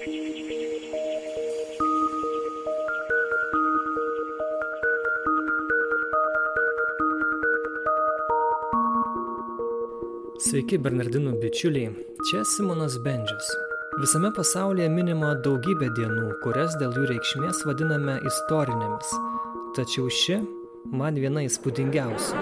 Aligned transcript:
Sveiki, 0.00 0.16
Bernardinų 10.80 11.34
bičiuliai, 11.42 11.92
čia 12.30 12.40
Simonas 12.48 12.96
Bendžius. 13.04 13.50
Visame 14.00 14.32
pasaulyje 14.32 14.88
minima 14.88 15.34
daugybė 15.44 15.92
dienų, 15.98 16.30
kurias 16.40 16.80
dėl 16.80 16.96
jų 16.96 17.04
reikšmės 17.12 17.60
vadiname 17.68 18.16
istorinėmis. 18.24 19.12
Tačiau 19.76 20.08
ši 20.08 20.40
man 20.96 21.20
viena 21.20 21.44
įspūdingiausių. 21.44 22.40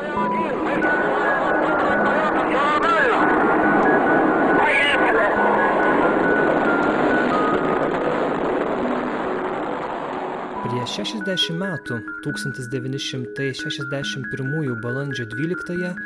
Prieš 10.69 11.01
60 11.01 11.57
metų, 11.57 11.97
1961 12.27 14.75
balandžio 14.83 15.25
12 15.25 15.97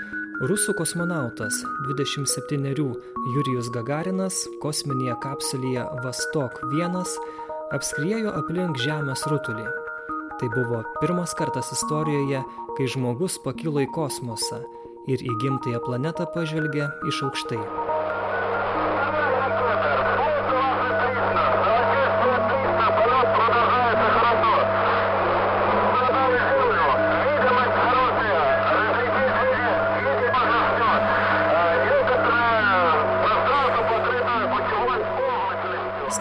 Rusų 0.47 0.75
kosmonautas 0.79 1.67
27 1.89 2.71
Jurijus 3.35 3.67
Gagarinas 3.75 4.47
kosminėje 4.63 5.19
kapsulėje 5.25 5.83
Vastok 6.05 6.53
1 6.71 6.95
apskriejo 7.75 8.31
aplink 8.39 8.79
Žemės 8.79 9.27
rutulį. 9.33 9.67
Tai 10.39 10.49
buvo 10.55 10.87
pirmas 11.01 11.35
kartas 11.35 11.75
istorijoje, 11.75 12.41
kai 12.79 12.87
žmogus 12.87 13.43
pakilo 13.43 13.83
į 13.83 13.91
kosmosą 13.99 14.63
ir 15.11 15.19
į 15.19 15.43
gimtąją 15.43 15.83
planetą 15.83 16.23
pažvelgė 16.37 16.87
iš 17.11 17.17
aukštai. 17.27 17.92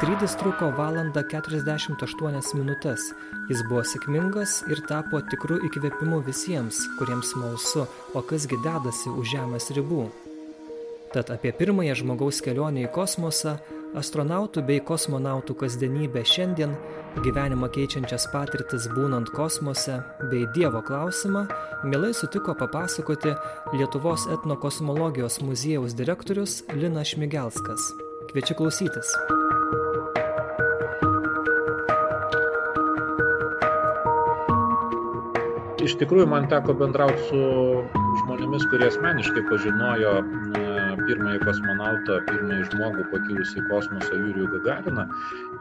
Skrydis 0.02 0.34
truko 0.34 0.72
valandą 0.74 1.22
48 1.30 2.56
minutės. 2.58 3.04
Jis 3.52 3.60
buvo 3.70 3.84
sėkmingas 3.86 4.56
ir 4.74 4.80
tapo 4.90 5.20
tikrų 5.30 5.60
įkvėpimu 5.68 6.24
visiems, 6.26 6.80
kuriems 6.98 7.36
smalsu, 7.36 7.84
o 8.18 8.24
kasgi 8.26 8.58
dedasi 8.64 9.12
už 9.14 9.36
Žemės 9.36 9.70
ribų. 9.78 10.08
Tad 11.14 11.30
apie 11.30 11.52
pirmąją 11.54 12.00
žmogaus 12.00 12.42
kelionę 12.42 12.88
į 12.88 12.90
kosmosą, 12.96 13.60
astronautų 14.02 14.64
bei 14.66 14.82
kosmonautų 14.82 15.54
kasdienybę 15.60 16.24
šiandien, 16.26 16.74
gyvenimą 17.22 17.70
keičiančias 17.76 18.26
patirtis 18.34 18.90
būnant 18.96 19.30
kosmose 19.38 20.00
bei 20.32 20.48
Dievo 20.56 20.82
klausimą, 20.82 21.46
mielai 21.86 22.16
sutiko 22.18 22.58
papasakoti 22.58 23.36
Lietuvos 23.76 24.26
etnokosmologijos 24.34 25.44
muziejaus 25.46 25.94
direktorius 25.94 26.64
Linas 26.74 27.14
Šmigelskas. 27.14 27.92
Kviečiu 28.34 28.58
klausytis. 28.58 29.14
Iš 35.86 35.96
tikrųjų 36.02 36.28
man 36.30 36.48
teko 36.52 36.76
bendrauti 36.78 37.24
su 37.30 37.42
žmonėmis, 38.22 38.68
kurie 38.70 38.90
asmeniškai 38.92 39.46
pažinojo 39.50 40.14
pirmąjį 41.08 41.40
kosmonautą, 41.44 42.18
pirmąjį 42.28 42.66
žmogų 42.70 43.06
pakilusį 43.12 43.58
į 43.62 43.64
kosmosą 43.70 44.20
Jurijų 44.20 44.50
Gagariną. 44.54 45.06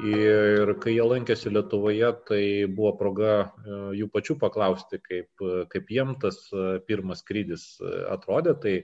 Ir 0.07 0.73
kai 0.83 0.95
jie 0.95 1.07
lankėsi 1.07 1.53
Lietuvoje, 1.53 2.11
tai 2.29 2.43
buvo 2.69 2.93
proga 3.01 3.33
e, 3.41 3.79
jų 4.01 4.11
pačių 4.13 4.37
paklausti, 4.43 5.01
kaip, 5.05 5.45
kaip 5.73 5.93
jiem 5.95 6.15
tas 6.23 6.43
e, 6.53 6.67
pirmas 6.87 7.25
skrydis 7.25 7.67
e, 7.81 7.95
atrodė. 8.15 8.57
Tai 8.63 8.77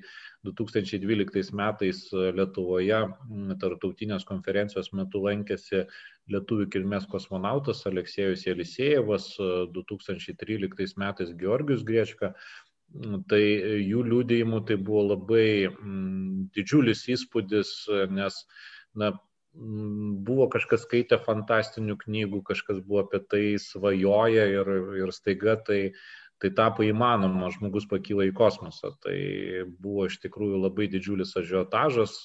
2012 0.48 1.54
metais 1.58 2.02
Lietuvoje 2.12 3.02
tarptautinės 3.62 4.26
konferencijos 4.28 4.92
metu 4.96 5.24
lankėsi 5.24 5.84
lietuvių 6.32 6.68
kilmės 6.74 7.06
kosmonautas 7.10 7.84
Aleksėjus 7.88 8.46
Jelisėjevas, 8.48 9.28
2013 9.74 10.98
metais 11.02 11.34
Georgius 11.38 11.84
Griečka. 11.86 12.34
Tai 13.30 13.40
jų 13.42 14.02
liūdėjimų 14.06 14.60
tai 14.68 14.76
buvo 14.78 15.02
labai 15.10 15.66
mm, 15.68 16.50
didžiulis 16.54 17.02
įspūdis, 17.16 17.72
nes 18.14 18.38
na, 18.94 19.10
buvo 19.56 20.46
kažkas 20.52 20.84
skaitę 20.84 21.18
fantastinių 21.24 21.96
knygų, 22.04 22.42
kažkas 22.46 22.82
buvo 22.84 23.02
apie 23.04 23.20
tai 23.30 23.44
svajoja 23.62 24.46
ir, 24.52 24.70
ir 25.02 25.12
staiga 25.16 25.56
tai, 25.66 25.80
tai 26.42 26.52
tapo 26.56 26.84
įmanoma, 26.86 27.50
žmogus 27.54 27.88
pakyla 27.90 28.28
į 28.28 28.34
kosmosą. 28.36 28.94
Tai 29.02 29.16
buvo 29.80 30.06
iš 30.10 30.20
tikrųjų 30.24 30.62
labai 30.66 30.90
didžiulis 30.92 31.34
ažiotažas, 31.40 32.18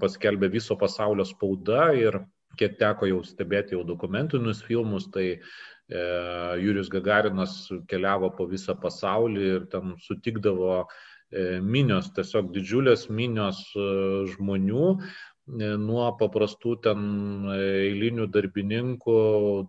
paskelbė 0.00 0.50
viso 0.50 0.76
pasaulio 0.78 1.26
spauda 1.26 1.90
ir 1.98 2.22
kiek 2.58 2.78
teko 2.80 3.08
jau 3.10 3.20
stebėti 3.26 3.76
jau 3.76 3.84
dokumentinius 3.86 4.62
filmus, 4.66 5.08
tai 5.14 5.26
e, 5.30 5.40
Jurijus 6.62 6.90
Gagarinas 6.92 7.56
keliavo 7.90 8.32
po 8.36 8.46
visą 8.50 8.76
pasaulį 8.80 9.50
ir 9.56 9.66
ten 9.72 9.96
sutikdavo 10.06 10.72
e, 10.80 11.60
minios, 11.60 12.10
tiesiog 12.16 12.52
didžiulės 12.54 13.08
minios 13.10 13.62
e, 13.74 13.90
žmonių, 14.34 14.86
e, 14.96 15.74
nuo 15.84 16.08
paprastų 16.20 16.76
ten 16.86 17.04
eilinių 17.56 18.30
darbininkų, 18.34 19.20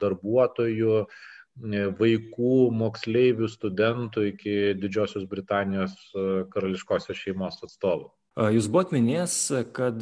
darbuotojų, 0.01 1.03
e, 1.03 1.85
vaikų, 2.01 2.55
moksleivių, 2.83 3.51
studentų 3.57 4.31
iki 4.33 4.57
Didžiosios 4.81 5.29
Britanijos 5.29 5.97
e, 6.15 6.27
karališkosios 6.53 7.25
šeimos 7.25 7.61
atstovų. 7.67 8.11
Jūs 8.39 8.69
buvot 8.71 8.93
minėjęs, 8.95 9.33
kad 9.75 9.99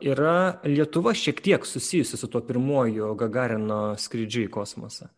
yra 0.00 0.36
Lietuva 0.64 1.12
šiek 1.12 1.42
tiek 1.44 1.66
susijusi 1.68 2.16
su 2.16 2.28
tuo 2.32 2.40
pirmoju 2.40 3.10
Gagarino 3.20 3.80
skrydžiu 4.00 4.46
į 4.46 4.52
kosmosą. 4.54 5.10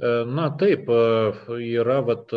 Na 0.00 0.46
taip, 0.56 0.88
yra 1.60 1.98
vat, 2.06 2.32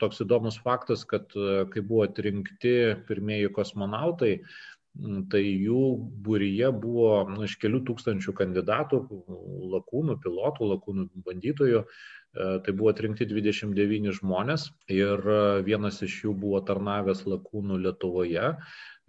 toks 0.00 0.22
įdomus 0.24 0.56
faktas, 0.62 1.02
kad 1.04 1.28
kai 1.34 1.82
buvo 1.82 2.06
atrinkti 2.06 2.94
pirmieji 3.08 3.52
kosmonautai, 3.52 4.38
tai 5.32 5.42
jų 5.42 5.84
būryje 6.24 6.70
buvo 6.72 7.12
nu, 7.28 7.44
iš 7.44 7.58
kelių 7.60 7.82
tūkstančių 7.88 8.32
kandidatų, 8.38 9.02
lakūnų, 9.76 10.18
pilotų, 10.24 10.72
lakūnų 10.72 11.06
bandytojų, 11.26 11.84
E, 11.84 12.21
tai 12.32 12.72
buvo 12.72 12.88
atrinkti 12.92 13.26
29 13.28 14.14
žmonės 14.16 14.70
ir 14.88 15.20
e, 15.20 15.40
vienas 15.66 16.00
iš 16.06 16.22
jų 16.24 16.32
buvo 16.44 16.62
tarnavęs 16.64 17.26
lakūnų 17.28 17.76
Lietuvoje. 17.84 18.54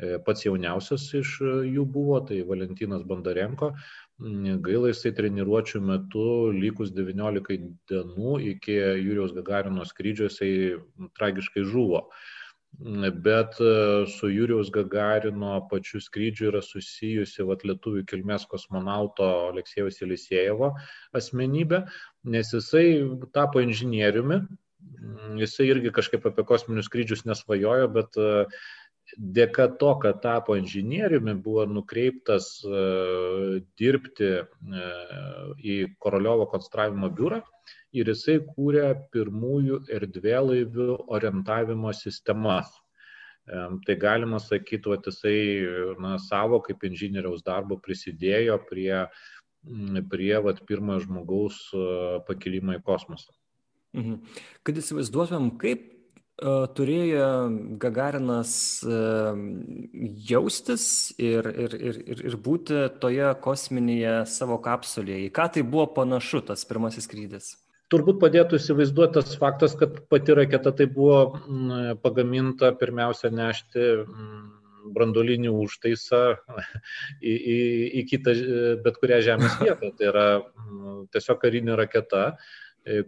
E, 0.03 0.17
pats 0.25 0.43
jauniausias 0.43 1.05
iš 1.21 1.37
jų 1.69 1.85
buvo, 1.87 2.19
tai 2.27 2.41
Valentinas 2.49 3.05
Bandarenko. 3.07 3.71
Mm, 4.19 4.59
gaila, 4.65 4.91
jisai 4.91 5.13
treniruočio 5.15 5.79
metu, 5.87 6.27
likus 6.51 6.91
19 6.91 7.71
dienų 7.91 8.37
iki 8.57 8.75
Jūrijos 8.75 9.35
Gagarino 9.39 9.87
skrydžio, 9.87 10.27
jisai 10.27 10.53
tragiškai 11.15 11.63
žuvo 11.63 12.09
bet 12.79 13.59
e, 13.61 14.05
su 14.09 14.29
Jūriaus 14.33 14.71
Gagarino 14.73 15.67
pačiu 15.69 16.01
skrydžiu 16.01 16.49
yra 16.49 16.61
susijusi 16.65 17.45
vat, 17.45 17.63
lietuvių 17.63 18.03
kilmės 18.09 18.47
kosmonauto 18.49 19.27
Aleksėjaus 19.51 20.01
Elisėjevo 20.01 20.73
asmenybė, 21.13 21.83
nes 22.23 22.53
jisai 22.53 22.85
tapo 23.35 23.61
inžinieriumi, 23.63 24.41
jisai 25.41 25.67
irgi 25.71 25.91
kažkaip 25.95 26.25
apie 26.29 26.45
kosminius 26.47 26.87
skrydžius 26.89 27.25
nesvajojo, 27.27 27.89
bet 27.95 28.19
e, 28.19 28.45
dėka 29.37 29.67
to, 29.81 29.91
kad 30.03 30.21
tapo 30.23 30.55
inžinieriumi, 30.59 31.35
buvo 31.45 31.65
nukreiptas 31.69 32.55
e, 32.63 32.83
dirbti 33.79 34.31
į 35.63 35.77
Koroliovo 36.03 36.47
konstravimo 36.51 37.11
biurą 37.13 37.41
ir 37.93 38.09
jisai 38.09 38.39
kūrė 38.45 38.87
pirmųjų 39.13 39.83
erdvėlaivių 39.99 41.03
orientavimo 41.13 41.93
sistemas. 41.93 42.71
Tai 43.43 43.95
galima 43.99 44.39
sakyti, 44.39 44.87
kad 44.87 45.07
jisai 45.09 45.39
na, 45.99 46.15
savo 46.23 46.61
kaip 46.63 46.85
inžinieriaus 46.87 47.43
darbo 47.43 47.75
prisidėjo 47.75 48.55
prie, 48.69 49.03
prie 50.11 50.35
vat, 50.43 50.61
pirmojo 50.67 51.05
žmogaus 51.07 51.63
pakilimo 52.27 52.75
į 52.77 52.83
kosmosą. 52.83 53.31
Mhm. 53.93 54.21
Kad 54.65 54.79
įsivaizduotumėm, 54.81 55.51
kaip 55.61 55.83
uh, 56.41 56.65
turėjo 56.73 57.27
Gagarinas 57.81 58.53
uh, 58.87 59.37
jaustis 60.29 60.85
ir, 61.21 61.45
ir, 61.45 61.75
ir, 61.77 61.99
ir, 62.15 62.23
ir 62.31 62.37
būti 62.41 62.87
toje 63.03 63.29
kosminėje 63.43 64.23
savo 64.33 64.57
kapsulėje. 64.63 65.27
Į 65.27 65.35
ką 65.35 65.51
tai 65.53 65.65
buvo 65.67 65.91
panašu 65.99 66.41
tas 66.49 66.65
pirmasis 66.69 67.05
skrydis? 67.09 67.53
Turbūt 67.93 68.17
padėtų 68.23 68.57
įsivaizduoti 68.57 69.19
tas 69.19 69.35
faktas, 69.37 69.75
kad 69.77 69.99
pati 70.09 70.33
raketa 70.33 70.71
tai 70.73 70.87
buvo 70.89 71.37
pagaminta 72.01 72.71
pirmiausia 72.79 73.29
nešti 73.29 73.83
brandolinį 74.95 75.51
užtaisą 75.63 76.21
į, 77.21 77.33
į, 77.33 77.57
į 78.01 78.05
kitą, 78.11 78.35
bet 78.85 78.99
kurią 79.01 79.21
žemės 79.25 79.59
vietą. 79.61 79.91
Tai 79.97 80.09
yra 80.11 80.27
tiesiog 81.15 81.41
karinė 81.41 81.77
raketa, 81.79 82.23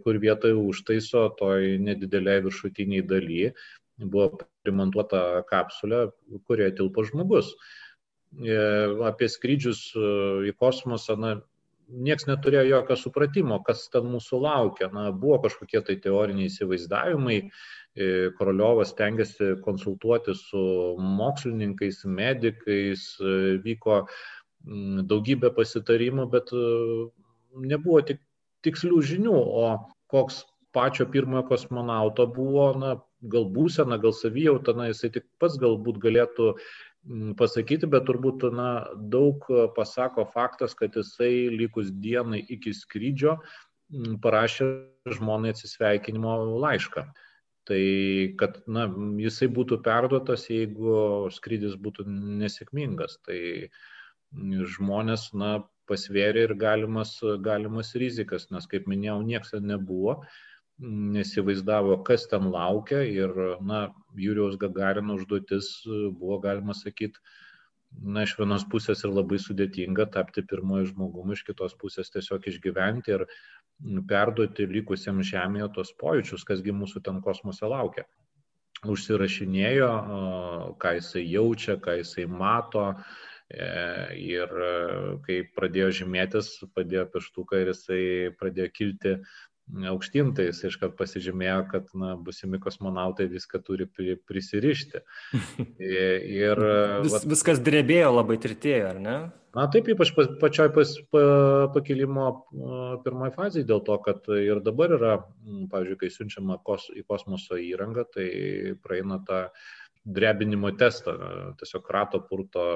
kur 0.04 0.20
vietoje 0.22 0.56
užtaiso 0.56 1.26
toj 1.38 1.76
nedideliai 1.84 2.44
viršutiniai 2.46 3.04
daly 3.04 3.50
buvo 3.96 4.30
primontuota 4.64 5.42
kapsulė, 5.48 6.06
kurioje 6.48 6.76
tilpo 6.80 7.04
žmogus. 7.06 7.52
Apie 9.08 9.28
skrydžius 9.32 9.88
į 9.96 10.52
kosmosą, 10.60 11.16
na, 11.20 11.36
nieks 11.88 12.26
neturėjo 12.28 12.66
jokio 12.68 12.96
supratimo, 12.98 13.60
kas 13.64 13.86
ten 13.92 14.08
mūsų 14.10 14.40
laukia. 14.42 14.90
Na, 14.92 15.08
buvo 15.14 15.38
kažkokie 15.46 15.82
tai 15.86 15.96
teoriniai 16.02 16.50
įsivaizdavimai, 16.50 17.38
e, 17.46 17.50
Koroliovas 18.38 18.92
tengiasi 18.96 19.54
konsultuoti 19.64 20.34
su 20.36 20.62
mokslininkais, 21.00 22.02
medikais, 22.04 23.06
e, 23.20 23.56
vyko 23.64 24.02
daugybė 25.12 25.52
pasitarimų, 25.56 26.26
bet 26.32 26.52
e, 26.52 26.64
nebuvo 27.72 28.02
tik 28.04 28.20
tikslių 28.66 29.00
žinių, 29.12 29.36
o 29.36 29.66
koks 30.12 30.42
pačio 30.76 31.06
pirmojo 31.08 31.46
kosmonauto 31.48 32.26
buvo, 32.28 32.66
na, 32.76 32.96
gal 33.32 33.46
būsena, 33.52 33.96
gal 34.02 34.12
savijauta, 34.12 34.74
na, 34.76 34.90
jisai 34.90 35.12
tik 35.14 35.24
pats 35.40 35.56
galbūt 35.62 36.00
galėtų 36.02 36.50
pasakyti, 37.38 37.88
bet 37.88 38.08
turbūt 38.08 38.44
na, 38.52 38.70
daug 39.14 39.46
pasako 39.76 40.26
faktas, 40.34 40.74
kad 40.74 40.98
jisai 40.98 41.48
likus 41.54 41.92
dienai 41.94 42.42
iki 42.42 42.74
skrydžio 42.74 43.38
parašė 44.22 44.66
žmonai 45.14 45.54
atsisveikinimo 45.54 46.34
laišką. 46.64 47.06
Tai 47.66 47.82
kad 48.38 48.60
na, 48.70 48.86
jisai 49.18 49.48
būtų 49.50 49.80
perduotas, 49.86 50.46
jeigu 50.52 51.30
skrydis 51.34 51.74
būtų 51.82 52.06
nesėkmingas. 52.08 53.18
Tai 53.26 53.38
žmonės 54.76 55.32
na, 55.34 55.56
pasvėrė 55.90 56.46
ir 56.48 56.54
galimas, 56.58 57.16
galimas 57.42 57.94
rizikas, 57.98 58.50
nes 58.54 58.66
kaip 58.70 58.86
minėjau, 58.90 59.18
niekas 59.26 59.56
nebuvo 59.62 60.20
nesivaizdavo, 60.78 61.96
kas 62.04 62.26
ten 62.28 62.50
laukia 62.52 63.00
ir, 63.08 63.32
na, 63.64 63.88
Jūrijos 64.20 64.58
Gagarino 64.60 65.16
užduotis 65.16 65.70
buvo, 65.86 66.38
galima 66.42 66.74
sakyti, 66.76 67.20
na, 68.02 68.26
iš 68.26 68.34
vienos 68.36 68.66
pusės 68.68 69.04
ir 69.06 69.14
labai 69.14 69.38
sudėtinga 69.40 70.08
tapti 70.12 70.44
pirmoji 70.44 70.90
žmogumi, 70.92 71.36
iš 71.36 71.46
kitos 71.48 71.76
pusės 71.80 72.12
tiesiog 72.12 72.44
išgyventi 72.52 73.14
ir 73.16 73.24
perduoti 74.08 74.66
likusiems 74.70 75.30
Žemėje 75.30 75.70
tos 75.76 75.92
pojūčius, 76.00 76.44
kasgi 76.48 76.74
mūsų 76.74 77.02
ten 77.04 77.20
kosmose 77.24 77.68
laukia. 77.68 78.06
Užsirašinėjo, 78.86 79.90
ką 80.80 80.92
jisai 80.98 81.24
jaučia, 81.24 81.78
ką 81.80 81.96
jisai 82.00 82.26
mato. 82.28 82.92
E, 83.46 83.66
ir 84.18 84.50
kai 85.22 85.36
pradėjo 85.54 85.92
žymėtis, 86.00 86.48
padėjo 86.74 87.04
pieštuką 87.12 87.60
ir 87.62 87.70
jisai 87.70 88.00
pradėjo 88.40 88.72
kilti 88.74 89.12
aukštyn, 89.92 90.32
tai 90.36 90.48
jis 90.48 90.62
iškart 90.68 90.94
pasižymėjo, 90.98 91.62
kad 91.72 91.88
na, 91.98 92.14
busimi 92.20 92.60
kosmonautai 92.62 93.26
viską 93.30 93.60
turi 93.66 93.88
prisirišti. 94.28 95.02
Ir, 95.82 96.62
Vis, 97.02 97.16
vat, 97.16 97.26
viskas 97.28 97.62
drebėjo 97.64 98.12
labai 98.14 98.38
tvirtėjo, 98.42 98.92
ar 98.94 99.02
ne? 99.02 99.16
Na 99.56 99.64
taip, 99.72 99.88
ypač 99.88 100.10
pačioj 100.14 100.68
pas, 100.76 100.90
pa, 101.12 101.20
pakilimo 101.72 102.26
pirmoji 103.06 103.32
fazė, 103.38 103.64
dėl 103.68 103.80
to, 103.86 103.96
kad 104.04 104.28
ir 104.36 104.60
dabar 104.64 104.92
yra, 104.98 105.14
pavyzdžiui, 105.72 105.98
kai 106.02 106.12
siunčiama 106.12 106.58
kos, 106.66 106.90
į 106.92 107.06
kosmoso 107.08 107.56
įrangą, 107.56 108.04
tai 108.12 108.26
praeina 108.84 109.22
tą 109.24 109.46
drebinimo 110.06 110.70
testą, 110.78 111.16
tiesiog 111.58 111.88
rato 111.90 112.20
purto 112.28 112.66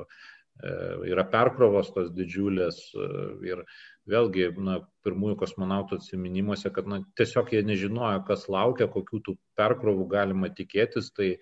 e, 0.00 0.72
yra 1.12 1.26
perkrovos 1.30 1.92
tos 1.94 2.08
didžiulės 2.16 2.80
e, 2.96 3.10
ir 3.50 3.62
vėlgi, 4.10 4.50
na, 4.60 4.80
pirmųjų 5.06 5.38
kosmonautų 5.40 5.98
atsiminimuose, 6.00 6.70
kad 6.74 6.88
na, 6.90 7.00
tiesiog 7.18 7.52
jie 7.54 7.62
nežinojo, 7.66 8.22
kas 8.28 8.46
laukia, 8.52 8.88
kokių 8.90 9.22
tų 9.26 9.36
perkrovų 9.58 10.06
galima 10.12 10.50
tikėtis, 10.52 11.12
tai 11.16 11.32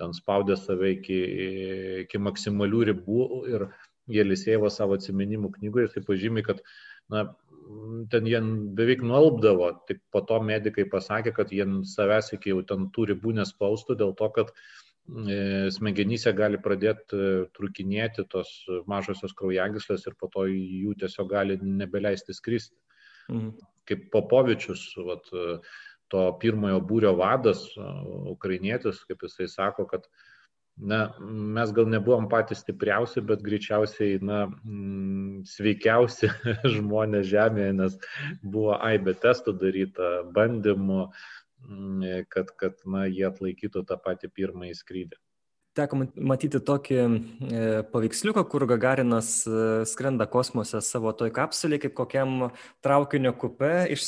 ten 0.00 0.14
spaudė 0.16 0.56
save 0.56 0.94
iki, 0.96 1.20
iki 2.06 2.20
maksimalių 2.22 2.84
ribų 2.92 3.24
ir 3.52 3.68
Jelisėvas 4.10 4.80
savo 4.80 4.96
atsiminimų 4.98 5.52
knygoje 5.58 5.92
tai 5.92 6.02
pažymė, 6.06 6.42
kad 6.46 6.62
na, 7.12 7.28
ten 8.10 8.26
jie 8.26 8.40
beveik 8.78 9.04
nuolpdavo, 9.06 9.68
tik 9.88 10.00
po 10.14 10.22
to 10.26 10.40
medikai 10.42 10.84
pasakė, 10.90 11.34
kad 11.36 11.52
jie 11.54 11.66
savęs 11.88 12.32
iki 12.36 12.52
jau 12.52 12.62
ten 12.66 12.88
tų 12.94 13.12
ribų 13.12 13.36
nespaustų 13.38 13.98
dėl 14.00 14.16
to, 14.18 14.28
kad 14.34 14.50
smegenyse 15.74 16.32
gali 16.32 16.60
pradėti 16.62 17.18
e, 17.18 17.30
trukinėti 17.56 18.24
tos 18.30 18.50
mažosios 18.86 19.34
kraujagyslės 19.34 20.06
ir 20.06 20.14
po 20.18 20.28
to 20.32 20.46
jų 20.46 20.94
tiesiog 21.00 21.30
gali 21.30 21.58
nebeleisti 21.62 22.34
skristi. 22.34 22.76
Mhm. 23.28 23.50
Kaip 23.88 24.10
Popovičius, 24.14 24.92
vat, 25.02 25.26
to 26.12 26.20
pirmojo 26.38 26.78
būrio 26.86 27.16
vadas, 27.18 27.64
ukrainietis, 28.30 29.00
kaip 29.08 29.24
jisai 29.26 29.48
sako, 29.50 29.88
kad 29.90 30.06
na, 30.76 31.00
mes 31.20 31.72
gal 31.74 31.88
nebuvom 31.90 32.28
patys 32.32 32.62
stipriausi, 32.62 33.24
bet 33.26 33.42
greičiausiai 33.44 34.20
na, 34.24 34.44
sveikiausi 35.48 36.30
žmonės 36.76 37.28
Žemėje, 37.32 37.72
nes 37.80 37.98
buvo 38.42 38.78
aibė 38.78 39.16
testų 39.24 39.56
daryta, 39.60 40.12
bandymų, 40.36 41.06
kad, 42.32 42.54
kad 42.58 42.80
na, 42.86 43.06
jie 43.10 43.26
atlaikytų 43.28 43.84
tą 43.88 43.98
patį 44.02 44.32
pirmąjį 44.34 44.78
skrydį. 44.78 45.20
Teko 45.72 46.02
matyti 46.20 46.60
tokį 46.60 46.96
e, 47.00 47.08
paveiksliuką, 47.88 48.42
kur 48.52 48.66
Gagarinas 48.68 49.30
e, 49.48 49.62
skrenda 49.88 50.26
kosmose 50.28 50.82
savo 50.84 51.14
toj 51.16 51.32
kapsulėje, 51.32 51.86
kaip 51.86 51.94
kokiam 51.96 52.50
traukinio 52.84 53.32
kupe 53.40 53.70
iš 53.94 54.04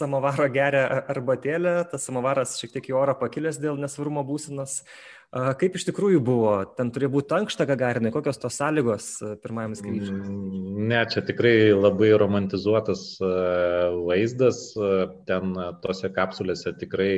samovaro 0.00 0.44
geria 0.52 0.84
arbatėlę, 1.12 1.72
tas 1.88 2.04
samovaras 2.04 2.58
šiek 2.60 2.74
tiek 2.76 2.90
į 2.92 2.98
orą 3.00 3.16
pakilęs 3.20 3.56
dėl 3.62 3.80
nesvarumo 3.80 4.26
būsinos, 4.28 4.82
Kaip 5.30 5.76
iš 5.78 5.84
tikrųjų 5.86 6.18
buvo? 6.26 6.52
Ten 6.74 6.88
turėjo 6.90 7.12
būti 7.14 7.36
ankšta 7.36 7.62
Gagarinai, 7.70 8.10
kokios 8.10 8.40
tos 8.42 8.56
sąlygos 8.58 9.04
pirmajam 9.44 9.76
skrydžiui? 9.78 10.16
Mm, 10.16 10.80
ne, 10.90 11.04
čia 11.06 11.22
tikrai 11.22 11.70
labai 11.70 12.08
romantizuotas 12.18 13.04
vaizdas. 14.08 14.64
Ten 15.30 15.54
tose 15.84 16.10
kapsulėse 16.16 16.74
tikrai 16.80 17.12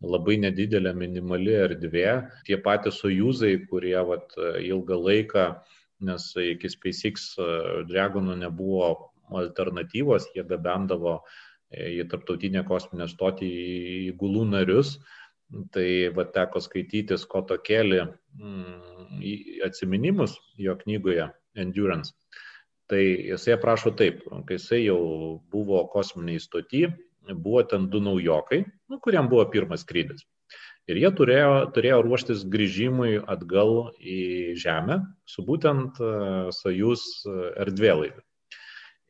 labai 0.00 0.38
nedidelė 0.40 0.94
minimali 0.96 1.52
erdvė. 1.66 2.08
Tie 2.48 2.56
patys 2.64 3.02
sojuzai, 3.04 3.58
kurie 3.68 3.98
vat, 4.08 4.32
ilgą 4.40 4.96
laiką, 4.96 5.46
nes 6.08 6.32
iki 6.40 6.72
SpaceX 6.72 7.34
Dragonų 7.92 8.40
nebuvo 8.40 8.88
alternatyvos, 9.36 10.32
jie 10.32 10.48
gabendavo 10.48 11.18
į 11.76 12.08
tarptautinę 12.08 12.64
kosminę 12.64 13.04
stotį 13.12 13.52
į 14.08 14.14
gulų 14.18 14.48
narius 14.56 14.96
Tai 15.74 15.88
va 16.14 16.24
teko 16.30 16.62
skaityti 16.62 17.18
Skoto 17.18 17.56
Kelly 17.66 18.04
mm, 18.38 19.22
atsiminimus 19.66 20.36
jo 20.58 20.76
knygoje 20.78 21.26
Endurance. 21.58 22.14
Tai 22.90 23.00
jisai 23.02 23.54
aprašo 23.56 23.92
taip, 23.98 24.22
kai 24.46 24.58
jisai 24.58 24.84
jau 24.84 25.00
buvo 25.50 25.84
kosminiai 25.90 26.42
stoti, 26.42 26.84
buvo 27.34 27.62
ten 27.66 27.88
du 27.90 28.00
naujokai, 28.02 28.64
nu, 28.90 28.98
kuriam 29.02 29.28
buvo 29.30 29.44
pirmas 29.50 29.84
skrydis. 29.86 30.24
Ir 30.90 30.98
jie 30.98 31.10
turėjo, 31.14 31.52
turėjo 31.74 32.00
ruoštis 32.02 32.42
grįžimui 32.50 33.20
atgal 33.30 33.92
į 34.02 34.18
Žemę 34.58 34.96
su 35.28 35.44
būtent 35.46 36.00
uh, 36.02 36.48
Sojus 36.54 37.04
erdvėlaiviu. 37.62 38.22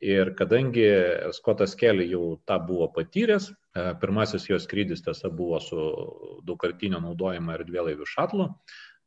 Ir 0.01 0.33
kadangi 0.33 0.87
Skotas 1.37 1.75
Kelly 1.77 2.07
jau 2.09 2.39
tą 2.49 2.57
buvo 2.65 2.87
patyręs, 2.95 3.51
e, 3.53 3.83
pirmasis 4.01 4.47
jos 4.49 4.65
skrydis 4.65 5.05
tiesa 5.05 5.29
buvo 5.29 5.59
su 5.61 5.83
daugkartinio 6.49 7.03
naudojimo 7.05 7.53
erdvėlaivių 7.53 8.09
šatlu, 8.09 8.47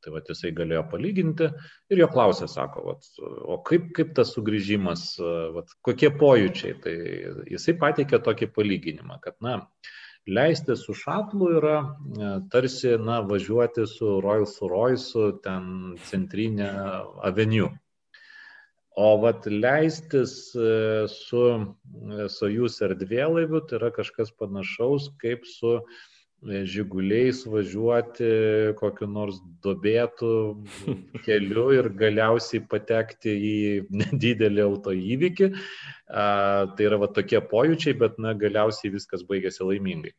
tai 0.03 0.13
va 0.13 0.21
jisai 0.27 0.51
galėjo 0.53 0.83
palyginti 0.91 1.49
ir 1.89 2.03
jo 2.03 2.09
klausė, 2.13 2.45
sako, 2.51 2.83
vat, 2.91 3.09
o 3.23 3.57
kaip, 3.65 3.89
kaip 3.97 4.13
tas 4.19 4.35
sugrįžimas, 4.35 5.07
e, 5.17 5.33
vat, 5.57 5.73
kokie 5.81 6.13
pojūčiai, 6.13 6.77
tai 6.85 6.95
jisai 7.49 7.77
pateikė 7.81 8.21
tokį 8.21 8.51
palyginimą, 8.53 9.17
kad, 9.23 9.39
na, 9.41 9.63
leisti 10.29 10.75
su 10.77 10.93
šatlu 10.93 11.49
yra 11.57 11.77
e, 11.81 12.33
tarsi, 12.53 12.93
na, 13.01 13.23
važiuoti 13.33 13.87
su 13.89 14.19
Rolls 14.21 14.59
Royce 14.61 15.31
ten 15.41 15.97
centrinė 16.11 16.69
avenue. 17.25 17.73
O 18.95 19.17
vat 19.17 19.45
leistis 19.45 20.53
e, 20.55 21.05
su 21.09 21.43
e, 21.49 22.27
Sojus 22.29 22.77
erdvėlaiviu 22.85 23.63
tai 23.65 23.79
yra 23.79 23.89
kažkas 23.93 24.29
panašaus 24.37 25.07
kaip 25.23 25.47
su 25.49 25.79
e, 25.79 26.61
žiguliais 26.69 27.41
važiuoti 27.49 28.29
kokiu 28.77 29.09
nors 29.09 29.39
dobėtų 29.65 30.29
keliu 31.25 31.65
ir 31.73 31.89
galiausiai 32.03 32.61
patekti 32.69 33.33
į 33.33 33.57
nedidelį 34.03 34.65
autoįvykį. 34.67 35.51
Tai 36.13 36.85
yra 36.85 36.99
va 37.01 37.07
tokie 37.09 37.39
pojūčiai, 37.49 37.95
bet 37.97 38.19
na, 38.21 38.35
galiausiai 38.37 38.91
viskas 38.93 39.23
baigėsi 39.25 39.65
laimingai. 39.65 40.11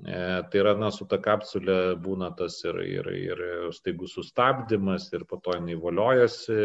Tai 0.00 0.56
yra, 0.56 0.72
na, 0.80 0.88
su 0.94 1.04
ta 1.04 1.18
kapsulė 1.20 1.96
būna 2.00 2.30
tas 2.36 2.54
ir, 2.64 2.78
ir, 2.88 3.08
ir 3.12 3.40
staigų 3.76 4.06
sustabdymas, 4.08 5.10
ir 5.12 5.26
po 5.28 5.36
to 5.44 5.52
jinai 5.58 5.76
voliojasi 5.82 6.56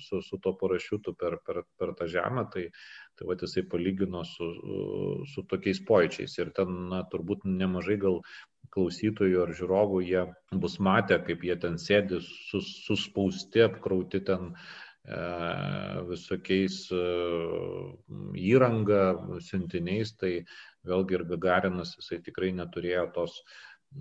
su, 0.00 0.20
su 0.24 0.38
to 0.40 0.54
parašiutu 0.60 1.12
per, 1.20 1.36
per, 1.44 1.60
per 1.76 1.92
tą 1.98 2.08
žemę. 2.08 2.46
Tai, 2.54 2.64
tai 3.18 3.28
va, 3.28 3.36
jisai 3.36 3.66
palygino 3.68 4.24
su, 4.24 4.48
su 5.34 5.44
tokiais 5.50 5.82
pojūčiais. 5.90 6.38
Ir 6.40 6.54
ten, 6.56 6.72
na, 6.94 7.02
turbūt 7.12 7.44
nemažai 7.44 7.98
gal 8.00 8.22
klausytojų 8.72 9.42
ar 9.42 9.52
žiūrovų 9.58 10.00
jie 10.06 10.24
bus 10.56 10.78
matę, 10.80 11.20
kaip 11.26 11.44
jie 11.44 11.58
ten 11.60 11.76
sėdi 11.76 12.22
sus, 12.24 12.78
suspausti, 12.86 13.66
apkrauti 13.66 14.22
ten 14.24 14.54
E, 15.02 15.20
visokiais 16.06 16.76
e, 16.94 16.98
įranga, 18.38 19.00
siuntiniais, 19.42 20.12
tai 20.14 20.30
vėlgi 20.88 21.18
ir 21.18 21.26
Gagarinas 21.30 21.94
jisai 21.98 22.20
tikrai 22.26 22.50
neturėjo 22.56 23.06
tos, 23.16 23.38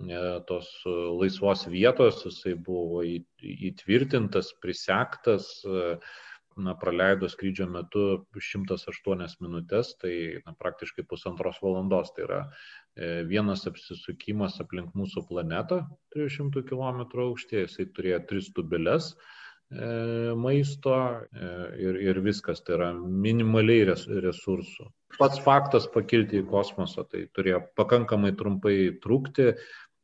e, 0.08 0.22
tos 0.50 0.70
laisvos 1.22 1.68
vietos, 1.72 2.24
jisai 2.28 2.56
buvo 2.70 3.04
įtvirtintas, 3.06 4.54
prisektas, 4.64 5.50
na, 6.62 6.76
praleido 6.76 7.30
skrydžio 7.32 7.70
metu 7.72 8.06
108 8.36 9.38
minutės, 9.44 9.94
tai 10.02 10.14
na, 10.46 10.56
praktiškai 10.60 11.06
pusantros 11.08 11.62
valandos. 11.64 12.12
Tai 12.16 12.26
yra 12.28 12.42
vienas 13.30 13.64
apsisukimas 13.70 14.60
aplink 14.60 14.92
mūsų 15.00 15.24
planetą 15.30 15.86
300 16.18 16.66
km 16.68 17.06
aukštėje, 17.28 17.70
jisai 17.70 17.88
turėjo 17.96 18.20
tris 18.28 18.52
tubelės, 18.58 19.14
E, 19.16 19.41
maisto 20.36 20.94
e, 21.32 21.50
ir, 21.80 22.00
ir 22.04 22.20
viskas, 22.24 22.60
tai 22.66 22.76
yra 22.76 22.90
minimaliai 22.94 23.86
resursų. 23.88 24.90
Pats 25.20 25.40
faktas 25.44 25.88
pakilti 25.92 26.42
į 26.42 26.48
kosmosą, 26.50 27.06
tai 27.08 27.28
turėjo 27.36 27.62
pakankamai 27.80 28.34
trumpai 28.36 28.76
trūkti 29.04 29.54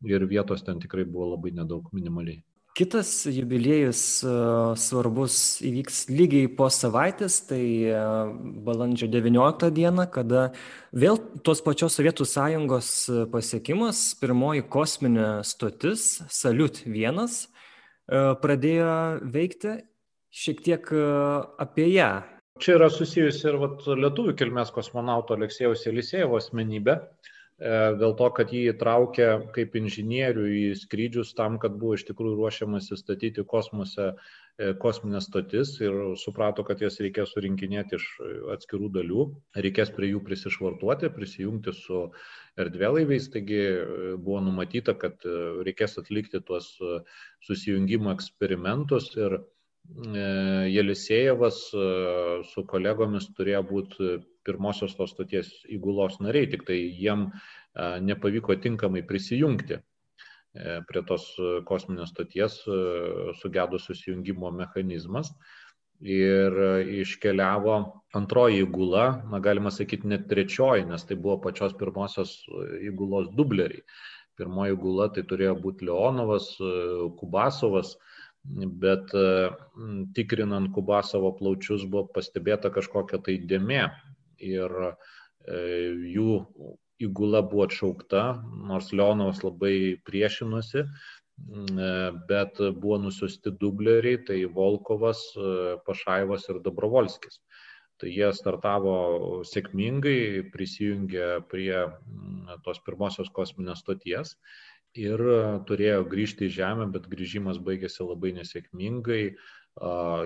ir 0.08 0.28
vietos 0.30 0.64
ten 0.64 0.80
tikrai 0.80 1.08
buvo 1.08 1.34
labai 1.34 1.52
nedaug, 1.58 1.90
minimaliai. 1.92 2.40
Kitas 2.78 3.26
jubiliejus 3.26 4.02
e, 4.22 4.32
svarbus 4.78 5.38
įvyks 5.66 6.04
lygiai 6.14 6.48
po 6.54 6.70
savaitės, 6.70 7.40
tai 7.50 7.62
balandžio 8.64 9.10
19 9.10 9.72
dieną, 9.74 10.06
kada 10.14 10.52
vėl 10.94 11.18
tos 11.44 11.64
pačios 11.66 11.98
Sovietų 11.98 12.28
sąjungos 12.30 12.92
pasiekimas, 13.34 14.12
pirmoji 14.22 14.64
kosminė 14.70 15.32
stotis, 15.50 16.22
Salut 16.30 16.84
1, 16.86 17.26
E, 17.26 17.57
pradėjo 18.08 18.92
veikti, 19.34 19.78
šiek 20.34 20.64
tiek 20.64 20.92
e, 20.92 21.04
apie 21.64 21.88
ją. 21.92 22.12
Čia 22.62 22.78
yra 22.80 22.90
susijusi 22.90 23.46
ir 23.50 23.60
vat, 23.62 23.84
lietuvių 23.86 24.34
kilmės 24.40 24.72
kosmonauto 24.74 25.36
Aleksėjaus 25.38 25.86
Elisėjevo 25.92 26.40
asmenybė, 26.42 26.98
e, 26.98 27.37
dėl 27.58 28.12
to, 28.20 28.28
kad 28.38 28.52
jį 28.54 28.68
įtraukė 28.74 29.28
kaip 29.56 29.78
inžinierių 29.80 30.44
į 30.54 30.66
skrydžius 30.78 31.34
tam, 31.38 31.58
kad 31.62 31.80
buvo 31.82 31.96
iš 31.98 32.04
tikrųjų 32.10 32.36
ruošiamasi 32.38 32.98
statyti 33.00 33.46
kosmose 33.50 34.12
kosminės 34.82 35.28
stotis 35.30 35.76
ir 35.84 35.94
suprato, 36.18 36.64
kad 36.66 36.82
jas 36.82 36.98
reikės 37.04 37.36
surinkinėti 37.36 37.98
iš 38.00 38.06
atskirų 38.56 38.90
dalių, 38.96 39.26
reikės 39.54 39.92
prie 39.94 40.10
jų 40.10 40.24
prisišvartuoti, 40.26 41.12
prisijungti 41.14 41.74
su 41.78 42.08
erdvėlaiviais, 42.58 43.30
taigi 43.34 43.60
e, 43.62 44.16
buvo 44.18 44.42
numatyta, 44.48 44.96
kad 44.98 45.22
e, 45.30 45.36
reikės 45.68 46.00
atlikti 46.02 46.42
tuos 46.48 46.72
e, 46.82 46.98
susijungimo 47.46 48.10
eksperimentus 48.16 49.12
ir 49.20 49.38
Jelisėjevas 49.96 51.60
su 52.52 52.64
kolegomis 52.70 53.30
turėjo 53.38 53.62
būti 53.70 54.10
pirmosios 54.48 54.96
tos 54.96 55.14
stoties 55.16 55.52
įgulos 55.74 56.20
nariai, 56.24 56.50
tik 56.52 56.66
tai 56.68 56.78
jiem 56.78 57.30
nepavyko 58.04 58.58
tinkamai 58.64 59.04
prisijungti 59.08 59.80
prie 60.90 61.04
tos 61.08 61.30
kosminės 61.70 62.12
stoties 62.14 62.60
sugedus 63.42 63.88
susijungimo 63.88 64.52
mechanizmas 64.52 65.32
ir 66.02 66.54
iškeliavo 67.02 67.78
antroji 68.18 68.64
įgula, 68.66 69.24
na 69.32 69.40
galima 69.40 69.72
sakyti 69.74 70.10
net 70.12 70.28
trečioji, 70.30 70.86
nes 70.90 71.04
tai 71.06 71.18
buvo 71.18 71.40
pačios 71.42 71.74
pirmosios 71.78 72.38
įgulos 72.86 73.32
dubleriai. 73.38 73.84
Pirmoji 74.38 74.76
įgula 74.76 75.10
tai 75.14 75.24
turėjo 75.26 75.56
būti 75.64 75.88
Leonovas, 75.88 76.52
Kubasovas, 77.18 77.96
bet 78.56 79.12
tikrinant 80.16 80.72
Kubasovo 80.76 81.34
plaučius 81.38 81.86
buvo 81.86 82.08
pastebėta 82.16 82.72
kažkokia 82.74 83.20
tai 83.24 83.38
dėmė 83.44 83.84
ir 84.40 84.76
e, 84.88 84.92
jų 86.16 86.42
įgula 87.04 87.44
buvo 87.46 87.68
atšaukta, 87.68 88.24
nors 88.70 88.92
Leonovas 88.94 89.44
labai 89.46 89.98
priešinosi, 90.08 90.86
bet 92.30 92.62
buvo 92.82 92.98
nusiusti 93.04 93.54
dubleriai, 93.62 94.18
tai 94.26 94.40
Volkovas, 94.50 95.22
Pašaivas 95.86 96.48
ir 96.50 96.62
Dobrovolskis. 96.66 97.38
Tai 98.02 98.10
jie 98.14 98.30
startavo 98.34 99.44
sėkmingai, 99.50 100.50
prisijungė 100.54 101.30
prie 101.50 101.86
tos 102.66 102.82
pirmosios 102.86 103.30
kosminės 103.34 103.82
stoties 103.82 104.36
ir 104.98 105.22
turėjo 105.70 106.04
grįžti 106.12 106.48
į 106.48 106.54
Žemę, 106.58 106.90
bet 106.94 107.08
grįžimas 107.12 107.62
baigėsi 107.64 108.04
labai 108.06 108.34
nesėkmingai, 108.38 109.24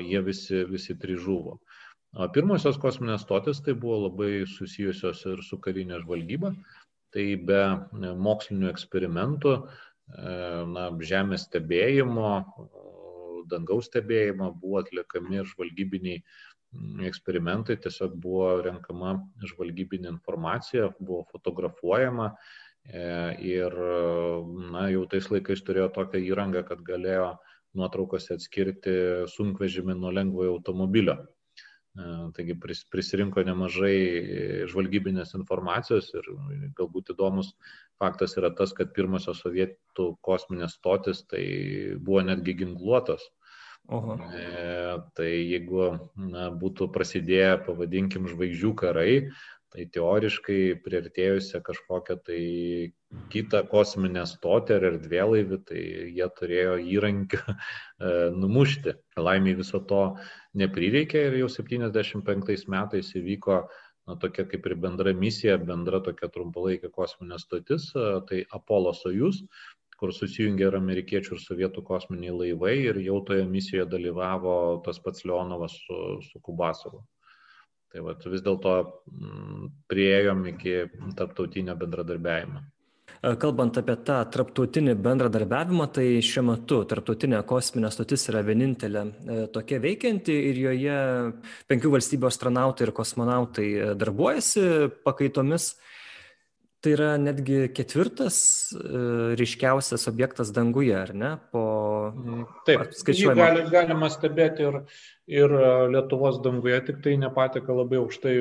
jie 0.07 0.21
visi, 0.25 0.63
visi 0.69 0.95
trys 0.99 1.21
žuvo. 1.25 1.59
Pirmosios 2.35 2.79
kosminės 2.79 3.23
stotis 3.23 3.61
tai 3.63 3.75
buvo 3.79 4.07
labai 4.07 4.45
susijusios 4.47 5.23
ir 5.31 5.43
su 5.47 5.59
karinė 5.63 6.01
žvalgyba, 6.03 6.51
tai 7.15 7.35
be 7.39 7.61
mokslinių 8.27 8.67
eksperimentų 8.71 9.55
na, 10.75 10.87
žemės 11.07 11.47
stebėjimo, 11.47 12.31
dangaus 13.51 13.87
stebėjimo 13.87 14.51
buvo 14.59 14.81
atliekami 14.81 15.43
žvalgybiniai 15.53 16.19
mm, 16.19 17.05
eksperimentai, 17.07 17.77
tiesiog 17.83 18.17
buvo 18.23 18.49
renkama 18.67 19.15
žvalgybinė 19.53 20.11
informacija, 20.11 20.91
buvo 20.99 21.23
fotografuojama 21.31 22.31
e, 22.31 22.35
ir 22.89 23.75
na, 24.73 24.87
jau 24.89 25.05
tais 25.09 25.27
laikais 25.31 25.61
turėjo 25.63 25.89
tokią 25.95 26.21
įrangą, 26.31 26.63
kad 26.67 26.81
galėjo 26.85 27.35
nuotraukose 27.77 28.35
atskirti 28.35 28.95
sunkvežimį 29.31 29.95
nuo 29.99 30.11
lengvojo 30.11 30.57
automobilio. 30.57 31.19
E, 31.91 32.07
taigi 32.35 32.55
prisirinko 32.91 33.43
nemažai 33.43 33.95
žvalgybinės 34.71 35.35
informacijos 35.35 36.09
ir 36.15 36.27
galbūt 36.77 37.11
įdomus 37.13 37.51
faktas 37.99 38.37
yra 38.39 38.51
tas, 38.55 38.71
kad 38.75 38.93
pirmosios 38.95 39.43
sovietų 39.43 40.13
kosminės 40.23 40.77
stotis 40.79 41.25
tai 41.27 41.43
buvo 41.99 42.23
netgi 42.27 42.55
ginkluotos. 42.63 43.27
Oho. 43.91 44.15
E, 44.31 45.01
tai 45.17 45.31
jeigu 45.33 45.87
na, 46.15 46.47
būtų 46.63 46.87
prasidėję, 46.95 47.57
pavadinkim, 47.65 48.29
žvaigždžių 48.31 48.71
karai, 48.79 49.13
tai 49.71 49.85
teoriškai 49.95 50.59
priartėjusią 50.83 51.61
kažkokią 51.63 52.17
tai 52.27 52.41
kitą 53.31 53.61
kosminę 53.71 54.25
stotį 54.27 54.75
ar 54.77 54.87
erdvėlaivį, 54.89 55.59
tai 55.67 55.83
jie 56.17 56.27
turėjo 56.39 56.75
įrankių 56.95 57.39
e, 57.47 57.55
numušti. 58.35 58.97
Laimiai 59.19 59.55
viso 59.59 59.79
to 59.87 60.01
neprireikė 60.59 61.27
ir 61.29 61.39
jau 61.43 61.49
75 61.51 62.67
metais 62.71 63.13
įvyko 63.15 63.61
na, 64.07 64.17
tokia 64.19 64.47
kaip 64.51 64.67
ir 64.67 64.75
bendra 64.83 65.13
misija, 65.15 65.55
bendra 65.61 66.01
tokia 66.03 66.27
trumpalaikė 66.33 66.91
kosminė 66.91 67.39
stotis, 67.39 67.91
tai 68.27 68.43
Apollo 68.57 68.95
Sojus, 68.97 69.43
kur 70.01 70.11
susijungė 70.17 70.67
ir 70.67 70.79
amerikiečių 70.79 71.35
ir 71.37 71.41
sovietų 71.43 71.83
kosminiai 71.85 72.33
laivai 72.33 72.75
ir 72.89 72.99
jau 73.05 73.19
toje 73.27 73.45
misijoje 73.47 73.85
dalyvavo 73.91 74.55
tas 74.85 74.99
pats 74.99 75.27
Leonovas 75.29 75.77
su, 75.85 75.97
su 76.27 76.41
Kubasovu. 76.41 77.03
Tai 77.91 78.03
vat, 78.05 78.23
vis 78.31 78.43
dėlto 78.43 78.75
prieėjom 79.91 80.45
iki 80.53 80.75
tarptautinio 81.17 81.75
bendradarbiavimo. 81.79 82.61
Kalbant 83.21 83.75
apie 83.77 83.93
tą 84.01 84.15
tarptautinį 84.33 84.95
bendradarbiavimą, 84.97 85.85
tai 85.93 86.05
šiuo 86.25 86.41
metu 86.47 86.79
tarptautinė 86.89 87.43
kosminė 87.45 87.91
stotis 87.93 88.23
yra 88.31 88.41
vienintelė 88.47 89.03
e, 89.03 89.35
tokia 89.53 89.77
veikianti 89.83 90.33
ir 90.49 90.61
joje 90.63 90.95
penkių 91.69 91.91
valstybių 91.97 92.29
astronautai 92.31 92.87
ir 92.87 92.93
kosmonautai 92.97 93.67
e, 93.75 93.91
darbuojasi 94.01 94.63
pakaitomis. 95.05 95.75
Tai 96.81 96.91
yra 96.95 97.09
netgi 97.21 97.67
ketvirtas 97.77 98.37
e, 98.73 99.01
ryškiausias 99.37 100.07
objektas 100.09 100.49
danguje, 100.55 100.95
ar 100.97 101.11
ne? 101.13 101.29
Po 101.53 101.61
Taip, 102.65 102.95
skaičiuojama. 102.97 103.37
Gali, 103.37 103.65
galima 103.69 104.09
stebėti 104.09 104.65
ir, 104.65 104.79
ir 105.29 105.53
e, 105.59 105.67
Lietuvos 105.93 106.39
danguje, 106.41 106.79
tik 106.87 107.03
tai 107.05 107.13
nepateka 107.21 107.75
labai 107.77 107.99
aukštai 108.01 108.33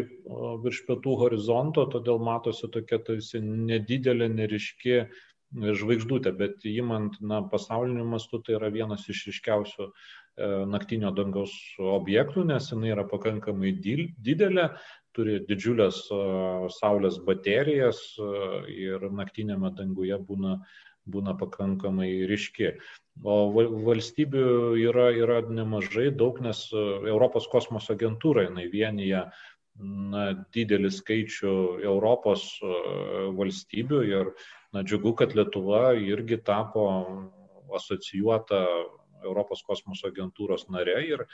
virš 0.64 0.84
pietų 0.88 1.18
horizonto, 1.20 1.84
todėl 1.92 2.22
matosi 2.24 2.70
tokia 2.72 3.02
tarsi 3.04 3.42
nedidelė, 3.44 4.30
neriški 4.32 5.02
žvaigždutė, 5.50 6.32
bet 6.40 6.64
įmant 6.64 7.20
na, 7.20 7.42
pasauliniu 7.52 8.06
mastu 8.08 8.40
tai 8.40 8.56
yra 8.56 8.70
vienas 8.72 9.04
iš 9.10 9.26
ryškiausių 9.28 9.90
naktinio 10.70 11.10
dangaus 11.12 11.52
objektų, 11.76 12.44
nes 12.48 12.70
jinai 12.70 12.94
yra 12.94 13.04
pakankamai 13.08 13.74
didelė, 13.82 14.70
turi 15.16 15.40
didžiulės 15.48 16.04
saulės 16.76 17.18
baterijas 17.26 18.00
ir 18.70 19.06
naktinėme 19.20 19.72
danguje 19.76 20.18
būna, 20.28 20.58
būna 21.10 21.36
pakankamai 21.40 22.10
ryški. 22.30 22.74
O 23.24 23.36
valstybių 23.86 24.44
yra, 24.80 25.10
yra 25.12 25.40
nemažai, 25.48 26.10
daug, 26.22 26.40
nes 26.44 26.68
Europos 26.74 27.48
kosmoso 27.52 27.96
agentūra 27.96 28.46
jinai 28.46 28.68
vienyje 28.72 29.24
na, 29.80 30.24
didelį 30.54 30.90
skaičių 30.94 31.52
Europos 31.84 32.46
valstybių 33.36 34.00
ir 34.08 34.32
na, 34.72 34.84
džiugu, 34.84 35.14
kad 35.18 35.34
Lietuva 35.36 35.90
irgi 35.98 36.40
tapo 36.44 36.86
asocijuota 37.76 38.64
Europos 39.24 39.62
kosmoso 39.66 40.08
agentūros 40.08 40.68
nare 40.72 40.96
ir 41.06 41.26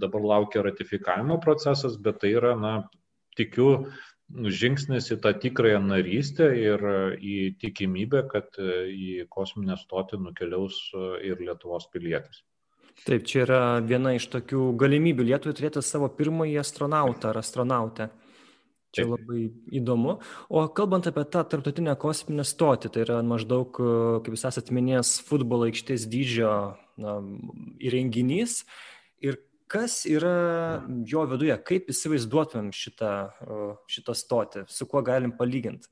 dabar 0.00 0.24
laukia 0.34 0.62
ratifikavimo 0.66 1.38
procesas, 1.42 1.96
bet 1.96 2.20
tai 2.22 2.34
yra, 2.38 2.54
na, 2.58 2.74
tikiu, 3.38 3.88
žingsnis 4.32 5.10
į 5.12 5.18
tą 5.24 5.34
tikrąją 5.42 5.82
narystę 5.84 6.48
ir 6.56 6.84
į 7.18 7.36
tikimybę, 7.60 8.24
kad 8.32 8.56
į 8.60 9.26
kosminę 9.32 9.76
stotį 9.80 10.22
nukeliaus 10.22 10.78
ir 11.24 11.42
Lietuvos 11.42 11.88
pilietis. 11.92 12.42
Taip, 13.06 13.24
čia 13.26 13.44
yra 13.46 13.60
viena 13.84 14.12
iš 14.16 14.28
tokių 14.32 14.72
galimybių 14.80 15.26
Lietuvai 15.30 15.56
turėti 15.56 15.82
savo 15.84 16.08
pirmąjį 16.12 16.58
astronautą 16.60 17.32
ar 17.32 17.40
astronautę. 17.40 18.10
Čia 18.92 19.06
labai 19.08 19.46
įdomu. 19.72 20.18
O 20.52 20.66
kalbant 20.76 21.06
apie 21.08 21.24
tą 21.24 21.40
tarptautinę 21.48 21.94
kosminę 21.96 22.44
stotį, 22.44 22.90
tai 22.92 23.06
yra 23.06 23.22
maždaug, 23.24 23.70
kaip 23.72 24.34
jūs 24.36 24.44
esate 24.50 24.76
minėjęs, 24.76 25.14
futbolo 25.24 25.70
aikštės 25.70 26.04
dydžio 26.12 26.52
na, 27.00 27.14
įrenginys. 27.80 28.66
Ir 29.24 29.40
kas 29.72 30.02
yra 30.10 30.36
jo 31.08 31.24
viduje, 31.30 31.56
kaip 31.64 31.88
įsivaizduotumėm 31.92 32.70
šitą, 32.76 33.12
šitą 33.90 34.16
stotį, 34.18 34.66
su 34.68 34.88
kuo 34.90 35.00
galim 35.06 35.32
palyginti? 35.38 35.88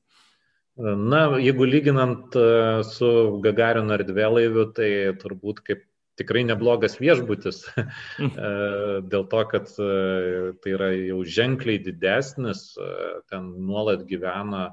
Na, 0.81 1.25
jeigu 1.37 1.65
lyginant 1.67 2.35
e, 2.39 2.43
su 2.87 3.07
Gagarino 3.43 3.91
erdvėlaiviu, 3.97 4.69
tai 4.77 4.89
turbūt 5.19 5.59
kaip 5.67 5.83
tikrai 6.19 6.45
neblogas 6.47 6.95
viešbutis, 7.01 7.65
e, 7.75 7.81
dėl 9.11 9.27
to, 9.33 9.41
kad 9.51 9.67
e, 9.75 9.89
tai 10.63 10.73
yra 10.77 10.89
jau 10.95 11.19
ženkliai 11.27 11.81
didesnis, 11.83 12.63
ten 13.29 13.51
nuolat 13.67 14.07
gyvena 14.07 14.69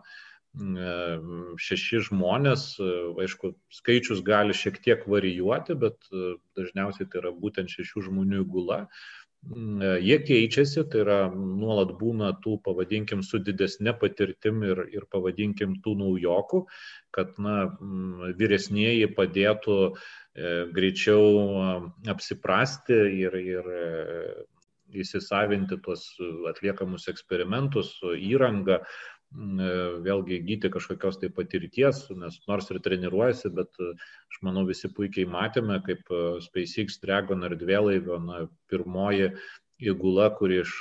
šeši 0.56 2.02
žmonės, 2.08 2.64
aišku, 2.80 3.52
skaičius 3.74 4.24
gali 4.26 4.56
šiek 4.56 4.80
tiek 4.82 5.06
varijuoti, 5.06 5.76
bet 5.78 6.10
dažniausiai 6.58 7.06
tai 7.06 7.22
yra 7.22 7.32
būtent 7.36 7.70
šešių 7.70 8.08
žmonių 8.08 8.44
gula. 8.48 8.86
Jie 10.02 10.16
keičiasi, 10.26 10.82
tai 10.90 11.04
yra 11.04 11.18
nuolat 11.30 11.92
būna 12.00 12.32
tų, 12.42 12.56
pavadinkim, 12.64 13.20
su 13.22 13.38
didesnė 13.38 13.94
patirtim 14.00 14.64
ir, 14.66 14.80
ir 14.90 15.04
pavadinkim, 15.12 15.76
tų 15.84 15.94
naujokų, 16.00 16.64
kad 17.14 17.38
na, 17.38 17.68
vyresnėji 18.40 19.12
padėtų 19.14 19.78
E, 20.38 20.50
greičiau 20.70 21.24
apsiprasti 22.12 22.94
ir, 23.24 23.34
ir 23.42 23.70
e, 23.74 23.86
įsisavinti 25.02 25.80
tuos 25.82 26.04
atliekamus 26.52 27.08
eksperimentus, 27.10 27.96
įrangą, 28.14 28.78
e, 28.78 28.86
vėlgi 29.34 30.38
įgyti 30.38 30.70
kažkokios 30.72 31.20
tai 31.20 31.28
patirties, 31.28 32.06
nes 32.16 32.40
nors 32.48 32.70
ir 32.70 32.80
treniruojasi, 32.80 33.52
bet 33.52 33.70
aš 33.80 34.40
manau 34.42 34.64
visi 34.66 34.88
puikiai 34.88 35.28
matėme, 35.28 35.82
kaip 35.84 36.08
SpaceX 36.44 37.00
Dragon 37.02 37.44
erdvėlaivio 37.44 38.18
pirmoji 38.70 39.34
įgula, 39.78 40.30
kuri 40.34 40.62
iš 40.64 40.72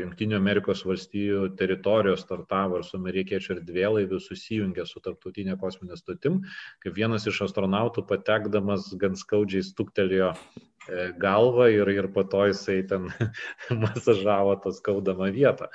Junktinių 0.00 0.36
Amerikos 0.40 0.82
valstijų 0.86 1.52
teritorijos 1.58 2.24
startavo 2.24 2.80
ir 2.80 2.86
su 2.86 2.96
amerikiečių 2.98 3.58
erdvėlaiviu 3.58 4.18
susijungė 4.22 4.86
su 4.90 5.02
tarptautinė 5.04 5.54
kosminė 5.60 5.98
stotim, 6.00 6.40
kaip 6.82 6.96
vienas 6.98 7.28
iš 7.30 7.44
astronautų 7.46 8.06
patekdamas 8.08 8.90
gan 8.98 9.14
skaudžiai 9.14 9.62
stuktelėjo 9.62 10.32
e, 10.34 11.12
galvą 11.20 11.70
ir, 11.76 11.94
ir 11.94 12.10
po 12.16 12.26
to 12.26 12.48
jisai 12.50 12.80
ten 12.90 13.06
masažavo 13.84 14.58
tą 14.64 14.74
skaudamą 14.74 15.30
vietą. 15.34 15.70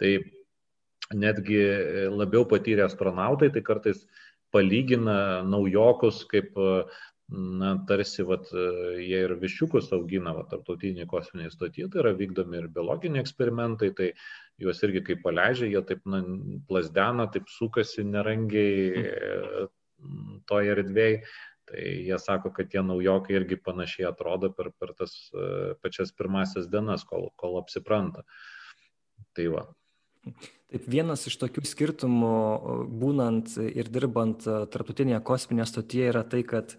Tai 0.00 0.14
netgi 1.14 1.60
labiau 2.10 2.46
patyrę 2.48 2.86
astronautai, 2.86 3.50
tai 3.54 3.62
kartais 3.66 4.04
palygina 4.54 5.42
naujokus 5.46 6.24
kaip 6.30 6.54
na, 7.30 7.74
tarsi 7.86 8.24
vat, 8.26 8.48
jie 8.98 9.20
ir 9.24 9.36
viščiukus 9.38 9.92
augina 9.94 10.32
vat, 10.34 10.48
tarptautiniai 10.50 11.06
kosminiai 11.10 11.52
stotyje, 11.52 11.88
tai 11.92 12.02
yra 12.02 12.14
vykdomi 12.18 12.58
ir 12.58 12.66
biologiniai 12.74 13.22
eksperimentai, 13.22 13.92
tai 13.96 14.10
juos 14.60 14.82
irgi 14.86 15.04
kaip 15.06 15.22
paleidžia, 15.26 15.70
jie 15.70 15.84
taip 15.86 16.02
na, 16.10 16.22
plasdena, 16.68 17.28
taip 17.30 17.46
sukasi 17.52 18.04
nerangiai 18.08 19.68
toje 20.50 20.76
erdvėje. 20.76 21.22
Tai 21.70 21.82
jie 21.86 22.16
sako, 22.18 22.50
kad 22.50 22.66
tie 22.72 22.82
naujokai 22.82 23.36
irgi 23.38 23.60
panašiai 23.62 24.08
atrodo 24.08 24.48
per, 24.50 24.72
per 24.74 24.90
tas 24.98 25.12
pačias 25.84 26.10
pirmasis 26.10 26.66
dienas, 26.72 27.04
kol, 27.06 27.28
kol 27.38 27.60
apsipranta. 27.60 28.24
Tai 29.38 29.46
va. 29.54 29.68
Taip, 30.24 30.84
vienas 30.86 31.24
iš 31.26 31.38
tokių 31.40 31.64
skirtumų, 31.66 32.34
būnant 33.00 33.56
ir 33.58 33.88
dirbant 33.90 34.44
tarptautinėje 34.44 35.22
kosminėje 35.26 35.70
stotyje, 35.72 36.10
yra 36.12 36.22
tai, 36.28 36.42
kad 36.46 36.76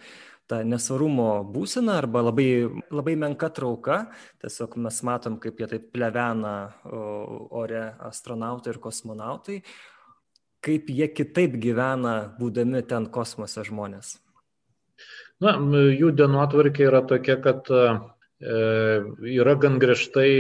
ta 0.52 0.62
nesvarumo 0.68 1.42
būsena 1.48 1.98
arba 2.02 2.26
labai, 2.28 2.68
labai 2.92 3.16
menka 3.20 3.50
trauka. 3.56 4.04
Tiesiog 4.44 4.78
mes 4.86 5.02
matom, 5.08 5.38
kaip 5.44 5.60
jie 5.60 5.70
taip 5.74 5.90
plevena 5.96 6.56
ore 6.84 7.84
astronautai 8.08 8.76
ir 8.76 8.82
kosmonautai, 8.84 9.62
kaip 10.64 10.92
jie 10.92 11.08
kitaip 11.12 11.56
gyvena, 11.62 12.16
būdami 12.40 12.84
ten 12.88 13.08
kosmose 13.12 13.64
žmonės. 13.68 14.18
Na, 15.42 15.56
jų 15.58 16.12
dienotvarkė 16.14 16.86
yra 16.86 17.02
tokia, 17.10 17.40
kad 17.42 17.70
e, 17.74 17.86
yra 18.42 19.54
gan 19.62 19.78
griežtai 19.82 20.32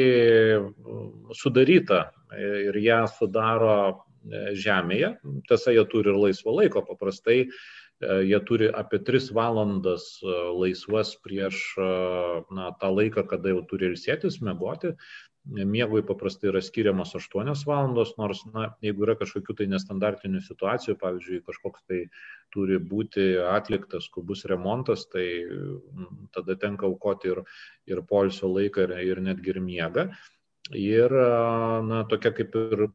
sudaryta 1.37 2.07
ir 2.37 2.77
ją 2.81 3.03
sudaro 3.11 3.75
e, 3.91 4.55
Žemėje. 4.57 5.15
Tiesa, 5.49 5.73
jie 5.75 5.83
turi 5.91 6.13
ir 6.13 6.17
laisvo 6.17 6.55
laiko. 6.55 6.81
Paprastai 6.87 7.43
E, 8.01 8.13
jie 8.25 8.39
turi 8.49 8.67
apie 8.73 8.97
3 9.05 9.29
valandas 9.37 10.05
e, 10.25 10.35
laisvas 10.57 11.13
prieš 11.21 11.57
e, 11.77 11.89
na, 12.57 12.71
tą 12.81 12.89
laiką, 12.97 13.27
kada 13.29 13.53
jau 13.53 13.61
turi 13.69 13.91
ilsėtis, 13.91 14.39
mėgoti. 14.41 14.95
Miegui 15.45 16.03
paprastai 16.05 16.51
yra 16.51 16.61
skiriamas 16.61 17.15
8 17.17 17.65
valandos, 17.65 18.13
nors, 18.19 18.43
na, 18.53 18.67
jeigu 18.85 19.07
yra 19.07 19.15
kažkokių 19.17 19.55
tai 19.57 19.65
nestandartinių 19.71 20.41
situacijų, 20.45 20.95
pavyzdžiui, 21.01 21.41
kažkoks 21.47 21.87
tai 21.89 22.03
turi 22.53 22.77
būti 22.77 23.25
atliktas 23.49 24.05
skubus 24.05 24.45
remontas, 24.51 25.07
tai 25.09 25.25
tada 26.35 26.55
tenka 26.61 26.85
aukoti 26.85 27.33
ir, 27.33 27.41
ir 27.89 28.03
polsio 28.05 28.51
laiką, 28.53 28.85
ir, 28.85 28.95
ir 29.09 29.23
netgi 29.25 29.55
ir 29.55 29.61
miegą. 29.65 30.11
Ir, 30.77 31.17
na, 31.89 32.03
tokia 32.07 32.35
kaip 32.37 32.55
ir 32.61 32.91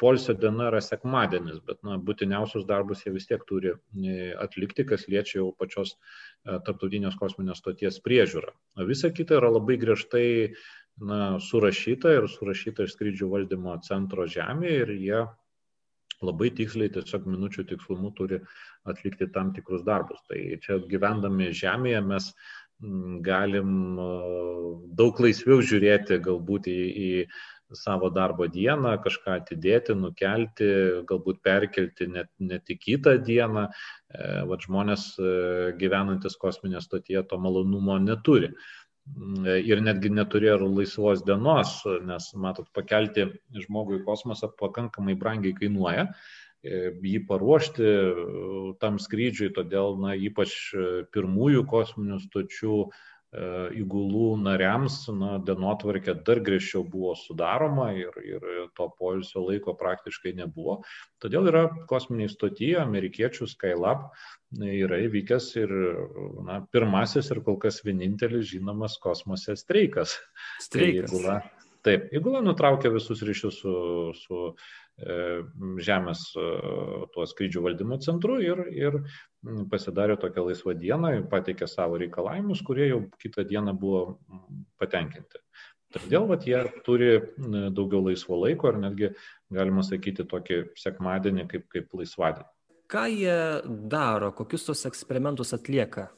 Polsio 0.00 0.32
diena 0.36 0.70
yra 0.70 0.80
sekmadienis, 0.80 1.58
bet 1.68 1.82
na, 1.84 1.98
būtiniausius 2.08 2.64
darbus 2.68 3.02
jie 3.04 3.12
vis 3.12 3.26
tiek 3.28 3.42
turi 3.48 3.74
e, 3.74 4.30
atlikti, 4.44 4.86
kas 4.88 5.04
liečia 5.12 5.40
jau 5.40 5.50
pačios 5.60 5.92
e, 5.92 6.56
tarptautinės 6.66 7.18
kosminės 7.20 7.60
stoties 7.60 8.00
priežiūrą. 8.06 8.54
Visa 8.88 9.10
kita 9.12 9.36
yra 9.40 9.50
labai 9.52 9.76
griežtai 9.82 10.24
na, 10.98 11.38
surašyta 11.40 12.16
ir 12.18 12.28
surašyta 12.28 12.86
iš 12.86 12.96
skrydžių 12.96 13.30
valdymo 13.34 13.76
centro 13.86 14.26
žemėje 14.28 14.80
ir 14.84 14.96
jie 14.96 15.20
labai 16.20 16.50
tiksliai, 16.52 16.92
tiesiog 16.92 17.28
minučių 17.30 17.64
tikslumu 17.70 18.10
turi 18.16 18.40
atlikti 18.88 19.30
tam 19.32 19.54
tikrus 19.56 19.84
darbus. 19.86 20.20
Tai 20.28 20.40
čia 20.64 20.76
gyvendami 20.90 21.48
žemėje 21.56 22.02
mes 22.04 22.32
galim 23.24 23.72
e, 24.00 24.10
daug 24.96 25.20
laisviau 25.20 25.60
žiūrėti 25.60 26.20
galbūt 26.24 26.68
į, 26.72 26.76
į 26.80 27.76
savo 27.76 28.10
darbo 28.10 28.48
dieną, 28.50 28.96
kažką 29.04 29.36
atidėti, 29.40 29.94
nukelti, 29.94 30.68
galbūt 31.06 31.42
perkelti 31.44 32.08
net, 32.10 32.30
net 32.40 32.72
į 32.72 32.78
kitą 32.80 33.16
dieną. 33.24 33.68
E, 33.68 34.30
vat 34.50 34.66
žmonės 34.66 35.12
e, 35.20 35.32
gyvenantis 35.80 36.38
kosminėje 36.40 36.84
stotyje 36.88 37.24
to 37.30 37.38
malonumo 37.38 37.98
neturi. 38.02 38.54
E, 39.46 39.56
ir 39.70 39.82
netgi 39.84 40.12
neturėjo 40.12 40.58
laisvos 40.66 41.24
dienos, 41.26 41.80
nes, 42.06 42.28
matot, 42.44 42.68
pakelti 42.76 43.26
žmogų 43.64 44.00
į 44.00 44.04
kosmosą 44.06 44.52
pakankamai 44.60 45.16
brangiai 45.18 45.56
kainuoja 45.56 46.08
jį 46.62 47.20
paruošti 47.24 47.92
tam 48.82 48.98
skrydžiui, 49.00 49.48
todėl, 49.56 49.96
na, 50.02 50.12
ypač 50.12 50.52
pirmųjų 51.14 51.64
kosminių 51.70 52.18
stočių 52.26 52.74
įgulų 53.30 54.40
nariams 54.42 55.04
na, 55.14 55.36
dienotvarkė 55.46 56.16
dar 56.26 56.40
griežčiau 56.42 56.82
buvo 56.82 57.12
sudaroma 57.14 57.92
ir, 57.94 58.10
ir 58.26 58.46
to 58.74 58.88
poilsio 58.98 59.44
laiko 59.44 59.76
praktiškai 59.78 60.32
nebuvo. 60.34 60.80
Todėl 61.22 61.46
yra 61.52 61.62
kosminiai 61.90 62.30
stotyje, 62.32 62.80
amerikiečių 62.82 63.46
Skylab 63.52 64.08
yra 64.58 64.98
įvykęs 65.06 65.48
ir 65.62 65.76
na, 66.46 66.58
pirmasis 66.74 67.30
ir 67.30 67.44
kol 67.46 67.60
kas 67.62 67.84
vienintelis 67.86 68.50
žinomas 68.50 68.98
kosmose 68.98 69.54
streikas. 69.54 70.18
Streikas. 70.66 71.06
Tai 71.06 71.14
įgula, 71.14 71.40
taip, 71.86 72.10
įgula 72.10 72.42
nutraukė 72.42 72.90
visus 72.98 73.22
ryšius 73.22 73.62
su, 73.62 73.74
su 74.24 74.50
E, 75.00 75.14
žemės 75.80 76.26
e, 76.36 76.46
tuo 77.14 77.24
skrydžių 77.28 77.62
valdymo 77.64 77.96
centru 78.04 78.36
ir, 78.44 78.58
ir 78.76 78.98
pasidarė 79.70 80.16
tokią 80.20 80.44
laisvą 80.50 80.74
dieną, 80.78 81.12
pateikė 81.32 81.68
savo 81.70 81.98
reikalavimus, 82.00 82.62
kurie 82.66 82.90
jau 82.90 83.02
kitą 83.22 83.44
dieną 83.48 83.74
buvo 83.78 84.02
patenkinti. 84.80 85.40
Todėl 85.90 86.28
vat, 86.30 86.44
jie 86.46 86.60
turi 86.86 87.10
daugiau 87.74 88.04
laisvo 88.04 88.38
laiko 88.44 88.70
ir 88.70 88.78
netgi, 88.78 89.10
galima 89.50 89.82
sakyti, 89.82 90.26
tokį 90.28 90.62
sekmadienį 90.78 91.48
kaip, 91.50 91.66
kaip 91.72 91.96
laisvadienį. 91.98 92.46
Ką 92.90 93.04
jie 93.10 93.38
daro, 93.90 94.30
kokius 94.34 94.68
tos 94.68 94.84
eksperimentus 94.86 95.54
atlieka? 95.54 96.08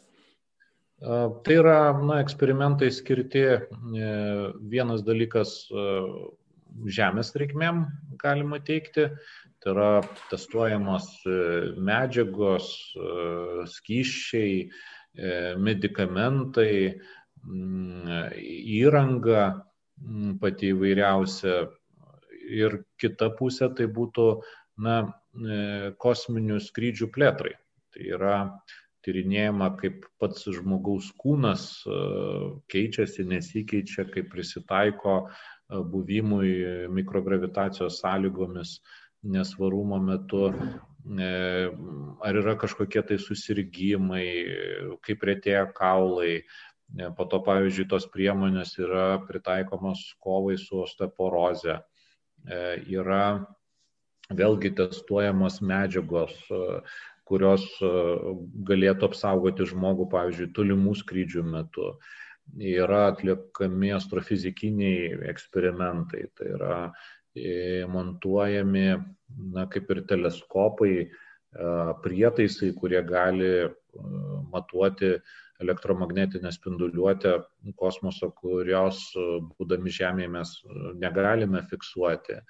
Tai 1.02 1.54
yra 1.56 1.78
na, 1.98 2.20
eksperimentai 2.22 2.92
skirti 2.94 3.42
vienas 4.70 5.02
dalykas 5.02 5.56
žemės 6.92 7.32
reikmėm, 7.38 7.84
galima 8.20 8.60
teikti. 8.64 9.08
Tai 9.62 9.74
yra 9.74 9.90
testuojamos 10.30 11.06
e, 11.22 11.34
medžiagos, 11.86 12.68
e, 12.98 13.66
skyščiai, 13.70 14.56
e, 14.66 15.36
medikamentai, 15.54 16.74
mm, 17.46 18.34
įranga 18.80 19.44
mm, 19.52 20.36
pati 20.42 20.72
įvairiausia. 20.74 21.56
Ir 22.52 22.80
kita 22.98 23.30
pusė 23.38 23.70
tai 23.78 23.86
būtų 23.86 24.26
na, 24.82 24.96
kosminių 26.02 26.58
skrydžių 26.60 27.06
plėtrai. 27.14 27.52
Tai 27.94 28.08
yra 28.16 28.34
tyrinėjama, 29.06 29.70
kaip 29.78 30.08
pats 30.20 30.48
žmogaus 30.52 31.12
kūnas 31.22 31.64
keičiasi, 32.72 33.24
nesikeičia, 33.30 34.04
kaip 34.10 34.28
prisitaiko 34.34 35.14
buvimui 35.92 36.52
mikrogravitacijos 36.92 38.00
sąlygomis 38.02 38.80
nesvarumo 39.22 39.98
metu, 40.02 40.50
e, 41.18 41.70
ar 42.20 42.38
yra 42.42 42.56
kažkokie 42.58 43.02
tai 43.06 43.18
susirgymai, 43.22 44.26
kaip 45.06 45.26
rėtėja 45.28 45.66
kaulai. 45.76 46.42
E, 46.98 47.08
po 47.16 47.26
to, 47.30 47.40
pavyzdžiui, 47.46 47.88
tos 47.90 48.08
priemonės 48.12 48.74
yra 48.82 49.22
pritaikomos 49.28 50.04
kovai 50.22 50.58
su 50.60 50.82
osteoporoze. 50.82 51.78
E, 51.78 52.58
yra 52.90 53.46
vėlgi 54.32 54.72
testuojamos 54.78 55.60
medžiagos, 55.60 56.34
kurios 57.28 57.64
galėtų 58.68 59.06
apsaugoti 59.10 59.66
žmogų, 59.68 60.06
pavyzdžiui, 60.12 60.52
tolimų 60.56 60.94
skrydžių 61.02 61.44
metu 61.46 61.92
yra 62.58 63.06
atliekami 63.10 63.92
astrofizikiniai 63.96 65.28
eksperimentai, 65.30 66.26
tai 66.36 66.48
yra 66.56 66.76
e, 67.34 67.84
montuojami, 67.88 68.88
na, 69.54 69.66
kaip 69.72 69.90
ir 69.94 70.02
teleskopai, 70.08 70.96
e, 71.06 71.70
prietaisai, 72.04 72.72
kurie 72.76 73.02
gali 73.08 73.52
e, 73.62 73.70
matuoti 74.52 75.14
elektromagnetinę 75.62 76.50
spinduliuotę 76.52 77.36
kosmoso, 77.78 78.32
kurios 78.34 79.04
būdami 79.54 79.92
Žemėje 79.94 80.30
mes 80.34 80.54
negalime 80.98 81.62
fiksuoti. 81.70 82.40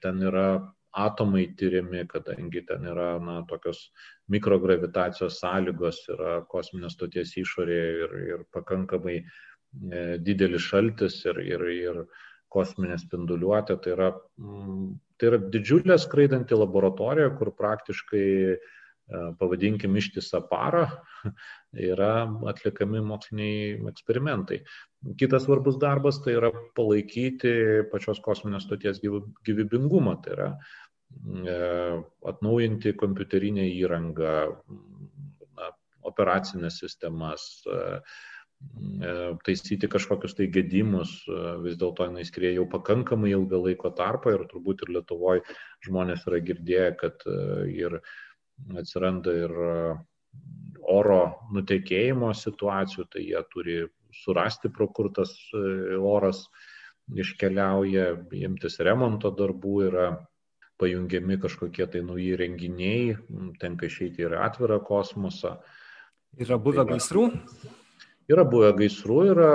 Ten 0.00 0.22
yra 0.24 0.46
atomai 0.92 1.46
tyriami, 1.56 2.06
kadangi 2.08 2.64
ten 2.66 2.86
yra 2.90 3.12
na, 3.22 3.40
tokios 3.48 3.90
mikrogravitacijos 4.32 5.38
sąlygos, 5.42 6.02
yra 6.14 6.40
kosminės 6.50 6.96
stoties 6.98 7.36
išorėje 7.38 7.92
ir, 8.04 8.16
ir 8.32 8.42
pakankamai 8.54 9.20
e, 9.20 10.02
didelis 10.18 10.66
šaltis 10.66 11.20
ir, 11.30 11.38
ir, 11.46 11.66
ir 11.70 12.02
kosminė 12.50 12.98
spinduliuotė. 12.98 13.78
Tai 13.82 13.94
yra, 13.94 14.10
mm, 14.42 14.90
tai 15.18 15.30
yra 15.30 15.40
didžiulė 15.54 15.98
skraidanti 16.02 16.58
laboratorija, 16.58 17.30
kur 17.38 17.54
praktiškai 17.58 18.26
e, 18.50 18.58
pavadinkim 19.40 19.96
ištisą 19.98 20.42
parą, 20.50 20.86
yra 21.92 22.12
atliekami 22.50 23.02
moksliniai 23.06 23.78
eksperimentai. 23.90 24.62
Kitas 25.20 25.46
svarbus 25.46 25.78
darbas 25.80 26.20
tai 26.24 26.36
yra 26.38 26.52
palaikyti 26.76 27.52
pačios 27.92 28.20
kosminės 28.24 28.66
stoties 28.68 29.00
gyvybingumą, 29.02 30.18
tai 30.24 30.34
yra 30.36 30.48
e, 30.54 31.60
atnaujinti 32.32 32.96
kompiuterinę 33.00 33.64
įrangą, 33.72 34.34
operacinės 36.10 36.80
sistemas, 36.82 37.46
e, 37.64 37.80
e, 39.04 39.14
taisyti 39.46 39.88
kažkokius 39.90 40.36
tai 40.36 40.48
gedimus, 40.52 41.12
vis 41.64 41.76
dėlto 41.80 42.08
jinai 42.08 42.24
skrieja 42.28 42.60
jau 42.60 42.66
pakankamai 42.72 43.32
ilgą 43.34 43.62
laiko 43.66 43.92
tarpą 43.96 44.34
ir 44.36 44.46
turbūt 44.50 44.84
ir 44.84 44.94
Lietuvoje 44.96 45.44
žmonės 45.86 46.26
yra 46.28 46.42
girdėję, 46.44 46.90
kad 47.00 47.24
ir 47.72 48.02
atsiranda 48.80 49.34
ir 49.44 49.54
oro 50.90 51.20
nutekėjimo 51.54 52.32
situacijų, 52.34 53.06
tai 53.12 53.24
jie 53.26 53.42
turi 53.52 53.78
surasti, 54.22 54.70
pro 54.74 54.88
kur 54.88 55.10
tas 55.14 55.32
e, 55.54 55.96
oras 55.96 56.44
iškeliauja, 57.10 58.06
imtis 58.38 58.78
remonto 58.86 59.30
darbų, 59.34 59.74
yra 59.88 60.06
pajungiami 60.80 61.36
kažkokie 61.42 61.86
tai 61.92 62.02
nauji 62.06 62.32
renginiai, 62.40 63.18
tenka 63.60 63.88
išeiti 63.90 64.24
ir 64.24 64.38
atvirą 64.40 64.80
kosmosą. 64.86 65.58
Yra 66.40 66.58
buvę 66.62 66.84
tai 66.84 66.94
gaisrų? 66.94 67.26
Yra 68.30 68.44
buvę 68.46 68.70
gaisrų, 68.78 69.18
yra 69.32 69.52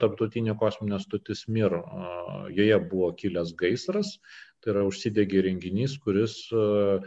tarptautinė 0.00 0.54
kosminė 0.60 1.00
stotis 1.00 1.46
Mir. 1.48 1.78
Joje 2.52 2.78
buvo 2.90 3.08
kilęs 3.16 3.54
gaisras, 3.58 4.18
tai 4.60 4.74
yra 4.74 4.84
užsidegė 4.86 5.46
renginys, 5.48 5.96
kuris 6.04 6.36
e, 6.52 7.00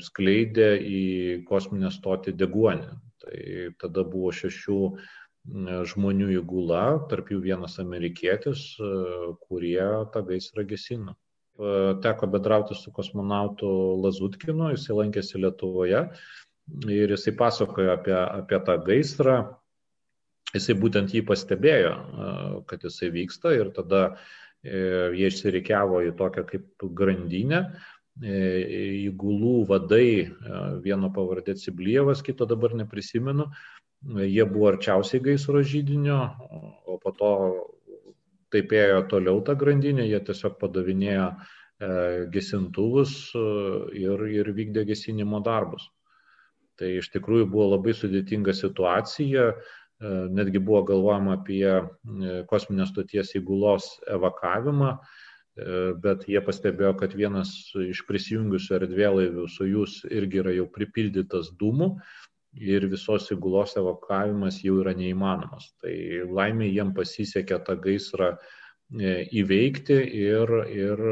skleidė 0.00 0.70
į 0.80 1.00
kosminę 1.48 1.90
stotį 1.92 2.34
deguonį. 2.40 2.92
Tai 3.20 3.40
tada 3.78 4.04
buvo 4.08 4.32
šešių 4.32 4.78
žmonių 5.88 6.30
įgula, 6.40 7.06
tarp 7.08 7.30
jų 7.32 7.40
vienas 7.44 7.78
amerikietis, 7.80 8.76
kurie 9.46 9.82
tą 10.12 10.22
gaisrą 10.24 10.64
gesino. 10.68 11.16
Teko 12.00 12.26
bedrauti 12.32 12.74
su 12.74 12.92
kosmonautu 12.92 13.68
Lazutkinu, 14.00 14.70
jisai 14.72 14.96
lankėsi 14.96 15.40
Lietuvoje 15.40 16.06
ir 16.88 17.10
jisai 17.10 17.34
pasakojo 17.36 17.92
apie, 17.92 18.14
apie 18.14 18.60
tą 18.64 18.78
gaisrą. 18.84 19.38
Jisai 20.54 20.74
būtent 20.74 21.12
jį 21.14 21.22
pastebėjo, 21.28 21.92
kad 22.66 22.82
jisai 22.82 23.10
vyksta 23.14 23.52
ir 23.54 23.68
tada 23.74 24.00
e, 24.64 25.12
jie 25.14 25.28
išsirikiavo 25.30 26.00
į 26.08 26.14
tokią 26.18 26.42
kaip 26.48 26.86
grandinę. 26.96 27.60
E, 28.20 28.38
įgulų 29.06 29.66
vadai, 29.70 30.28
vieno 30.84 31.08
pavardė 31.14 31.54
Ciblievas, 31.56 32.20
kito 32.26 32.44
dabar 32.48 32.74
neprisimenu, 32.76 33.46
jie 34.26 34.44
buvo 34.48 34.72
arčiausiai 34.74 35.22
gaisro 35.24 35.62
žydinio, 35.62 36.18
o 36.90 36.98
po 37.00 37.12
to 37.16 37.30
taip 38.50 38.72
ėjo 38.74 39.04
toliau 39.10 39.40
tą 39.46 39.54
grandinę, 39.58 40.06
jie 40.08 40.20
tiesiog 40.26 40.58
padavinėjo 40.60 41.26
e, 41.30 41.36
gesintuvus 42.34 43.14
e, 43.38 43.44
ir, 44.02 44.24
ir 44.40 44.52
vykdė 44.56 44.84
gesinimo 44.88 45.40
darbus. 45.44 45.86
Tai 46.80 46.90
iš 46.98 47.10
tikrųjų 47.14 47.46
buvo 47.52 47.68
labai 47.74 47.94
sudėtinga 47.96 48.54
situacija, 48.56 49.46
e, 49.52 50.14
netgi 50.34 50.62
buvo 50.64 50.82
galvojama 50.90 51.38
apie 51.38 51.64
kosminės 52.50 52.90
stoties 52.94 53.34
įgulos 53.38 53.92
evakavimą, 54.10 54.96
bet 56.04 56.26
jie 56.30 56.40
pastebėjo, 56.44 56.94
kad 57.00 57.14
vienas 57.18 57.52
iš 57.82 58.04
prisijungusių 58.08 58.76
erdvėlaivių 58.78 59.46
Sojus 59.50 60.00
irgi 60.08 60.40
yra 60.42 60.54
jau 60.56 60.66
pripildytas 60.72 61.50
dūmų, 61.60 61.94
ir 62.58 62.86
visos 62.90 63.30
įgulos 63.30 63.76
evakuavimas 63.78 64.60
jau 64.64 64.80
yra 64.82 64.94
neįmanomas. 64.96 65.70
Tai 65.82 65.94
laimė 66.30 66.70
jiem 66.70 66.92
pasisekė 66.96 67.60
tą 67.66 67.76
gaisrą 67.82 68.32
e, 68.34 69.26
įveikti 69.42 69.98
ir, 70.20 70.54
ir 70.74 71.04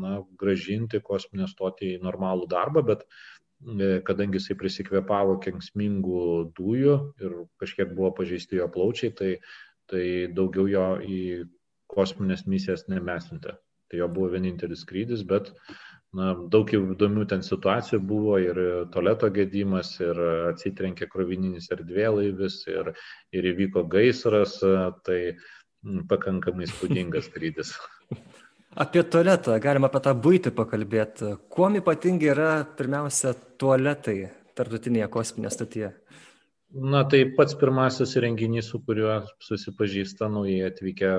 na, 0.00 0.20
gražinti 0.40 1.02
kosminę 1.04 1.48
stotį 1.50 1.96
į 1.96 2.02
normalų 2.04 2.48
darbą, 2.52 2.84
bet 2.86 3.04
e, 3.04 4.00
kadangi 4.06 4.40
jisai 4.40 4.56
prisikvėpavo 4.62 5.36
kenksmingų 5.44 6.24
dujų 6.56 6.96
ir 7.20 7.36
kažkiek 7.60 7.92
buvo 7.92 8.14
pažeisti 8.22 8.62
jo 8.62 8.70
plaučiai, 8.72 9.12
tai, 9.12 9.36
tai 9.90 10.06
daugiau 10.32 10.66
jo 10.70 10.88
į 11.04 11.20
kosminės 11.92 12.46
misijas 12.50 12.88
nemesinte. 12.90 13.58
Tai 13.90 14.00
jo 14.00 14.08
buvo 14.10 14.32
vienintelis 14.34 14.82
skrydis, 14.82 15.22
bet 15.26 15.52
na, 16.16 16.32
daug 16.52 16.70
įdomių 16.74 17.26
ten 17.30 17.44
situacijų 17.46 18.00
buvo 18.02 18.38
ir 18.42 18.58
toleto 18.94 19.30
gedimas, 19.34 19.92
ir 20.02 20.18
atsitrenkė 20.52 21.06
krovininis 21.12 21.70
erdvėlaivis, 21.74 22.62
ir, 22.72 22.90
ir 23.36 23.50
įvyko 23.52 23.84
gaisras, 23.92 24.58
tai 25.06 25.20
pakankamai 26.10 26.66
spūdingas 26.70 27.26
skrydis. 27.30 27.76
Apie 28.76 29.04
tualetą, 29.08 29.54
galima 29.62 29.88
apie 29.88 30.02
tą 30.04 30.12
būtį 30.26 30.52
pakalbėti. 30.56 31.36
Kuom 31.52 31.78
ypatingi 31.78 32.28
yra 32.32 32.50
pirmiausia 32.76 33.32
tualetai 33.60 34.18
tarptautinėje 34.58 35.08
kosminėje 35.14 35.54
stotyje? 35.54 35.94
Na, 36.76 37.04
tai 37.08 37.22
pats 37.38 37.54
pirmasis 37.56 38.16
renginys, 38.20 38.66
su 38.72 38.82
kuriuo 38.84 39.20
susipažįsta 39.46 40.28
naujai 40.28 40.66
atvykę 40.66 41.12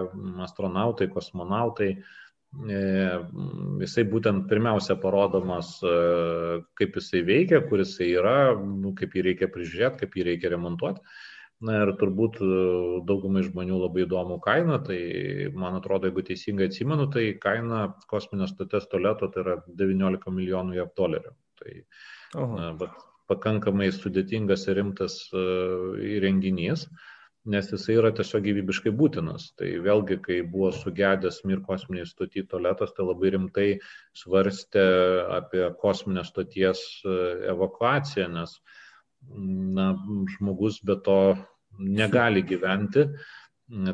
astronautai, 0.46 1.08
kosmonautai. 1.10 1.94
E, 1.96 2.27
jisai 2.56 4.04
būtent 4.08 4.48
pirmiausia 4.50 4.96
parodomas, 5.02 5.78
e, 5.84 6.62
kaip 6.80 6.96
jisai 6.96 7.24
veikia, 7.28 7.62
kur 7.68 7.80
jisai 7.84 8.12
yra, 8.16 8.56
nu, 8.58 8.94
kaip 8.96 9.14
jį 9.14 9.26
reikia 9.32 9.50
prižiūrėti, 9.52 10.00
kaip 10.02 10.16
jį 10.16 10.28
reikia 10.32 10.54
remontuoti. 10.56 11.02
Na 11.68 11.80
ir 11.84 11.92
turbūt 11.98 12.38
e, 12.46 12.48
daugumai 13.10 13.44
žmonių 13.46 13.82
labai 13.82 14.06
įdomu 14.06 14.40
kaina, 14.40 14.78
tai 14.86 15.50
man 15.54 15.78
atrodo, 15.80 16.08
jeigu 16.08 16.24
teisingai 16.24 16.70
atsimenu, 16.70 17.10
tai 17.14 17.32
kaina 17.42 17.94
kosminės 18.08 18.54
stoties 18.54 18.88
tualeto 18.92 19.30
tai 19.34 19.44
yra 19.44 19.60
19 19.68 20.34
milijonų 20.34 20.78
jav 20.78 20.94
dolerių. 20.98 21.34
Tai 21.58 21.76
na, 22.38 22.90
pakankamai 23.28 23.90
sudėtingas 23.92 24.68
ir 24.70 24.78
rimtas 24.80 25.18
uh, 25.34 25.98
įrenginys, 26.00 26.86
nes 27.48 27.70
jisai 27.72 27.96
yra 28.02 28.12
tiesiog 28.16 28.44
gyvybiškai 28.48 28.92
būtinas. 29.00 29.52
Tai 29.60 29.70
vėlgi, 29.86 30.20
kai 30.24 30.42
buvo 30.44 30.74
sugedęs 30.76 31.44
Mir 31.48 31.62
kosminiai 31.68 32.08
stotį 32.10 32.48
tualetas, 32.52 32.92
tai 32.98 33.08
labai 33.08 33.32
rimtai 33.38 33.70
svarstė 34.18 34.84
apie 35.38 35.70
kosminės 35.82 36.34
stoties 36.34 36.84
e, 37.06 37.16
evakuaciją, 37.54 38.28
nes 38.36 38.58
uh, 38.58 38.76
na, 39.30 39.96
žmogus 40.38 40.82
be 40.84 40.96
to 41.04 41.20
negali 41.80 42.44
gyventi. 42.44 43.08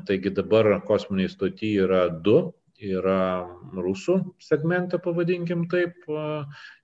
Taigi 0.07 0.29
dabar 0.29 0.81
kosminiai 0.87 1.31
stoti 1.31 1.73
yra 1.85 2.07
du. 2.09 2.51
Yra 2.83 3.45
rusų 3.79 4.15
segmente, 4.43 4.97
pavadinkim 4.99 5.67
taip, 5.71 6.03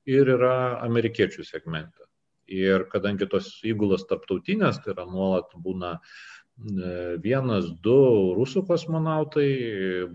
ir 0.08 0.30
yra 0.38 0.54
amerikiečių 0.86 1.44
segmente. 1.44 2.06
Ir 2.50 2.86
kadangi 2.94 3.28
tos 3.30 3.50
įgulos 3.68 4.06
tarptautinės, 4.08 4.80
tai 4.86 4.94
yra 4.94 5.04
nuolat 5.10 5.52
būna 5.60 5.98
e, 5.98 6.00
vienas, 7.24 7.70
du 7.84 8.00
rusų 8.36 8.66
kosmonautai, 8.68 9.50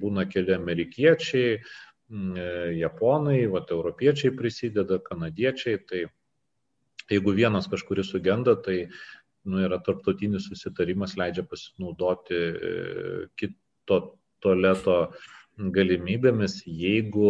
būna 0.01 0.27
keli 0.29 0.53
amerikiečiai, 0.57 1.55
e, 1.57 1.63
japonai, 2.81 3.47
vat, 3.53 3.73
europiečiai 3.73 4.35
prisideda, 4.37 4.99
kanadiečiai, 5.01 5.79
tai 5.89 6.05
Jeigu 7.11 7.35
vienas 7.37 7.69
kažkuris 7.69 8.09
sugenda, 8.15 8.55
tai 8.57 8.87
nu, 9.45 9.61
yra 9.61 9.79
tarptautinis 9.85 10.49
susitarimas, 10.49 11.19
leidžia 11.21 11.45
pasinaudoti 11.49 12.37
e, 12.39 12.75
kito 13.37 13.99
tualeto 14.41 14.97
galimybėmis, 15.75 16.63
jeigu 16.65 17.29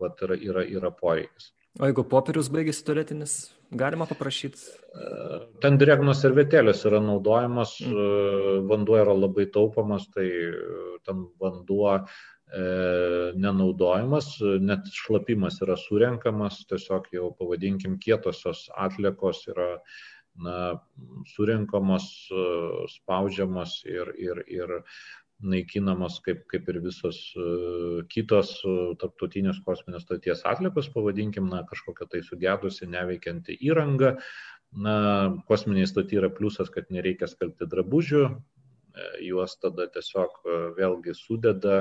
vat, 0.00 0.20
yra, 0.26 0.36
yra, 0.36 0.66
yra 0.76 0.92
poreikis. 0.94 1.54
O 1.80 1.88
jeigu 1.88 2.04
popierius 2.06 2.48
baigėsi 2.54 2.84
tualetinis, 2.86 3.32
galima 3.74 4.06
paprašyti? 4.06 4.60
E, 4.94 5.08
ten 5.64 5.78
drėgnos 5.80 6.20
servetėlės 6.22 6.84
yra 6.86 7.00
naudojamas, 7.02 7.80
mm. 7.82 7.96
E, 7.98 8.60
vanduo 8.70 9.00
yra 9.00 9.16
labai 9.18 9.48
taupamas, 9.50 10.06
tai 10.14 10.28
ten 11.04 11.26
vanduo 11.42 11.98
E, 12.54 12.64
nenaudojamas, 13.40 14.26
net 14.62 14.86
šlapimas 14.94 15.56
yra 15.64 15.74
surenkamas, 15.80 16.60
tiesiog 16.70 17.08
jau 17.16 17.30
pavadinkim 17.38 17.96
kietosios 18.02 18.66
atliekos 18.84 19.40
yra 19.50 19.68
na, 20.44 20.58
surinkamos, 21.32 22.06
e, 22.30 22.44
spaudžiamos 22.98 23.74
ir, 23.90 24.12
ir, 24.28 24.42
ir 24.60 24.76
naikinamos 25.42 26.20
kaip, 26.24 26.44
kaip 26.50 26.68
ir 26.70 26.80
visos 26.84 27.18
e, 27.36 27.46
kitos 28.12 28.56
tarptautinės 29.00 29.60
kosminės 29.66 30.06
stoties 30.06 30.44
atlikos, 30.48 30.88
pavadinkim, 30.94 31.50
na, 31.50 31.64
kažkokia 31.68 32.08
tai 32.10 32.22
sugedusi, 32.26 32.88
neveikianti 32.90 33.58
įranga. 33.70 34.16
Na, 34.74 34.96
kosminiai 35.46 35.86
stoti 35.86 36.18
yra 36.18 36.30
pliusas, 36.34 36.70
kad 36.74 36.88
nereikia 36.90 37.28
skalbti 37.30 37.68
drabužių, 37.70 38.24
juos 39.22 39.56
tada 39.62 39.86
tiesiog 39.94 40.40
e, 40.44 40.56
vėlgi 40.78 41.14
sudeda 41.18 41.76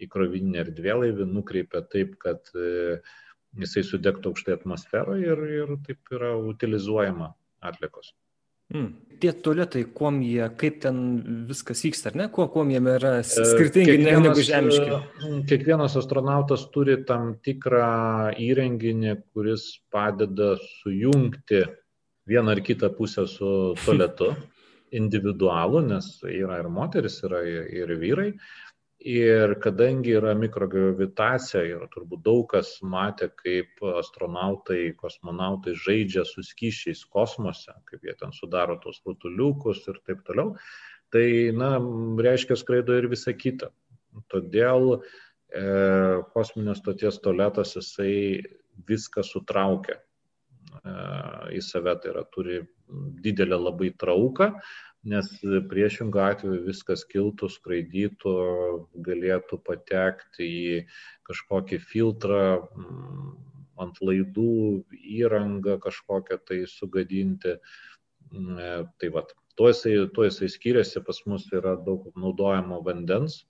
į 0.00 0.08
krovininį 0.12 0.60
erdvėlaivį, 0.64 1.28
nukreipia 1.30 1.84
taip, 1.92 2.16
kad 2.22 2.50
e, 2.56 3.00
jisai 3.60 3.84
sudegtų 3.86 4.32
aukštai 4.32 4.56
atmosferoje 4.58 5.32
ir, 5.34 5.44
ir 5.60 5.74
taip 5.86 6.14
yra 6.16 6.34
utilizuojama 6.40 7.32
atlikos. 7.64 8.14
Mm. 8.72 8.92
Tie 9.22 9.30
tualetai, 9.44 9.84
kuom 9.94 10.18
jie, 10.24 10.42
kaip 10.58 10.80
ten 10.82 10.96
viskas 11.48 11.84
vyksta, 11.86 12.10
ar 12.10 12.16
ne, 12.18 12.26
kuo, 12.34 12.48
kuom 12.52 12.72
jie 12.72 12.80
yra 12.80 13.12
e, 13.20 13.24
skirtingi 13.24 13.98
negu 14.02 14.42
žemiški? 14.44 14.98
Kiekvienas 15.48 15.94
astronautas 16.00 16.66
turi 16.74 16.98
tam 17.08 17.36
tikrą 17.44 18.34
įrenginį, 18.42 19.14
kuris 19.32 19.68
padeda 19.92 20.56
sujungti 20.80 21.62
vieną 22.28 22.56
ar 22.56 22.64
kitą 22.66 22.90
pusę 22.96 23.28
su 23.30 23.48
tualetu. 23.84 24.32
individualų, 24.94 25.82
nes 25.88 26.08
yra 26.28 26.60
ir 26.62 26.70
moteris, 26.72 27.18
yra 27.26 27.42
ir 27.44 27.92
vyrai. 28.00 28.30
Ir 29.04 29.58
kadangi 29.60 30.14
yra 30.16 30.30
mikrogravitacija 30.32 31.60
ir 31.68 31.82
turbūt 31.92 32.22
daug 32.24 32.46
kas 32.48 32.78
matė, 32.80 33.26
kaip 33.36 33.82
astronautai, 34.00 34.94
kosmonautai 34.96 35.74
žaidžia 35.76 36.22
su 36.24 36.40
skyšiais 36.40 37.02
kosmose, 37.12 37.74
kaip 37.90 38.06
jie 38.08 38.14
ten 38.16 38.32
sudaro 38.32 38.78
tos 38.80 39.02
rutuliukus 39.04 39.82
ir 39.92 39.98
taip 40.08 40.22
toliau, 40.24 40.54
tai, 41.12 41.26
na, 41.52 41.74
reiškia 42.24 42.56
skraido 42.56 42.96
ir 42.96 43.10
visa 43.12 43.36
kita. 43.36 43.68
Todėl 44.32 44.94
e, 44.96 45.02
kosminės 46.32 46.80
stoties 46.80 47.20
tualetas 47.20 47.76
jisai 47.76 48.40
viską 48.88 49.20
sutraukia 49.20 49.98
e, 50.00 50.96
į 51.58 51.60
save, 51.60 51.98
tai 52.00 52.14
yra 52.14 52.24
turi 52.32 52.62
didelę 53.20 53.60
labai 53.68 53.92
trauką, 54.00 54.54
nes 55.08 55.30
priešingų 55.70 56.20
atveju 56.24 56.64
viskas 56.66 57.04
kiltų, 57.08 57.50
skraidytų, 57.52 58.34
galėtų 59.06 59.58
patekti 59.66 60.48
į 60.48 60.76
kažkokį 61.28 61.80
filtrą 61.84 62.44
mm, 62.64 63.32
ant 63.84 64.00
laidų, 64.04 64.84
įrangą 65.18 65.78
kažkokią 65.84 66.38
tai 66.48 66.60
sugadinti. 66.70 67.58
Mm, 68.32 68.54
e, 68.58 68.70
tai 69.00 69.10
vad, 69.14 69.34
tuo 69.58 69.70
jisai, 69.70 69.96
tuo 70.14 70.28
jisai 70.28 70.48
skiriasi, 70.52 71.04
pas 71.04 71.20
mus 71.30 71.46
yra 71.52 71.76
daug 71.86 72.08
naudojamo 72.16 72.80
vandens 72.86 73.42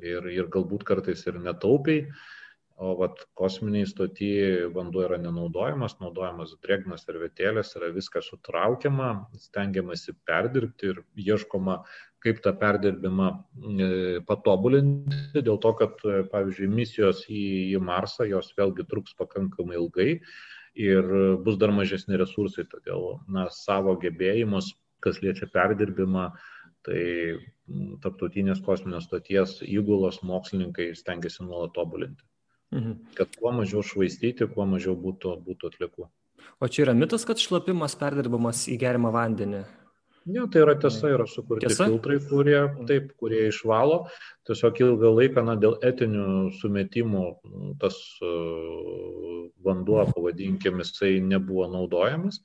ir, 0.00 0.26
ir 0.30 0.48
galbūt 0.52 0.86
kartais 0.88 1.26
ir 1.26 1.40
netaupiai 1.42 2.06
O 2.82 2.92
vat, 2.98 3.20
kosminiai 3.38 3.86
stoti 3.86 4.28
vanduo 4.74 5.04
yra 5.06 5.18
nenaudojamas, 5.22 5.92
naudojamas 6.00 6.56
drėgnas 6.64 7.04
servetėlės, 7.06 7.76
yra 7.78 7.92
viskas 7.94 8.30
sutraukiama, 8.32 9.10
stengiamasi 9.38 10.16
perdirbti 10.26 10.88
ir 10.90 10.98
ieškoma, 11.26 11.76
kaip 12.24 12.40
tą 12.42 12.52
perdirbimą 12.58 13.28
e, 13.86 13.90
patobulinti, 14.26 15.44
dėl 15.46 15.60
to, 15.62 15.72
kad, 15.78 16.02
e, 16.02 16.24
pavyzdžiui, 16.32 16.70
misijos 16.80 17.22
į, 17.28 17.44
į 17.76 17.82
Marsą, 17.86 18.26
jos 18.30 18.50
vėlgi 18.58 18.88
truks 18.90 19.14
pakankamai 19.20 19.78
ilgai 19.78 20.08
ir 20.88 21.14
bus 21.46 21.60
dar 21.62 21.70
mažesni 21.76 22.18
resursai, 22.18 22.66
todėl 22.72 23.20
na, 23.30 23.46
savo 23.54 23.94
gebėjimus, 24.02 24.72
kas 25.04 25.22
liečia 25.22 25.46
perdirbimą, 25.54 26.32
tai 26.86 27.02
tarptautinės 28.02 28.62
kosminės 28.66 29.06
stoties 29.06 29.60
įgulos 29.68 30.22
mokslininkai 30.26 30.90
stengiasi 30.98 31.46
nuolat 31.46 31.76
tobulinti. 31.78 32.26
Mhm. 32.72 32.96
Kad 33.18 33.36
kuo 33.36 33.52
mažiau 33.52 33.84
švaistyti, 33.84 34.48
kuo 34.48 34.66
mažiau 34.68 34.96
būtų, 34.96 35.36
būtų 35.44 35.72
atlikų. 35.72 36.08
O 36.62 36.68
čia 36.72 36.86
yra 36.86 36.96
mitas, 36.96 37.26
kad 37.28 37.40
šlapimas 37.40 37.94
perdirbamas 38.00 38.64
į 38.72 38.78
gerimą 38.80 39.12
vandenį? 39.14 39.62
Ne, 40.22 40.44
tai 40.54 40.60
yra 40.62 40.76
tiesa, 40.78 41.08
yra 41.10 41.26
sukurti 41.26 41.66
tiesa? 41.66 41.88
filtrai, 41.90 42.16
kurie, 42.30 42.58
taip, 42.86 43.10
kurie 43.18 43.48
išvalo. 43.48 44.04
Tiesiog 44.46 44.78
ilgą 44.84 45.10
laiką, 45.18 45.42
na, 45.48 45.56
dėl 45.58 45.74
etinių 45.82 46.26
sumetimų 46.60 47.24
tas 47.82 47.98
uh, 48.22 49.48
vanduo, 49.66 49.98
pavadinkim, 50.14 50.78
jisai 50.84 51.16
nebuvo 51.26 51.66
naudojamas. 51.74 52.38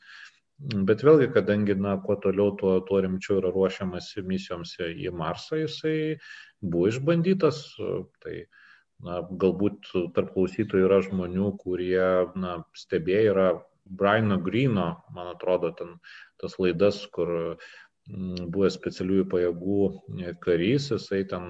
Bet 0.57 1.05
vėlgi, 1.05 1.29
kadangi, 1.35 1.77
na, 1.77 1.99
kuo 2.01 2.17
toliau, 2.19 2.55
tuo, 2.57 2.79
tuo 2.89 3.03
rimčiau 3.05 3.37
yra 3.43 3.53
ruošiamas 3.53 4.15
misijoms 4.25 4.73
į 4.81 5.13
Marsą, 5.13 5.61
jisai 5.61 5.97
buvo 6.65 6.89
išbandytas. 6.89 7.61
Tai 8.25 8.39
uh, 8.41 8.65
na, 9.05 9.21
galbūt 9.43 9.91
tarp 10.15 10.33
klausytojų 10.33 10.87
yra 10.87 11.01
žmonių, 11.05 11.51
kurie 11.61 12.05
na, 12.39 12.59
stebėjo 12.77 13.33
yra 13.33 13.47
Briano 13.87 14.39
Greeno, 14.43 14.87
man 15.15 15.31
atrodo, 15.31 15.71
ten 15.71 15.97
tas 16.41 16.57
laidas, 16.59 16.99
kur 17.13 17.29
mm, 18.09 18.49
buvęs 18.51 18.75
specialiųjų 18.79 19.27
pajėgų 19.31 19.79
karys, 20.43 20.91
jisai 20.91 21.23
ten 21.29 21.49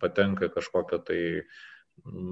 patenka 0.00 0.48
kažkokią 0.54 1.02
tai 1.04 1.20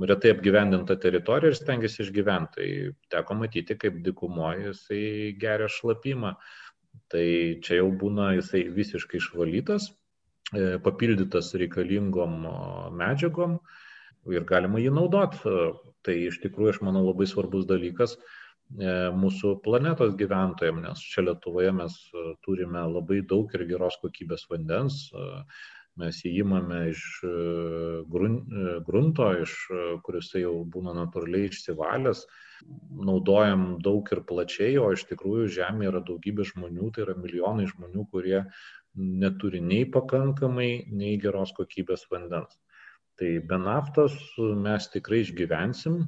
retai 0.08 0.32
apgyvendinta 0.34 0.96
teritorija 1.00 1.52
ir 1.52 1.56
stengiasi 1.58 2.02
išgyventi. 2.04 2.56
Tai 2.56 2.68
teko 3.14 3.36
matyti, 3.38 3.76
kaip 3.78 4.00
dikumoje 4.04 4.72
jisai 4.72 5.04
geria 5.38 5.68
šlapimą. 5.70 6.34
Tai 7.12 7.26
čia 7.64 7.78
jau 7.80 7.90
būna 8.00 8.32
jisai 8.36 8.66
visiškai 8.74 9.20
išvalytas, 9.20 9.92
e, 10.52 10.76
papildytas 10.84 11.54
reikalingom 11.60 12.42
medžiagom 12.98 13.60
ir 14.30 14.46
galima 14.48 14.82
jį 14.82 14.94
naudoti. 14.94 15.42
Tai 16.02 16.14
iš 16.18 16.40
tikrųjų, 16.42 16.74
aš 16.74 16.80
manau, 16.86 17.04
labai 17.08 17.28
svarbus 17.30 17.66
dalykas 17.68 18.16
e, 18.16 18.94
mūsų 19.14 19.56
planetos 19.62 20.16
gyventojams, 20.18 20.82
nes 20.86 21.04
čia 21.12 21.26
Lietuvoje 21.28 21.70
mes 21.78 21.98
turime 22.46 22.82
labai 22.90 23.20
daug 23.34 23.54
ir 23.54 23.66
geros 23.70 24.00
kokybės 24.02 24.48
vandens, 24.50 25.04
mes 26.00 26.20
jį 26.24 26.32
įmame 26.42 26.78
iš 26.90 27.02
e, 27.28 27.32
e, 27.32 28.76
grunto, 28.86 29.28
iš 29.44 29.56
e, 29.68 29.80
kuris 30.06 30.32
jau 30.38 30.54
būna 30.74 30.94
natūraliai 30.96 31.50
išsivalęs, 31.50 32.24
naudojam 33.08 33.66
daug 33.84 34.08
ir 34.14 34.22
plačiai, 34.28 34.76
o 34.80 34.88
iš 34.96 35.04
tikrųjų 35.10 35.50
Žemė 35.58 35.90
yra 35.90 36.02
daugybė 36.08 36.46
žmonių, 36.48 36.92
tai 36.94 37.04
yra 37.06 37.16
milijonai 37.18 37.68
žmonių, 37.68 38.06
kurie 38.14 38.44
neturi 38.96 39.60
nei 39.64 39.84
pakankamai, 39.88 40.70
nei 40.92 41.18
geros 41.20 41.52
kokybės 41.56 42.06
vandens. 42.12 42.56
Tai 43.20 43.32
be 43.48 43.58
naftos 43.60 44.14
mes 44.64 44.86
tikrai 44.92 45.20
išgyvensim, 45.22 45.98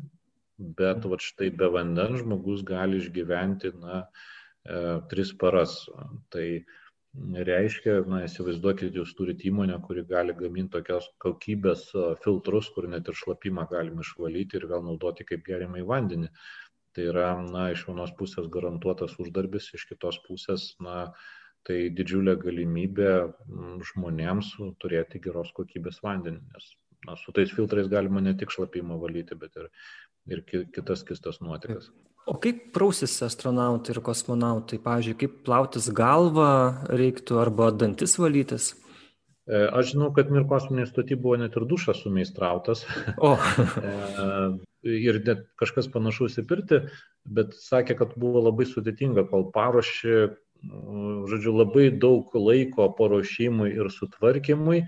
bet 0.78 1.04
va 1.10 1.18
štai 1.20 1.50
be 1.58 1.68
vandens 1.74 2.22
žmogus 2.22 2.62
gali 2.66 3.00
išgyventi, 3.02 3.74
na, 3.82 4.00
e, 4.64 4.80
tris 5.10 5.32
paras. 5.42 5.76
Tai 6.34 6.46
e, 6.48 6.64
reiškia, 7.48 7.96
na, 8.10 8.22
įsivaizduokit, 8.28 8.96
jūs 8.98 9.14
turite 9.18 9.48
įmonę, 9.50 9.76
kuri 9.86 10.04
gali 10.08 10.34
gaminti 10.38 10.72
tokios 10.78 11.10
kokybės 11.22 11.86
filtrus, 12.24 12.70
kur 12.74 12.88
net 12.90 13.10
ir 13.10 13.18
šlapimą 13.20 13.66
galima 13.70 14.06
išvalyti 14.06 14.58
ir 14.58 14.68
vėl 14.72 14.86
naudoti 14.88 15.26
kaip 15.28 15.44
gerimą 15.46 15.82
į 15.82 15.88
vandenį. 15.90 16.30
Tai 16.94 17.08
yra, 17.10 17.28
na, 17.42 17.68
iš 17.74 17.84
vienos 17.88 18.14
pusės 18.18 18.48
garantuotas 18.56 19.18
uždarbis, 19.22 19.72
iš 19.74 19.86
kitos 19.90 20.20
pusės, 20.26 20.72
na, 20.86 21.10
tai 21.66 21.88
didžiulė 21.98 22.36
galimybė 22.40 23.12
žmonėms 23.90 24.54
turėti 24.82 25.20
geros 25.26 25.50
kokybės 25.56 26.02
vandenį, 26.04 26.42
nes 26.54 26.72
na, 27.06 27.18
su 27.20 27.34
tais 27.36 27.52
filtrais 27.52 27.90
galima 27.92 28.22
ne 28.24 28.34
tik 28.38 28.52
šlapimą 28.54 28.98
valyti, 29.02 29.36
bet 29.38 29.56
ir, 29.60 29.70
ir 30.30 30.44
kitas 30.74 31.04
kistas 31.06 31.40
nuotekas. 31.44 31.90
O 32.24 32.38
kaip 32.40 32.70
prausis 32.72 33.18
astronautai 33.26 33.92
ir 33.92 34.00
kosmonautai? 34.04 34.78
Pavyzdžiui, 34.80 35.18
kaip 35.20 35.34
plautis 35.44 35.90
galvą 35.92 36.48
reiktų 36.88 37.36
arba 37.42 37.68
dantis 37.76 38.16
valytis? 38.16 38.70
E, 39.44 39.66
aš 39.68 39.90
žinau, 39.92 40.08
kad 40.16 40.30
Mir 40.32 40.46
kosminėje 40.48 40.88
stotyje 40.88 41.18
buvo 41.20 41.36
net 41.36 41.56
ir 41.58 41.66
dušas 41.68 42.00
sumeistrautas. 42.04 42.86
O. 43.18 43.36
E, 44.84 44.88
ir 45.04 45.16
net 45.24 45.46
kažkas 45.56 45.86
panašus 45.88 46.34
į 46.40 46.42
pirtį, 46.48 46.78
bet 47.24 47.54
sakė, 47.56 47.94
kad 47.96 48.10
buvo 48.20 48.42
labai 48.44 48.66
sudėtinga, 48.68 49.24
kol 49.30 49.46
paruošė, 49.54 50.16
žodžiu, 51.30 51.54
labai 51.56 51.86
daug 52.04 52.28
laiko 52.36 52.90
paruošimui 52.98 53.70
ir 53.72 53.88
sutvarkymui 53.92 54.82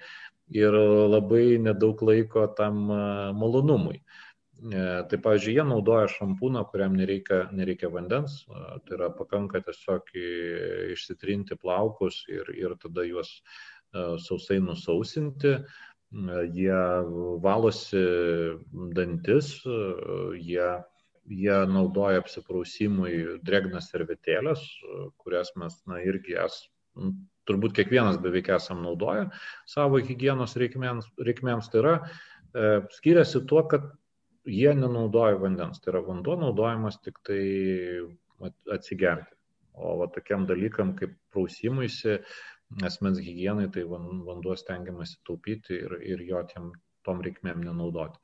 ir 0.49 0.73
labai 1.11 1.59
nedaug 1.59 2.03
laiko 2.03 2.47
tam 2.57 2.91
e, 2.91 3.01
malonumui. 3.35 3.99
E, 4.57 4.85
tai, 5.11 5.19
pavyzdžiui, 5.23 5.57
jie 5.59 5.65
naudoja 5.69 6.09
šampūną, 6.15 6.63
kuriam 6.71 6.95
nereikia, 6.97 7.47
nereikia 7.53 7.91
vandens, 7.93 8.45
e, 8.49 8.63
tai 8.87 8.97
yra 8.99 9.11
pakanka 9.19 9.61
tiesiog 9.67 10.15
išsitrinti 10.95 11.59
plaukus 11.61 12.23
ir, 12.33 12.51
ir 12.55 12.77
tada 12.83 13.07
juos 13.09 13.41
sausai 13.97 14.59
nusausinti. 14.61 15.59
Jie 16.55 16.81
valosi 17.43 18.03
dantis, 18.95 19.49
jie, 20.39 20.67
jie 21.27 21.57
naudoja 21.71 22.21
apsiprausimui 22.23 23.41
drėgnas 23.45 23.89
servetėlės, 23.91 24.63
kurias 25.19 25.51
mes 25.59 25.81
na, 25.91 25.99
irgi 26.07 26.37
jas 26.37 26.61
turbūt 27.49 27.77
kiekvienas 27.79 28.19
beveik 28.23 28.51
esam 28.57 28.83
naudoję 28.85 29.29
savo 29.71 30.01
hygienos 30.03 30.57
reikmėms. 30.61 31.09
reikmėms. 31.29 31.71
Tai 31.73 31.83
yra, 31.83 31.95
skiriasi 32.97 33.45
tuo, 33.47 33.63
kad 33.71 33.87
jie 34.47 34.75
nenaudoja 34.75 35.39
vandens, 35.43 35.81
tai 35.83 35.93
yra 35.95 36.03
vanduo 36.07 36.37
naudojamas 36.41 37.01
tik 37.03 37.19
tai 37.27 37.43
atsigerti. 38.73 39.33
O 39.77 39.97
va, 40.01 40.09
tokiam 40.09 40.47
dalykam 40.49 40.95
kaip 40.97 41.13
prausimuisi, 41.35 42.17
asmens 42.87 43.21
hygienai, 43.21 43.69
tai 43.73 43.85
vanduo 43.85 44.57
stengiamasi 44.57 45.19
taupyti 45.27 45.77
ir, 45.77 45.99
ir 46.03 46.23
jo 46.25 46.43
tiem, 46.49 46.71
tom 47.05 47.21
reikmėm 47.23 47.63
nenaudoti. 47.67 48.19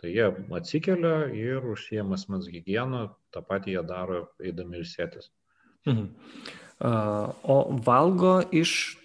Tai 0.00 0.10
jie 0.10 0.28
atsikelia 0.58 1.28
ir 1.36 1.66
užsijama 1.72 2.16
asmens 2.18 2.48
hygieną, 2.50 3.04
tą 3.34 3.42
patį 3.46 3.76
jie 3.76 3.82
daro 3.86 4.22
eidami 4.42 4.80
ilsėtis. 4.80 5.30
Mhm. 5.86 6.08
O 6.80 7.56
valgo 7.84 8.40
iš 8.50 8.96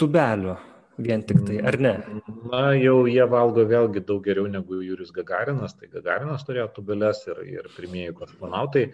tubelio 0.00 0.56
vien 1.00 1.22
tik 1.24 1.40
tai, 1.46 1.58
ar 1.64 1.78
ne? 1.80 1.94
Na, 2.50 2.62
jau 2.76 3.06
jie 3.08 3.24
valgo 3.30 3.64
vėlgi 3.68 4.02
daug 4.06 4.22
geriau 4.24 4.48
negu 4.50 4.82
Jurijus 4.84 5.12
Gagarinas, 5.16 5.76
tai 5.78 5.88
Gagarinas 5.92 6.44
turėjo 6.48 6.68
tubelės 6.76 7.22
ir, 7.30 7.40
ir 7.48 7.68
pirmieji 7.76 8.16
kosmonautai, 8.18 8.86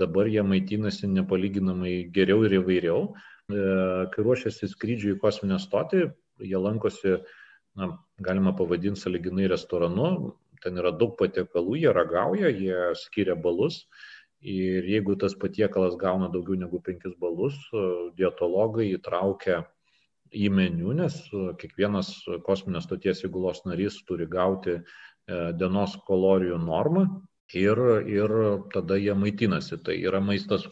dabar 0.00 0.30
jie 0.30 0.44
maitinasi 0.46 1.10
nepalyginamai 1.10 1.94
geriau 2.14 2.44
ir 2.46 2.60
įvairiau. 2.60 3.02
E, 3.50 3.64
kai 4.12 4.24
ruošiasi 4.24 4.70
skrydžiui 4.70 5.16
į 5.16 5.20
kosminę 5.22 5.58
stotį, 5.60 6.06
jie 6.46 6.60
lankosi, 6.62 7.18
na, 7.78 7.90
galima 8.22 8.54
pavadinti 8.56 9.02
saliginai 9.02 9.50
restoranu, 9.50 10.36
ten 10.62 10.78
yra 10.78 10.92
daug 10.94 11.16
patiekalų, 11.18 11.78
jie 11.82 11.92
ragauja, 11.96 12.52
jie 12.52 12.92
skiria 13.00 13.36
balus. 13.36 13.82
Ir 14.40 14.86
jeigu 14.88 15.18
tas 15.20 15.34
patiekalas 15.36 15.98
gauna 16.00 16.30
daugiau 16.32 16.56
negu 16.56 16.80
5 16.80 17.12
balus, 17.20 17.58
dietologai 18.16 18.88
įtraukia 18.94 19.66
į 20.30 20.48
meniu, 20.54 20.94
nes 20.94 21.16
e, 21.34 21.50
kiekvienas 21.60 22.12
kosminės 22.46 22.86
stoties 22.86 23.24
įgulos 23.26 23.64
narys 23.66 23.98
turi 24.08 24.28
gauti 24.30 24.78
e, 24.78 24.82
dienos 25.58 25.98
kalorijų 26.06 26.60
normą 26.62 27.04
ir, 27.52 27.80
ir 28.06 28.34
tada 28.72 28.98
jie 29.00 29.14
maitinasi. 29.18 29.80
Tai 29.84 29.98
yra 29.98 30.22
maistas, 30.22 30.68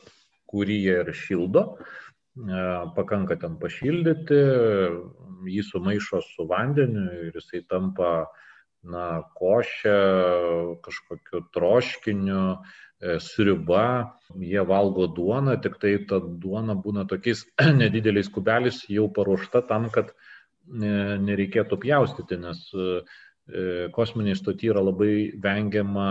kurį 0.48 0.78
jie 0.86 0.98
ir 1.02 1.12
šildo, 1.12 1.64
e, 1.76 2.66
pakanka 2.96 3.36
ten 3.42 3.58
pašildyti, 3.60 4.42
jį 5.48 5.62
sumaišo 5.66 6.22
su 6.24 6.48
vandeniu 6.48 7.08
ir 7.28 7.36
jisai 7.36 7.66
tampa 7.68 8.28
na, 8.88 9.24
košė, 9.36 9.98
kažkokiu 10.84 11.42
troškiniu, 11.52 12.44
E, 12.62 12.87
sriuba, 13.22 14.14
jie 14.34 14.62
valgo 14.66 15.06
duoną, 15.14 15.54
tik 15.62 15.78
tai 15.82 15.94
ta 16.08 16.18
duona 16.18 16.74
būna 16.74 17.06
tokiais 17.08 17.44
nedideliais 17.82 18.30
kubeliais 18.34 18.82
jau 18.90 19.06
paruošta 19.14 19.62
tam, 19.68 19.88
kad 19.94 20.10
nereikėtų 20.68 21.78
pjaustyti, 21.80 22.36
nes 22.42 22.64
e, 22.74 22.88
kosminiai 23.94 24.36
stoti 24.36 24.68
yra 24.68 24.82
labai 24.84 25.30
vengiama 25.40 26.08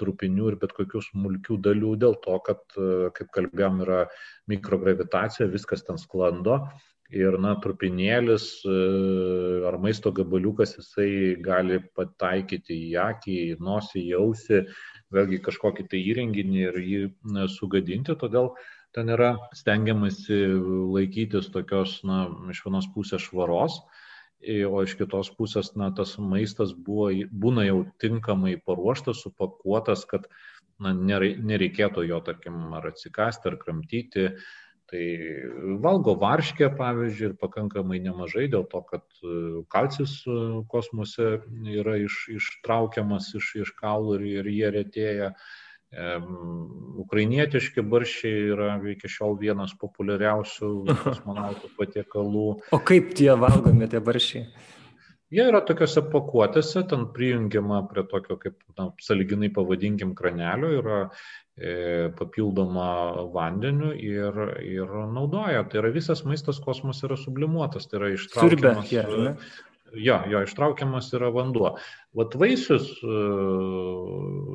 trupinių 0.00 0.52
ir 0.52 0.56
bet 0.62 0.72
kokių 0.78 1.02
smulkių 1.10 1.58
dalių 1.66 1.96
dėl 2.06 2.16
to, 2.22 2.38
kad, 2.46 2.62
e, 2.78 3.10
kaip 3.18 3.34
kalbėjom, 3.34 3.82
yra 3.84 4.06
mikrogravitacija, 4.48 5.50
viskas 5.52 5.84
ten 5.84 6.00
sklando 6.00 6.62
ir, 7.12 7.36
na, 7.40 7.54
trupinėlis 7.60 8.46
ar 9.68 9.78
maisto 9.82 10.12
gabaliukas 10.14 10.76
jisai 10.78 11.36
gali 11.44 11.80
pataikyti 11.96 12.76
į 12.88 12.92
akį, 13.04 13.38
į 13.52 13.56
nosį, 13.62 14.04
į 14.08 14.14
ausį 14.18 14.62
vėlgi 15.12 15.42
kažkokį 15.44 15.88
tai 15.92 16.00
įrenginį 16.12 16.62
ir 16.68 16.78
jį 16.82 17.02
sugadinti, 17.52 18.16
todėl 18.18 18.52
ten 18.96 19.12
yra 19.12 19.34
stengiamasi 19.56 20.40
laikytis 20.92 21.50
tokios, 21.52 22.00
na, 22.08 22.24
iš 22.52 22.64
vienos 22.66 22.88
pusės 22.94 23.28
švaros, 23.28 23.80
o 24.42 24.82
iš 24.82 24.96
kitos 24.98 25.30
pusės, 25.36 25.72
na, 25.78 25.92
tas 25.94 26.16
maistas 26.18 26.72
buvo, 26.74 27.12
būna 27.44 27.68
jau 27.68 27.84
tinkamai 28.02 28.56
paruoštas, 28.66 29.22
supakuotas, 29.22 30.04
kad 30.08 30.26
na, 30.82 30.92
nereikėtų 30.96 32.08
jo, 32.08 32.18
tarkim, 32.26 32.58
ar 32.74 32.90
atsikasti, 32.90 33.52
ar 33.52 33.58
kramtyti, 33.60 34.32
Tai 34.92 35.04
valgo 35.80 36.12
varškę, 36.20 36.68
pavyzdžiui, 36.76 37.30
ir 37.30 37.36
pakankamai 37.40 37.96
nemažai 38.04 38.44
dėl 38.52 38.66
to, 38.68 38.82
kad 38.84 39.04
e, 39.24 39.62
kalcis 39.72 40.18
e, 40.28 40.34
kosmose 40.68 41.28
yra 41.72 41.94
iš, 42.02 42.26
ištraukiamas 42.36 43.30
iš, 43.38 43.48
iš 43.64 43.72
kaulų 43.78 44.18
ir, 44.20 44.26
ir 44.42 44.50
jie 44.52 44.72
retėja. 44.76 45.34
Ukrainietiški 47.02 47.82
barščiai 47.84 48.44
yra 48.54 48.68
iki 48.94 49.10
šiol 49.12 49.34
vienas 49.40 49.74
populiariausių 49.80 50.70
kosmonautų 51.04 51.68
patiekalų. 51.76 52.46
O 52.72 52.78
kaip 52.92 53.12
tie 53.16 53.32
valgomi 53.36 53.88
tie 53.92 54.00
barščiai? 54.00 54.46
Jie 55.32 55.46
yra 55.48 55.62
tokiuose 55.64 56.02
pakuotėse, 56.12 56.82
ten 56.90 57.06
prijungiama 57.14 57.78
prie 57.88 58.04
tokio, 58.10 58.36
kaip, 58.40 58.58
na, 58.76 58.90
saliginai 59.00 59.48
pavadinkim, 59.54 60.12
kranelio, 60.18 60.72
yra 60.82 60.98
e, 61.56 62.10
papildoma 62.18 62.88
vandeniu 63.32 63.94
ir, 63.96 64.40
ir 64.60 64.92
naudoja. 65.14 65.64
Tai 65.64 65.80
yra 65.80 65.92
visas 65.94 66.24
maistas 66.28 66.60
kosmos 66.60 67.00
yra 67.08 67.16
sublimuotas, 67.16 67.88
tai 67.88 68.02
yra 68.02 68.10
ištraukiamas. 68.18 68.88
Siurbė, 68.92 69.36
Jo, 69.92 70.22
jo 70.24 70.40
ištraukiamas 70.40 71.10
yra 71.12 71.28
vanduo. 71.32 71.74
Vat 72.16 72.32
vaisius 72.40 72.86
e, 73.04 73.16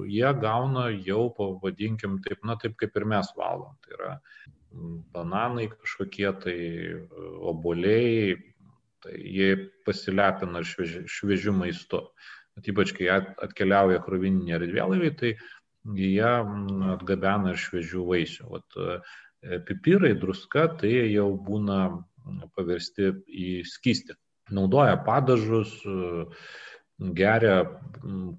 jie 0.10 0.30
gauna 0.42 0.88
jau, 1.06 1.28
pavadinkim, 1.38 2.18
taip, 2.26 2.42
na, 2.46 2.56
taip 2.62 2.78
kaip 2.82 2.98
ir 2.98 3.06
mes 3.06 3.30
valom. 3.38 3.76
Tai 3.86 3.98
yra 3.98 4.14
bananai 5.14 5.68
kažkokie, 5.74 6.30
tai 6.42 6.58
e, 6.58 6.96
oboliai, 7.54 8.38
tai 9.04 9.16
jie 9.22 9.52
pasilepina 9.88 10.64
švieži, 10.66 11.06
šviežių 11.12 11.54
maistu. 11.62 12.04
Bet 12.58 12.70
ypač 12.74 12.94
kai 12.98 13.10
atkeliauja 13.14 14.02
krovininiai 14.06 14.58
erdvėlaiviai, 14.58 15.14
tai 15.18 15.34
jie 15.98 16.32
atgabena 16.96 17.54
ir 17.54 17.62
šviežių 17.62 18.06
vaisių. 18.12 18.48
Vat, 18.54 18.78
e, 18.78 19.60
pipirai, 19.68 20.16
druska, 20.18 20.66
tai 20.82 20.96
jau 21.14 21.30
būna 21.38 21.82
paversti 22.58 23.14
į 23.28 23.52
skystį 23.68 24.18
naudoja 24.50 24.98
padažus, 25.06 25.72
geria 26.98 27.58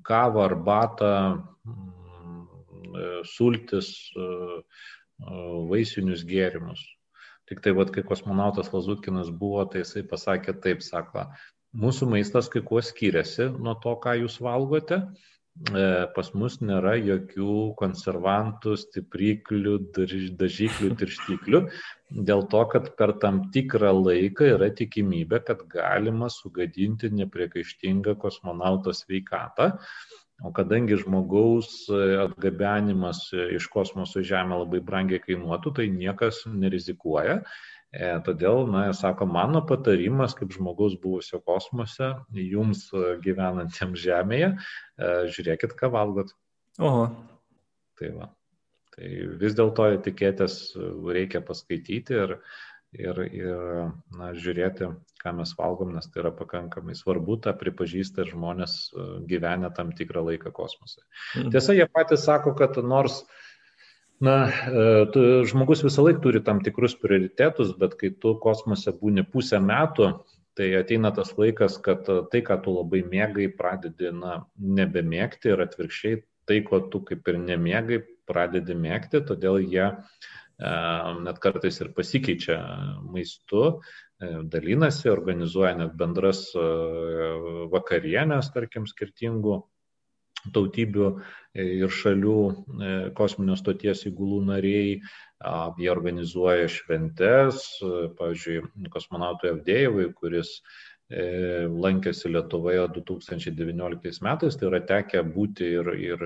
kavą, 0.06 0.44
arbatą, 0.48 1.14
sultis, 3.28 3.90
vaisinius 5.70 6.24
gėrimus. 6.26 6.82
Tik 7.48 7.62
tai, 7.64 7.72
vad, 7.76 7.92
kai 7.94 8.04
kosmonautas 8.06 8.70
Lazutkinas 8.74 9.32
buvo, 9.32 9.64
tai 9.72 9.84
jisai 9.84 10.04
pasakė 10.08 10.54
taip, 10.64 10.84
sako, 10.84 11.24
mūsų 11.84 12.10
maistas 12.12 12.50
kai 12.52 12.60
kuo 12.64 12.82
skiriasi 12.84 13.48
nuo 13.56 13.76
to, 13.82 13.94
ką 14.04 14.18
jūs 14.22 14.38
valgote, 14.44 15.02
E, 15.58 15.84
pas 16.14 16.28
mus 16.38 16.56
nėra 16.62 16.92
jokių 17.02 17.54
konservantų, 17.80 18.76
stipriklių, 18.78 19.72
dažyklių, 19.96 20.90
tirštiklių, 21.00 21.60
dėl 22.28 22.44
to, 22.52 22.60
kad 22.74 22.92
per 23.00 23.12
tam 23.24 23.40
tikrą 23.56 23.90
laiką 23.96 24.52
yra 24.54 24.68
tikimybė, 24.80 25.42
kad 25.48 25.64
galima 25.72 26.30
sugadinti 26.30 27.10
nepriekaištingą 27.22 28.14
kosmonauto 28.22 28.94
sveikatą. 28.94 29.72
O 30.46 30.52
kadangi 30.54 30.94
žmogaus 31.00 31.88
atgabenimas 32.22 33.24
iš 33.56 33.66
kosmoso 33.72 34.22
į 34.22 34.28
Žemę 34.28 34.60
labai 34.60 34.78
brangiai 34.86 35.18
kainuotų, 35.24 35.72
tai 35.80 35.88
niekas 35.90 36.44
nerizikuoja. 36.46 37.40
E, 37.88 38.08
todėl, 38.20 38.66
na, 38.68 38.84
sako, 38.92 39.26
mano 39.32 39.62
patarimas 39.66 40.34
kaip 40.36 40.52
žmogaus 40.52 40.98
buvusio 41.00 41.40
kosmose, 41.40 42.10
jums 42.36 42.84
e, 42.92 43.14
gyvenantiems 43.24 44.02
Žemėje, 44.02 44.50
e, 44.54 45.12
žiūrėkit, 45.32 45.72
ką 45.78 45.88
valgot. 45.94 46.34
Oho. 46.84 47.06
Tai 47.98 48.10
va. 48.18 48.28
Tai 48.92 49.08
vis 49.40 49.56
dėlto 49.56 49.88
etiketės 49.96 50.58
reikia 51.08 51.40
paskaityti 51.48 52.18
ir, 52.18 52.36
ir, 52.96 53.20
ir 53.34 53.66
na, 54.16 54.30
žiūrėti, 54.36 54.92
ką 55.22 55.34
mes 55.40 55.52
valgom, 55.58 55.92
nes 55.96 56.08
tai 56.08 56.22
yra 56.22 56.32
pakankamai 56.36 56.96
svarbu, 56.96 57.40
tą 57.44 57.52
pripažįsta 57.58 58.26
žmonės 58.30 58.78
gyvenę 59.28 59.72
tam 59.76 59.92
tikrą 59.96 60.24
laiką 60.30 60.54
kosmose. 60.54 61.02
Mm. 61.36 61.52
Tiesa, 61.54 61.76
jie 61.76 61.88
patys 61.90 62.24
sako, 62.28 62.56
kad 62.58 62.80
nors 62.84 63.24
Na, 64.18 64.48
e, 64.50 65.44
žmogus 65.46 65.84
visą 65.86 66.02
laiką 66.02 66.18
turi 66.24 66.40
tam 66.42 66.58
tikrus 66.66 66.96
prioritetus, 66.98 67.68
bet 67.78 67.92
kai 68.00 68.08
tu 68.10 68.32
kosmose 68.42 68.90
būni 68.90 69.22
pusę 69.22 69.60
metų, 69.62 70.08
tai 70.58 70.72
ateina 70.74 71.12
tas 71.14 71.30
laikas, 71.38 71.76
kad 71.78 72.02
tai, 72.32 72.40
ką 72.42 72.56
tu 72.64 72.74
labai 72.74 73.04
mėgai, 73.06 73.46
pradedi 73.60 74.10
na, 74.10 74.40
nebemėgti 74.58 75.52
ir 75.52 75.62
atvirkščiai 75.68 76.18
tai, 76.48 76.62
ko 76.66 76.80
tu 76.90 77.02
kaip 77.06 77.28
ir 77.30 77.38
nemėgai, 77.44 78.00
pradedi 78.28 78.74
mėgti, 78.74 79.22
todėl 79.28 79.60
jie 79.62 79.86
e, 79.86 79.96
net 80.58 81.38
kartais 81.42 81.80
ir 81.80 81.92
pasikeičia 81.94 82.58
maistu, 83.14 83.64
e, 84.18 84.30
dalinasi, 84.54 85.10
organizuoja 85.12 85.76
net 85.78 85.92
bendras 86.00 86.48
vakarienės, 87.74 88.50
tarkim, 88.54 88.88
skirtingų 88.90 89.60
tautybių 90.54 91.08
e, 91.08 91.64
ir 91.82 91.92
šalių 91.92 92.36
e, 92.48 92.92
kosminės 93.18 93.62
stoties 93.64 94.06
įgulų 94.10 94.44
nariai. 94.52 95.00
Jie 95.78 95.90
organizuoja 95.92 96.66
šventes, 96.72 97.64
e, 97.82 98.08
pavyzdžiui, 98.18 98.62
kosmonautui 98.94 99.52
Avdėjevui, 99.54 100.12
kuris 100.18 100.60
lankėsi 101.08 102.28
Lietuvoje 102.28 102.82
2019 102.92 104.18
metais, 104.26 104.58
tai 104.60 104.66
yra 104.68 104.80
tekę 104.84 105.22
būti 105.24 105.70
ir, 105.78 105.86
ir 106.04 106.24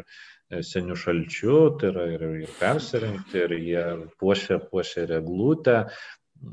senių 0.61 0.97
šalčių, 1.01 1.59
tai 1.81 1.93
yra 1.93 2.09
ir, 2.13 2.25
ir 2.45 2.57
persirinkti, 2.59 3.45
ir 3.47 3.55
jie 3.57 3.85
puošia, 4.21 4.59
puošia 4.71 5.07
reglutę, 5.09 5.79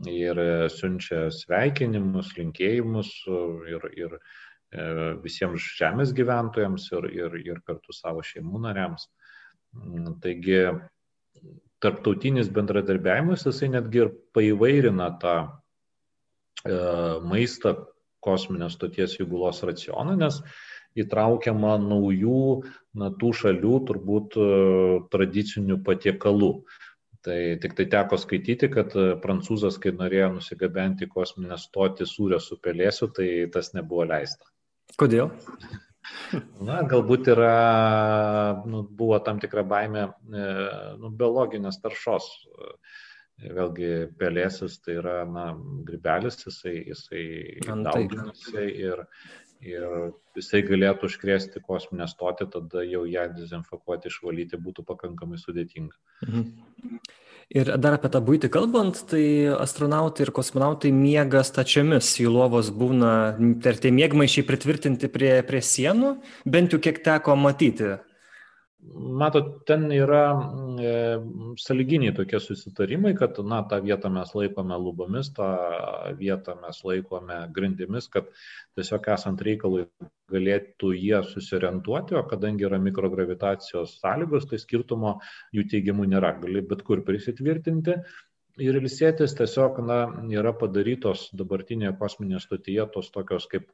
ir 0.07 0.43
siunčia 0.71 1.27
sveikinimus, 1.33 2.35
linkėjimus 2.37 3.11
ir, 3.27 3.89
ir 3.97 4.19
E, 4.69 4.81
visiems 5.23 5.65
žemės 5.79 6.11
gyventojams 6.13 6.91
ir, 6.93 7.07
ir, 7.09 7.37
ir 7.41 7.61
kartu 7.65 7.93
savo 7.95 8.21
šeimų 8.25 8.61
nariams. 8.67 9.07
Mm, 9.73 10.19
taigi 10.21 10.59
tarptautinis 11.81 12.51
bendradarbiavimas, 12.53 13.47
jisai 13.47 13.71
netgi 13.73 14.03
ir 14.03 14.11
paįvairina 14.37 15.07
tą 15.23 15.35
e, 15.41 16.75
maistą 17.31 17.73
kosminės 18.21 18.75
stoties 18.77 19.17
įgulos 19.23 19.63
racioną, 19.65 20.13
nes 20.19 20.37
įtraukiama 20.97 21.77
naujų, 21.83 22.43
na, 22.97 23.09
tų 23.21 23.33
šalių 23.41 23.73
turbūt 23.89 24.37
e, 24.39 24.47
tradicinių 25.13 25.81
patiekalų. 25.85 26.53
Tai 27.25 27.39
tik 27.59 27.75
tai 27.75 27.85
teko 27.91 28.15
skaityti, 28.15 28.69
kad 28.71 28.93
prancūzas, 29.23 29.75
kai 29.83 29.91
norėjo 29.91 30.29
nusigabenti 30.37 31.09
kosminę 31.11 31.57
stotį 31.59 32.07
sūrio 32.07 32.39
su 32.39 32.55
pelėsiu, 32.63 33.09
tai 33.11 33.27
tas 33.51 33.73
nebuvo 33.75 34.07
leista. 34.07 34.47
Kodėl? 34.99 35.27
Na, 36.67 36.79
galbūt 36.87 37.27
yra, 37.33 37.53
nu, 38.69 38.83
buvo 39.01 39.19
tam 39.25 39.41
tikra 39.43 39.65
baime 39.67 40.07
e, 40.07 40.47
nu, 41.01 41.11
biologinės 41.19 41.81
taršos. 41.83 42.29
Vėlgi 43.39 43.91
pelėsis 44.19 44.81
tai 44.83 44.97
yra, 44.99 45.19
na, 45.27 45.53
grybelis, 45.87 46.41
jisai, 46.43 46.73
jisai 46.89 47.23
dauginasi 47.85 48.65
ir, 48.83 49.05
ir 49.63 50.11
jisai 50.37 50.61
galėtų 50.63 51.09
užkrėsti 51.09 51.61
kosminę 51.65 52.07
stotį, 52.07 52.49
tada 52.53 52.83
jau 52.87 53.05
ją 53.09 53.27
dezinfekuoti, 53.35 54.11
išvalyti 54.11 54.59
būtų 54.59 54.85
pakankamai 54.87 55.39
sudėtinga. 55.41 55.95
Mhm. 56.27 57.01
Ir 57.49 57.71
dar 57.81 57.95
apie 57.97 58.11
tą 58.13 58.19
būtį 58.21 58.51
kalbant, 58.53 58.99
tai 59.09 59.49
astronautai 59.57 60.27
ir 60.27 60.31
kosmonautai 60.37 60.91
miega 60.93 61.41
stačiomis, 61.41 62.11
jų 62.21 62.29
lovos 62.35 62.69
būna, 62.69 63.39
ir 63.41 63.79
tie 63.81 63.89
mėgmaišiai 63.89 64.45
pritvirtinti 64.45 65.09
prie, 65.09 65.31
prie 65.47 65.63
sienų, 65.65 66.19
bent 66.45 66.75
jau 66.75 66.79
kiek 66.83 67.01
teko 67.01 67.33
matyti 67.41 67.95
Matot, 68.79 69.65
ten 69.67 69.89
yra 69.91 70.21
e, 70.79 70.91
saliginiai 71.59 72.13
tokie 72.15 72.39
susitarimai, 72.39 73.11
kad, 73.19 73.35
na, 73.43 73.59
tą 73.67 73.81
vietą 73.83 74.07
mes 74.15 74.31
laikome 74.31 74.77
lubomis, 74.79 75.33
tą 75.35 75.49
vietą 76.19 76.55
mes 76.61 76.79
laikome 76.87 77.41
grindimis, 77.55 78.07
kad 78.13 78.29
tiesiog 78.79 79.09
esant 79.15 79.43
reikalui 79.43 79.83
galėtų 80.31 80.93
jie 80.95 81.19
susiorientuoti, 81.27 82.15
o 82.15 82.23
kadangi 82.31 82.69
yra 82.69 82.79
mikrogravitacijos 82.85 83.97
sąlygos, 83.99 84.47
tai 84.47 84.61
skirtumo 84.63 85.17
jų 85.51 85.67
teigiamų 85.75 86.07
nėra. 86.15 86.31
Gali 86.39 86.63
bet 86.71 86.87
kur 86.87 87.03
prisitvirtinti. 87.03 87.99
Ir 88.63 88.79
ilsėtis 88.79 89.35
tiesiog, 89.35 89.83
na, 89.83 90.01
yra 90.31 90.55
padarytos 90.55 91.27
dabartinėje 91.35 91.97
kosminėje 91.99 92.45
stotyje 92.47 92.87
tos 92.95 93.11
tokios 93.11 93.51
kaip, 93.51 93.67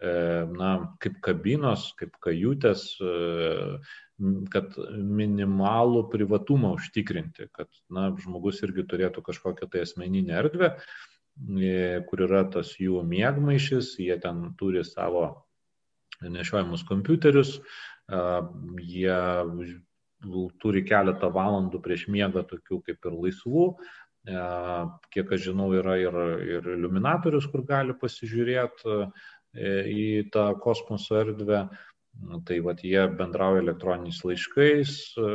e, 0.00 0.10
na, 0.56 0.74
kaip 1.04 1.20
kabinos, 1.24 1.90
kaip 2.00 2.16
kajutės, 2.24 2.90
e, 3.00 3.78
kad 4.52 4.74
minimalų 4.98 6.04
privatumą 6.12 6.72
užtikrinti, 6.78 7.48
kad 7.54 7.68
na, 7.94 8.08
žmogus 8.18 8.62
irgi 8.66 8.86
turėtų 8.90 9.22
kažkokią 9.26 9.68
tai 9.70 9.84
asmeninę 9.86 10.34
erdvę, 10.40 10.72
e, 10.74 12.00
kur 12.08 12.24
yra 12.26 12.42
tas 12.50 12.74
jų 12.80 13.04
mėgmaišis, 13.06 13.94
jie 14.02 14.16
ten 14.22 14.48
turi 14.58 14.82
savo 14.86 15.28
nešiojimus 16.18 16.82
kompiuterius, 16.88 17.60
jie 18.82 19.18
turi 20.58 20.82
keletą 20.82 21.30
valandų 21.30 21.80
prieš 21.84 22.08
miegą 22.10 22.42
tokių 22.48 22.80
kaip 22.86 23.06
ir 23.06 23.16
laisvų, 23.22 23.66
kiek 25.14 25.32
aš 25.32 25.44
žinau, 25.50 25.70
yra 25.78 25.96
ir, 26.00 26.16
ir 26.42 26.70
iliuminatorius, 26.74 27.46
kur 27.48 27.62
gali 27.64 27.94
pasižiūrėti 27.96 28.96
e, 28.98 29.06
į 29.88 30.06
tą 30.34 30.50
kosmoso 30.60 31.16
erdvę. 31.22 31.68
Tai 32.18 32.58
vad 32.66 32.80
jie 32.82 33.04
bendrauja 33.14 33.62
elektroniniais 33.62 34.24
laiškais, 34.26 34.94
e, 35.14 35.28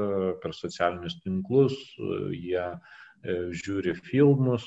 per 0.43 0.51
socialinius 0.53 1.15
tinklus, 1.23 1.75
e, 1.95 2.17
jie 2.36 2.65
e, 2.67 3.36
žiūri 3.55 3.93
filmus, 4.03 4.65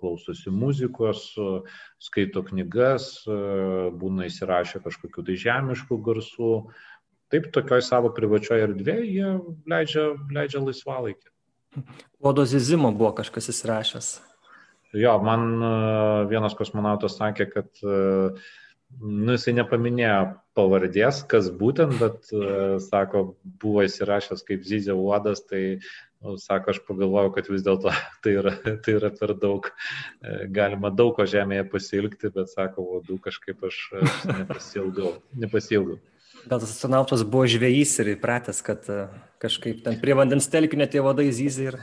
klausosi 0.00 0.50
muzikos, 0.50 1.28
skaito 2.02 2.42
knygas, 2.48 3.06
būna 4.00 4.26
įsirašę 4.26 4.82
kažkokiu 4.82 5.22
tai 5.28 5.36
žemiškų 5.38 6.00
garsų. 6.08 6.50
Taip, 7.30 7.46
tokioj 7.54 7.84
savo 7.86 8.10
privačioje 8.16 8.66
erdvėje 8.66 9.06
jie 9.12 9.30
leidžia, 9.70 10.08
leidžia 10.34 10.64
laisvalaikį. 10.64 11.30
Odo 12.18 12.42
zizimo 12.50 12.90
buvo 12.90 13.12
kažkas 13.22 13.52
įsirašęs. 13.54 14.10
Jo, 14.98 15.14
man 15.22 15.54
vienas 16.30 16.54
kosmonautas 16.58 17.14
sakė, 17.18 17.46
kad 17.54 17.86
nu, 19.00 19.34
jisai 19.34 19.54
nepaminėjo 19.58 20.18
pavardės, 20.54 21.22
kas 21.30 21.50
būtent, 21.50 21.96
bet, 22.00 22.30
uh, 22.34 22.76
sako, 22.82 23.26
buvo 23.62 23.84
įsirašęs 23.86 24.44
kaip 24.46 24.64
Zizė 24.66 24.94
Uodas, 24.94 25.42
tai, 25.50 25.80
nu, 26.24 26.36
sako, 26.40 26.74
aš 26.74 26.80
pagalvojau, 26.86 27.32
kad 27.34 27.50
vis 27.50 27.64
dėlto 27.66 27.92
tai, 28.24 28.36
yra, 28.40 28.54
tai 28.84 28.96
yra 28.98 29.10
per 29.14 29.34
daug, 29.40 29.68
e, 30.22 30.46
galima 30.54 30.92
daug 30.94 31.14
ko 31.18 31.26
žemėje 31.28 31.66
pasilgti, 31.72 32.32
bet, 32.34 32.52
sako, 32.54 32.86
uodų 32.96 33.20
kažkaip 33.26 33.66
aš, 33.68 33.80
aš 34.00 34.24
nepasilgau. 34.42 35.14
nepasilgau. 35.44 36.00
Gal 36.44 36.60
tas 36.60 36.72
astronautas 36.74 37.22
buvo 37.24 37.46
žvėjys 37.48 37.94
ir 38.02 38.14
įpratęs, 38.18 38.58
kad 38.64 38.88
e, 38.92 39.04
kažkaip 39.40 39.84
ten 39.84 40.00
prie 40.00 40.16
vandens 40.16 40.48
telkinio 40.52 40.88
tie 40.90 41.04
vadai 41.04 41.30
zyzi 41.32 41.70
ir... 41.70 41.78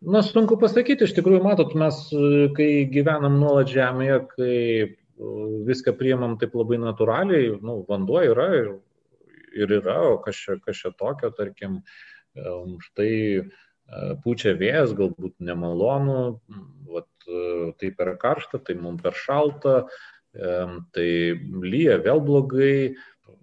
Na, 0.00 0.22
sunku 0.24 0.56
pasakyti, 0.56 1.04
iš 1.04 1.12
tikrųjų, 1.18 1.42
matot, 1.44 1.76
mes, 1.78 1.98
e, 2.14 2.48
kai 2.56 2.70
gyvenam 2.90 3.36
nuolat 3.38 3.70
žemėje, 3.70 4.16
kai 4.32 4.56
e, 4.56 4.88
viską 5.68 5.94
priemam 5.98 6.36
taip 6.40 6.54
labai 6.56 6.78
natūraliai, 6.80 7.52
nu, 7.64 7.80
vanduo 7.88 8.22
yra 8.24 8.48
ir, 8.56 8.70
ir 9.56 9.74
yra, 9.80 9.98
o 10.14 10.18
kas 10.24 10.38
čia, 10.40 10.56
kas 10.64 10.80
čia 10.80 10.92
tokio, 10.96 11.32
tarkim, 11.36 11.80
štai 12.86 13.12
pučia 14.24 14.54
vėjas, 14.58 14.94
galbūt 14.96 15.34
nemalonu, 15.42 16.40
vat, 16.90 17.08
tai 17.80 17.92
per 17.96 18.14
karštą, 18.22 18.62
tai 18.64 18.76
mums 18.78 19.02
per 19.02 19.16
šalta, 19.18 19.76
tai 20.94 21.08
lyja 21.64 21.98
vėl 22.04 22.22
blogai, 22.22 22.74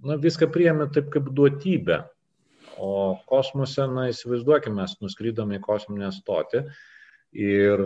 na, 0.08 0.16
viską 0.16 0.48
priėmė 0.54 0.90
taip 0.96 1.12
kaip 1.14 1.34
duotybę. 1.36 2.06
O 2.78 3.18
kosmose, 3.28 3.88
na, 3.90 4.08
įsivaizduokime, 4.12 4.84
mes 4.84 4.94
nuskrydome 5.02 5.58
į 5.58 5.66
kosminę 5.66 6.12
stotį 6.14 6.68
ir 7.38 7.84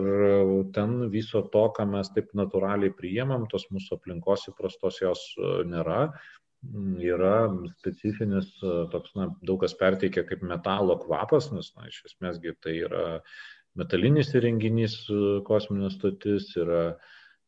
ten 0.76 0.94
viso 1.12 1.42
to, 1.54 1.64
ką 1.76 1.86
mes 1.90 2.10
taip 2.14 2.30
natūraliai 2.38 2.94
priėmam, 2.96 3.48
tos 3.52 3.68
mūsų 3.72 3.98
aplinkos 3.98 4.48
įprastos 4.52 5.02
jos 5.04 5.24
e, 5.36 5.54
nėra. 5.68 6.04
Yra 7.02 7.36
specifinis, 7.80 8.52
e, 8.62 8.74
toks, 8.92 9.16
na, 9.18 9.30
daug 9.42 9.60
kas 9.64 9.74
perteikia 9.78 10.24
kaip 10.28 10.44
metalo 10.46 10.96
kvapas, 11.02 11.50
nes, 11.54 11.72
na, 11.76 11.88
iš 11.90 12.04
esmėsgi 12.12 12.54
tai 12.62 12.76
yra 12.86 13.06
metalinis 13.78 14.34
įrenginys 14.38 15.00
e, 15.10 15.18
kosminės 15.48 15.98
stotis, 15.98 16.52
yra 16.60 16.84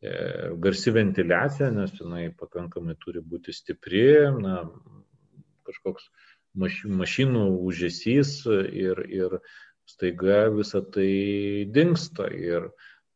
E, 0.05 0.13
garsi 0.61 0.93
ventiliacija, 0.93 1.71
nes 1.73 1.93
jinai 1.97 2.27
pakankamai 2.37 2.97
turi 3.01 3.23
būti 3.25 3.55
stipri, 3.57 4.05
na, 4.37 4.59
kažkoks 5.65 6.11
mašinų 7.01 7.45
užėsys 7.71 8.35
ir, 8.83 9.01
ir 9.21 9.39
staiga 9.89 10.49
visa 10.55 10.83
tai 10.95 11.67
dinksta. 11.71 12.29
Ir 12.35 12.69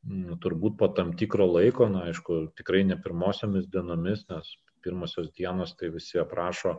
m, 0.06 0.38
turbūt 0.42 0.78
po 0.80 0.90
tam 0.96 1.14
tikro 1.18 1.48
laiko, 1.50 1.88
na, 1.92 2.08
aišku, 2.12 2.48
tikrai 2.58 2.84
ne 2.88 2.98
pirmosiomis 3.02 3.68
dienomis, 3.72 4.26
nes 4.32 4.56
pirmosios 4.84 5.32
dienos 5.36 5.74
tai 5.76 5.90
visi 5.94 6.20
aprašo 6.22 6.78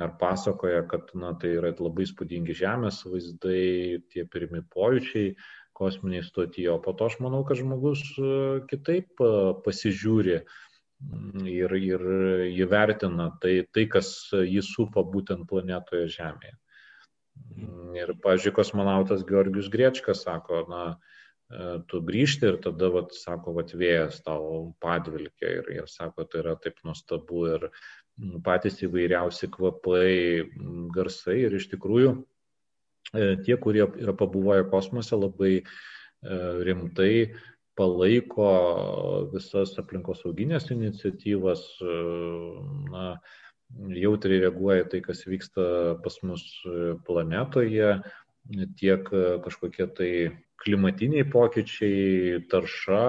ar 0.00 0.14
pasakoja, 0.18 0.86
kad 0.90 1.12
na, 1.14 1.34
tai 1.38 1.52
yra 1.58 1.70
labai 1.78 2.06
spūdingi 2.10 2.56
žemės 2.58 3.04
vaizdai, 3.06 4.00
tie 4.10 4.24
pirmi 4.26 4.64
pojūčiai, 4.74 5.36
kosminiai 5.74 6.22
stotyje, 6.22 6.70
o 6.70 6.78
po 6.82 6.94
to 6.94 7.08
aš 7.10 7.18
manau, 7.22 7.42
kad 7.46 7.58
žmogus 7.58 8.02
e, 8.18 8.26
kitaip 8.70 9.22
e, 9.22 9.30
pasižiūri 9.66 10.36
mm, 10.38 11.46
ir, 11.50 11.74
ir 11.78 12.04
įvertina 12.62 13.32
tai, 13.42 13.56
tai, 13.74 13.86
kas 13.90 14.10
jį 14.34 14.62
supa 14.62 15.02
būtent 15.02 15.48
planetoje 15.50 16.06
Žemėje. 16.14 16.54
Ir, 17.94 18.14
pažiūrėjau, 18.24 18.56
kosmonautas 18.56 19.22
Georgius 19.28 19.70
Griečkas 19.70 20.24
sako, 20.26 20.64
na, 20.70 20.82
e, 21.50 21.78
tu 21.90 22.00
grįžti 22.02 22.50
ir 22.50 22.60
tada, 22.64 22.90
vat, 22.94 23.14
sako, 23.14 23.54
vat, 23.58 23.74
vėjas 23.78 24.20
tau 24.26 24.74
padvilkia 24.82 25.58
ir, 25.60 25.72
ir 25.78 25.90
sako, 25.90 26.26
tai 26.26 26.42
yra 26.42 26.56
taip 26.58 26.80
nuostabu 26.86 27.46
ir 27.54 27.68
patys 28.46 28.80
įvairiausi 28.86 29.50
kvapai, 29.54 30.10
garsai 30.94 31.40
ir 31.46 31.58
iš 31.58 31.70
tikrųjų 31.72 32.14
E, 33.14 33.36
tie, 33.44 33.56
kurie 33.56 33.84
yra 34.00 34.12
pabuvoję 34.16 34.64
kosmose, 34.70 35.16
labai 35.16 35.54
e, 35.60 35.64
rimtai 36.66 37.34
palaiko 37.78 38.48
visas 39.32 39.74
aplinkosauginės 39.82 40.70
iniciatyvas, 40.74 41.64
na, 42.92 43.06
jautriai 43.94 44.42
reaguoja 44.44 44.88
tai, 44.90 45.00
kas 45.04 45.24
vyksta 45.28 45.64
pas 46.04 46.18
mus 46.26 46.44
planetoje, 47.06 47.96
tiek 48.80 49.08
kažkokie 49.44 49.88
tai 49.96 50.10
klimatiniai 50.62 51.26
pokyčiai, 51.30 52.44
tarša, 52.50 53.06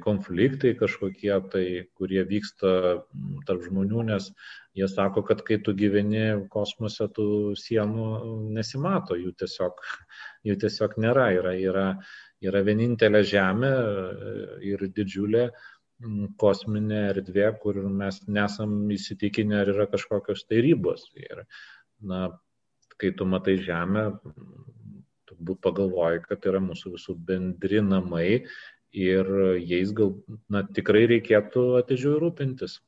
konfliktai 0.00 0.72
kažkokie 0.80 1.34
tai, 1.52 1.66
kurie 1.98 2.22
vyksta 2.24 2.72
tarp 3.44 3.66
žmonių, 3.66 4.06
nes 4.08 4.30
Jie 4.72 4.88
sako, 4.88 5.20
kad 5.28 5.42
kai 5.44 5.58
tu 5.60 5.74
gyveni 5.76 6.48
kosmose, 6.52 7.04
tų 7.12 7.52
sienų 7.60 8.06
nesimato, 8.56 9.18
jų 9.20 9.34
tiesiog, 9.42 9.82
jų 10.48 10.56
tiesiog 10.64 10.96
nėra. 11.04 11.26
Yra, 11.36 11.52
yra, 11.60 11.86
yra 12.40 12.62
vienintelė 12.64 13.20
Žemė 13.28 13.72
ir 14.64 14.86
didžiulė 14.96 15.50
kosminė 16.40 17.00
erdvė, 17.12 17.48
kur 17.62 17.78
mes 17.88 18.20
nesam 18.28 18.74
įsitikinę, 18.94 19.62
ar 19.62 19.72
yra 19.74 19.86
kažkokios 19.90 20.46
tai 20.48 20.62
ribos. 20.64 21.08
Ir, 21.18 21.44
na, 22.02 22.28
kai 22.98 23.12
tu 23.16 23.26
matai 23.28 23.56
Žemę, 23.62 24.06
turbūt 25.30 25.62
pagalvoji, 25.64 26.22
kad 26.28 26.42
tai 26.42 26.52
yra 26.54 26.62
mūsų 26.62 26.96
visų 26.96 27.16
bendri 27.28 27.82
namai 27.84 28.44
ir 28.92 29.28
jais 29.58 29.92
gal 29.96 30.14
na, 30.52 30.62
tikrai 30.62 31.06
reikėtų 31.10 31.66
atidžiau 31.80 32.18
rūpintis. 32.22 32.80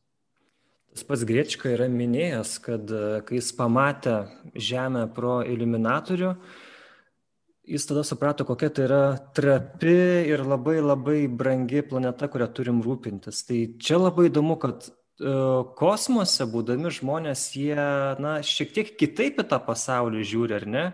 Tas 0.95 1.07
pats 1.09 1.25
Griečka 1.27 1.73
yra 1.75 1.89
minėjęs, 1.91 2.53
kad 2.63 2.91
e, 2.95 3.19
kai 3.27 3.41
jis 3.41 3.49
pamatė 3.59 4.29
Žemę 4.55 5.09
pro 5.17 5.41
iliuminatorių, 5.43 6.37
jis 7.67 7.87
tada 7.87 8.05
suprato, 8.05 8.45
kokia 8.45 8.71
tai 8.71 8.85
yra 8.89 9.03
trapi 9.37 9.97
ir 10.29 10.45
labai 10.45 10.79
labai 10.83 11.25
brangi 11.29 11.83
planeta, 11.87 12.29
kurią 12.29 12.49
turim 12.55 12.83
rūpintis. 12.85 13.45
Tai 13.49 13.59
čia 13.81 13.99
labai 14.01 14.29
įdomu, 14.29 14.59
kad 14.61 14.89
e, 14.89 14.93
kosmose 15.79 16.47
būdami 16.51 16.93
žmonės, 16.99 17.49
jie, 17.57 17.89
na, 18.21 18.39
šiek 18.45 18.75
tiek 18.77 18.95
kitaip 19.01 19.41
į 19.41 19.49
tą 19.51 19.61
pasaulį 19.65 20.25
žiūri, 20.31 20.59
ar 20.61 20.67
ne? 20.69 20.87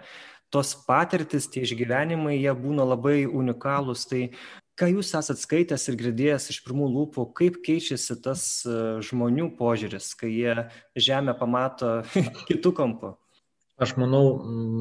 Tos 0.50 0.72
patirtis, 0.86 1.46
tie 1.50 1.62
išgyvenimai, 1.62 2.34
jie 2.38 2.54
būna 2.58 2.86
labai 2.88 3.22
unikalūs. 3.26 4.06
Tai 4.10 4.24
ką 4.78 4.88
jūs 4.96 5.12
esat 5.18 5.38
skaitęs 5.38 5.86
ir 5.90 5.98
girdėjęs 6.00 6.50
iš 6.54 6.62
pirmų 6.66 6.90
lūpų, 6.96 7.26
kaip 7.38 7.60
keičiasi 7.66 8.18
tas 8.24 8.44
e, 8.66 8.76
žmonių 9.06 9.52
požiūris, 9.58 10.14
kai 10.18 10.32
jie 10.34 10.56
Žemę 10.98 11.36
pamato 11.38 12.00
kitų 12.50 12.74
kampų? 12.78 13.14
Aš 13.80 13.94
manau, 13.96 14.24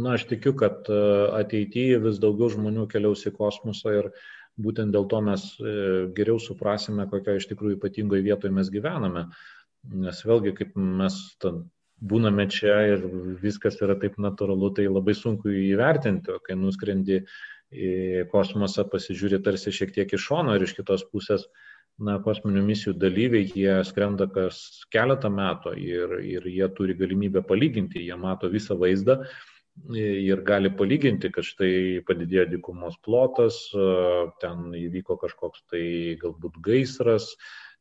na, 0.04 0.18
aš 0.18 0.26
tikiu, 0.28 0.52
kad 0.60 0.90
e, 0.92 1.00
ateityje 1.40 2.02
vis 2.04 2.20
daugiau 2.20 2.50
žmonių 2.52 2.84
keliaus 2.92 3.24
į 3.30 3.32
kosmosą 3.38 3.94
ir 3.96 4.10
būtent 4.60 4.92
dėl 4.92 5.08
to 5.12 5.22
mes 5.24 5.46
e, 5.56 5.74
geriau 6.18 6.42
suprasime, 6.44 7.06
kokioje 7.08 7.44
iš 7.44 7.48
tikrųjų 7.54 7.78
ypatingoje 7.78 8.26
vietoje 8.26 8.56
mes 8.58 8.72
gyvename. 8.74 9.30
Nes 10.04 10.20
vėlgi, 10.28 10.52
kaip 10.58 10.76
mes 10.76 11.16
būname 12.12 12.48
čia 12.52 12.76
ir 12.94 13.06
viskas 13.40 13.80
yra 13.84 13.96
taip 14.00 14.20
natūralu, 14.20 14.74
tai 14.76 14.90
labai 14.90 15.16
sunku 15.16 15.52
įvertinti, 15.52 16.36
kai 16.44 16.60
nuskrendi 16.60 17.22
į 17.72 17.94
kosmosą 18.34 18.84
pasižiūri 18.92 19.40
tarsi 19.46 19.72
šiek 19.76 19.96
tiek 19.96 20.12
iš 20.16 20.28
šono 20.28 20.56
ir 20.58 20.66
iš 20.66 20.76
kitos 20.76 21.08
pusės, 21.08 21.48
na, 22.00 22.18
kosminių 22.24 22.64
misijų 22.66 22.96
dalyviai, 23.00 23.48
jie 23.56 23.78
skrenda 23.88 24.30
kas 24.32 24.60
keletą 24.94 25.32
metų 25.34 25.76
ir, 25.84 26.18
ir 26.24 26.50
jie 26.50 26.68
turi 26.76 26.96
galimybę 27.00 27.44
palyginti, 27.48 28.06
jie 28.08 28.18
mato 28.20 28.50
visą 28.52 28.78
vaizdą 28.80 29.22
ir 29.96 30.42
gali 30.44 30.72
palyginti, 30.76 31.32
kad 31.32 31.48
štai 31.48 32.02
padidėjo 32.08 32.46
dykumos 32.56 32.98
plotas, 33.06 33.62
ten 34.42 34.74
įvyko 34.76 35.18
kažkoks 35.22 35.64
tai 35.72 35.84
galbūt 36.20 36.60
gaisras, 36.66 37.32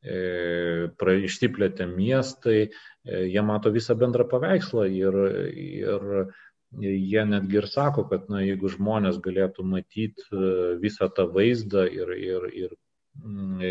e, 0.02 0.88
išsiplėtė 1.28 1.88
miestai, 1.90 2.68
e, 2.68 3.24
jie 3.26 3.42
mato 3.42 3.72
visą 3.74 3.96
bendrą 3.98 4.28
paveikslą 4.30 4.86
ir, 4.94 5.18
ir 5.50 6.30
jie 6.78 7.24
netgi 7.24 7.58
ir 7.58 7.66
sako, 7.66 8.04
kad 8.10 8.28
na, 8.30 8.42
jeigu 8.44 8.70
žmonės 8.70 9.18
galėtų 9.24 9.64
matyti 9.64 10.22
e, 10.30 10.76
visą 10.82 11.10
tą 11.10 11.26
vaizdą 11.32 11.88
ir, 11.90 12.14
ir, 12.14 12.46
ir 12.54 12.76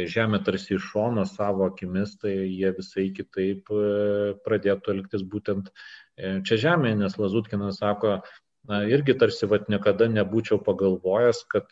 žemę 0.08 0.39
tarsi 0.43 0.76
iš 0.76 0.89
šono 0.91 1.26
savo 1.26 1.66
akimis, 1.68 2.18
tai 2.20 2.34
jie 2.52 2.72
visai 2.76 3.08
kitaip 3.16 3.72
e, 3.72 4.34
pradėtų 4.43 4.93
elgtis 4.95 5.24
būtent 5.24 5.72
e, 5.72 6.41
čia 6.43 6.58
žemėje, 6.58 7.00
nes 7.00 7.18
Lazutkinas 7.18 7.80
sako, 7.80 8.20
na, 8.68 8.84
irgi 8.84 9.16
tarsi 9.18 9.48
vat 9.48 9.70
niekada 9.70 10.10
nebūčiau 10.12 10.60
pagalvojęs, 10.64 11.45
kad 11.52 11.72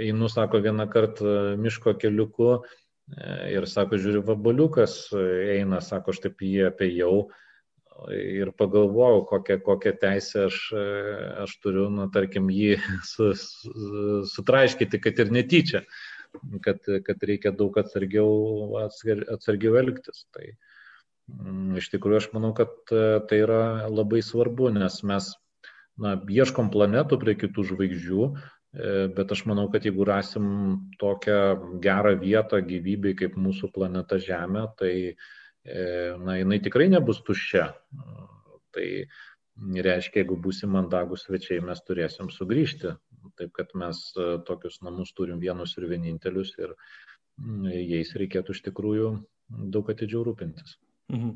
einu, 0.00 0.28
sako, 0.30 0.62
vieną 0.64 0.86
kartą 0.88 1.56
miško 1.60 1.96
keliuku 2.00 2.62
ir 3.52 3.66
sako, 3.68 3.98
žiūri, 4.00 4.22
vabaliukas 4.24 5.10
eina, 5.12 5.82
sako, 5.84 6.14
aš 6.14 6.22
taip 6.24 6.40
jį 6.40 6.70
apėjau 6.70 7.26
ir 8.14 8.50
pagalvojau, 8.58 9.22
kokią, 9.28 9.58
kokią 9.66 9.92
teisę 10.00 10.46
aš, 10.48 10.58
aš 11.44 11.52
turiu, 11.62 11.88
na, 11.94 12.08
tarkim, 12.14 12.48
jį 12.50 12.78
su, 13.12 13.32
su, 13.38 14.24
sutraiškyti, 14.32 15.02
kad 15.02 15.20
ir 15.22 15.32
netyčia. 15.34 15.84
Kad, 16.64 16.80
kad 17.06 17.26
reikia 17.28 17.52
daug 17.54 17.76
atsargiau, 17.80 18.76
atsargiau 18.84 19.78
elgtis. 19.80 20.24
Tai 20.34 20.46
mm, 20.50 21.78
iš 21.80 21.90
tikrųjų 21.94 22.20
aš 22.22 22.28
manau, 22.34 22.52
kad 22.56 22.74
tai 22.90 23.40
yra 23.44 23.62
labai 23.92 24.22
svarbu, 24.24 24.72
nes 24.74 25.00
mes 25.06 25.30
na, 26.00 26.16
ieškom 26.18 26.72
planetų 26.74 27.20
prie 27.22 27.36
kitų 27.38 27.66
žvaigždžių, 27.70 28.28
bet 29.14 29.30
aš 29.30 29.44
manau, 29.46 29.68
kad 29.70 29.84
jeigu 29.86 30.06
rasim 30.08 30.46
tokią 30.98 31.78
gerą 31.82 32.16
vietą 32.18 32.58
gyvybei 32.66 33.14
kaip 33.18 33.36
mūsų 33.38 33.70
planeta 33.74 34.18
Žemė, 34.18 34.64
tai 34.80 34.94
na, 35.64 36.40
jinai 36.40 36.58
tikrai 36.64 36.88
nebus 36.90 37.22
tuščia. 37.24 37.68
Tai 38.74 38.86
reiškia, 39.86 40.24
jeigu 40.24 40.36
būsim 40.42 40.74
mandagus 40.74 41.28
svečiai, 41.28 41.62
mes 41.62 41.80
turėsim 41.86 42.30
sugrįžti. 42.34 42.96
Taip 43.38 43.52
kad 43.56 43.72
mes 43.78 44.00
e, 44.16 44.26
tokius 44.46 44.80
namus 44.84 45.12
turim 45.16 45.40
vienus 45.42 45.76
ir 45.78 45.88
vienintelius 45.90 46.54
ir 46.58 46.74
mm, 47.40 47.70
jais 47.72 48.14
reikėtų 48.20 48.56
iš 48.56 48.64
tikrųjų 48.68 49.12
daug 49.74 49.90
atidžiau 49.92 50.24
rūpintis. 50.28 50.78
Mhm. 51.12 51.34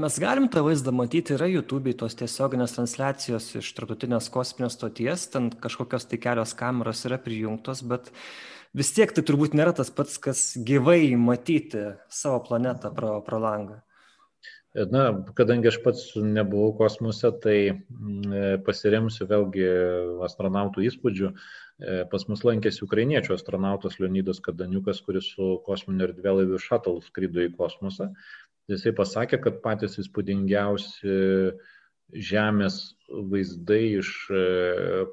Mes 0.00 0.16
galim 0.18 0.46
tą 0.48 0.62
vaizdą 0.64 0.94
matyti, 0.96 1.34
yra 1.36 1.48
YouTube 1.50 1.92
tos 2.00 2.16
tiesioginės 2.16 2.72
transliacijos 2.72 3.50
iš 3.60 3.68
tarptautinės 3.76 4.30
kosminės 4.32 4.78
stoties, 4.78 5.26
ten 5.34 5.50
kažkokios 5.52 6.08
tai 6.08 6.18
kelios 6.22 6.54
kameros 6.56 7.04
yra 7.08 7.18
prijungtos, 7.20 7.84
bet 7.84 8.08
vis 8.72 8.94
tiek 8.96 9.12
tai 9.12 9.24
turbūt 9.26 9.52
nėra 9.58 9.74
tas 9.76 9.92
pats, 9.92 10.16
kas 10.16 10.40
gyvai 10.56 11.12
matyti 11.20 11.84
savo 12.08 12.40
planetą 12.48 12.94
pro, 12.96 13.18
pro 13.26 13.42
langą. 13.44 13.82
Na, 14.70 15.08
kadangi 15.34 15.66
aš 15.66 15.80
pats 15.82 16.02
nebuvau 16.14 16.70
kosmose, 16.78 17.32
tai 17.42 17.56
mm, 17.74 18.60
pasiremsiu 18.62 19.26
vėlgi 19.26 19.64
astronautų 20.22 20.84
įspūdžių. 20.86 21.30
E, 21.30 21.96
pas 22.12 22.26
mus 22.30 22.44
lankėsi 22.46 22.84
ukrainiečių 22.86 23.34
astronautas 23.34 23.98
Leonidas 23.98 24.38
Kadaniukas, 24.44 25.02
kuris 25.02 25.32
su 25.34 25.56
kosminiu 25.66 26.06
erdvėlaiviu 26.06 26.62
Shuttle 26.62 27.02
skrido 27.02 27.42
į 27.42 27.50
kosmosą. 27.58 28.12
Jisai 28.70 28.94
pasakė, 28.94 29.42
kad 29.42 29.58
patys 29.66 29.98
įspūdingiausi 30.04 31.18
Žemės 32.10 32.78
vaizdai 33.10 33.82
iš 33.98 34.08
e, 34.30 34.46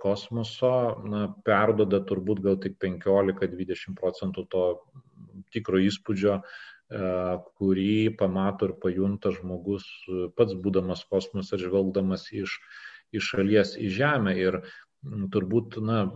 kosmoso 0.01 0.71
na, 1.09 1.27
perdoda 1.45 2.03
turbūt 2.05 2.45
gal 2.45 2.61
tik 2.61 2.77
15-20 2.81 3.97
procentų 3.97 4.45
to 4.53 4.63
tikro 5.53 5.81
įspūdžio 5.81 6.41
E, 6.41 6.76
kurį 6.89 8.15
pamato 8.19 8.69
ir 8.69 8.73
pajunta 8.79 9.33
žmogus 9.35 9.85
pats 10.37 10.55
būdamas 10.55 11.03
kosmose 11.11 11.59
žvelgdamas 11.59 12.29
iš, 12.31 12.59
iš 13.11 13.33
šalies 13.33 13.75
į 13.75 13.89
Žemę. 13.91 14.35
Ir 14.39 14.61
turbūt, 15.33 15.77
na, 15.83 16.07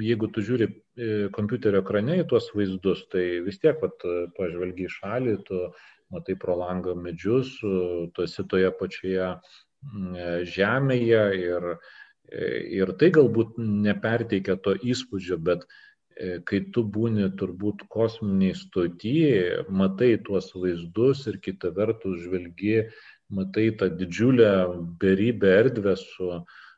jeigu 0.00 0.28
tu 0.32 0.44
žiūri 0.44 0.68
e, 0.68 0.74
kompiuterio 1.32 1.80
ekrane 1.82 2.20
į 2.20 2.28
tuos 2.28 2.50
vaizdus, 2.54 3.06
tai 3.12 3.40
vis 3.44 3.58
tiek, 3.60 3.80
pat, 3.80 4.04
pažvelgi 4.36 4.86
į 4.86 4.92
šalį, 4.92 5.34
tu 5.48 5.64
matai 6.12 6.36
pro 6.36 6.54
langą 6.60 6.94
medžius, 6.94 7.56
tu 7.60 8.24
esi 8.24 8.44
toje 8.48 8.70
pačioje 8.78 9.32
žemėje 10.46 11.22
ir, 11.40 11.66
ir 12.78 12.92
tai 13.00 13.08
galbūt 13.16 13.56
neperteikia 13.58 14.58
to 14.60 14.76
įspūdžio, 14.76 15.40
bet 15.40 15.66
E, 15.66 15.91
kai 16.48 16.60
tu 16.74 16.84
būni 16.94 17.28
turbūt 17.38 17.86
kosminiai 17.92 18.54
stotyje, 18.58 19.64
matai 19.68 20.14
tuos 20.26 20.50
vaizdus 20.54 21.26
ir 21.30 21.38
kita 21.42 21.72
vertus 21.76 22.20
žvelgi, 22.24 22.88
matai 23.32 23.70
tą 23.78 23.88
didžiulę 23.96 24.50
beribę 25.00 25.52
erdvę 25.62 25.96
su, 26.00 26.30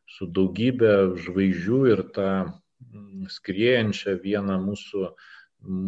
su 0.07 0.29
daugybė 0.37 0.93
žvaigždžių 1.25 1.81
ir 1.93 2.03
tą 2.17 2.29
mm, 2.45 3.25
skriejančią 3.37 4.19
vieną 4.23 4.59
mūsų, 4.69 5.09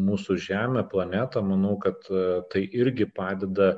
mūsų 0.08 0.38
Žemę, 0.46 0.86
planetą, 0.90 1.42
manau, 1.44 1.76
kad 1.78 2.08
e, 2.10 2.24
tai 2.52 2.64
irgi 2.66 3.06
padeda 3.06 3.76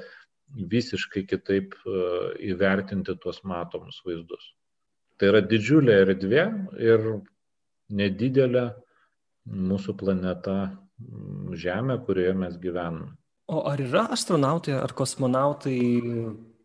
visiškai 0.48 1.24
kitaip 1.28 1.74
e, 1.84 2.04
įvertinti 2.52 3.16
tuos 3.22 3.42
matomus 3.44 4.00
vaizdus. 4.06 4.52
Tai 5.18 5.32
yra 5.32 5.42
didžiulė 5.42 5.96
erdvė 6.04 6.44
ir 6.78 7.08
nedidelė 7.90 8.68
mūsų 9.48 9.96
planeta 9.98 10.58
Žemė, 10.98 12.00
kurioje 12.06 12.34
mes 12.34 12.56
gyvename. 12.58 13.12
O 13.48 13.62
ar 13.70 13.80
yra 13.80 14.08
astronautai 14.12 14.74
ar 14.76 14.92
kosmonautai 14.92 15.78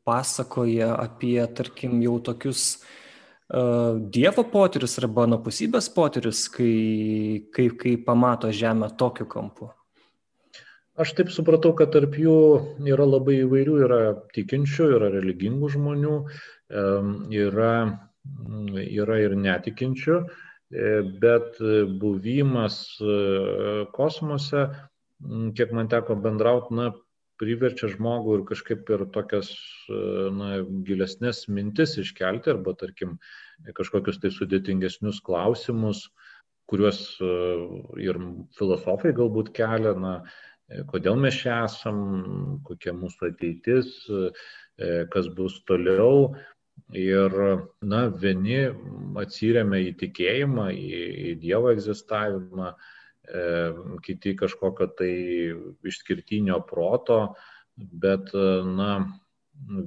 pasakoja 0.04 0.90
apie, 1.00 1.38
tarkim, 1.56 2.00
jau 2.04 2.18
tokius 2.20 2.64
uh, 2.82 4.00
Dievo 4.10 4.44
potyrius 4.50 4.98
arba 5.00 5.28
napusybės 5.30 5.88
potyrius, 5.94 6.48
kai, 6.52 7.46
kai, 7.54 7.70
kai 7.78 7.96
pamato 8.02 8.52
Žemę 8.52 8.90
tokiu 9.00 9.30
kampu? 9.30 9.70
Aš 10.98 11.16
taip 11.18 11.32
supratau, 11.34 11.72
kad 11.78 11.94
tarp 11.94 12.18
jų 12.18 12.38
yra 12.90 13.06
labai 13.06 13.40
įvairių, 13.44 13.78
yra 13.86 14.02
tikinčių, 14.36 14.90
yra 14.98 15.10
religingų 15.14 15.70
žmonių, 15.74 16.18
yra, 17.34 17.74
yra 18.84 19.22
ir 19.24 19.38
netikinčių. 19.38 20.18
E, 20.20 20.44
bet 20.72 21.60
e, 21.62 21.84
buvimas 21.86 22.98
e, 23.02 23.86
kosmose, 23.94 24.68
kiek 25.56 25.74
man 25.76 25.90
teko 25.92 26.16
bendrauti, 26.20 26.76
na, 26.76 26.92
priverčia 27.42 27.90
žmogų 27.92 28.38
ir 28.38 28.44
kažkaip 28.48 28.90
ir 28.94 29.06
tokias 29.12 29.50
na, 29.90 30.62
gilesnės 30.86 31.48
mintis 31.50 31.98
iškelti 32.00 32.52
arba, 32.54 32.76
tarkim, 32.78 33.18
kažkokius 33.76 34.20
tai 34.22 34.30
sudėtingesnius 34.32 35.20
klausimus, 35.26 36.06
kuriuos 36.70 37.02
ir 38.00 38.20
filosofai 38.56 39.16
galbūt 39.18 39.50
kelia, 39.58 39.96
na, 39.98 40.14
kodėl 40.94 41.18
mes 41.20 41.42
čia 41.42 41.64
esam, 41.66 42.62
kokia 42.70 42.94
mūsų 42.96 43.34
ateitis, 43.34 43.92
kas 45.12 45.28
bus 45.36 45.58
toliau. 45.68 46.36
Ir, 46.94 47.34
na, 47.82 48.02
vieni 48.22 48.60
atsiriamia 49.18 49.80
į 49.88 49.94
tikėjimą, 49.98 50.68
į, 50.78 51.00
į 51.32 51.34
Dievo 51.42 51.72
egzistavimą, 51.74 52.74
e, 52.74 53.48
kiti 54.06 54.36
kažkokio 54.38 54.90
tai 55.00 55.14
išskirtinio 55.90 56.60
proto, 56.70 57.20
bet, 57.78 58.30
na, 58.78 58.92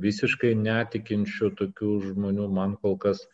visiškai 0.03 0.55
netikinčių 0.59 1.53
tokių 1.59 1.93
žmonių 2.09 2.49
man 2.55 2.75
kol 2.83 2.99
kas 3.03 3.23
e, 3.27 3.29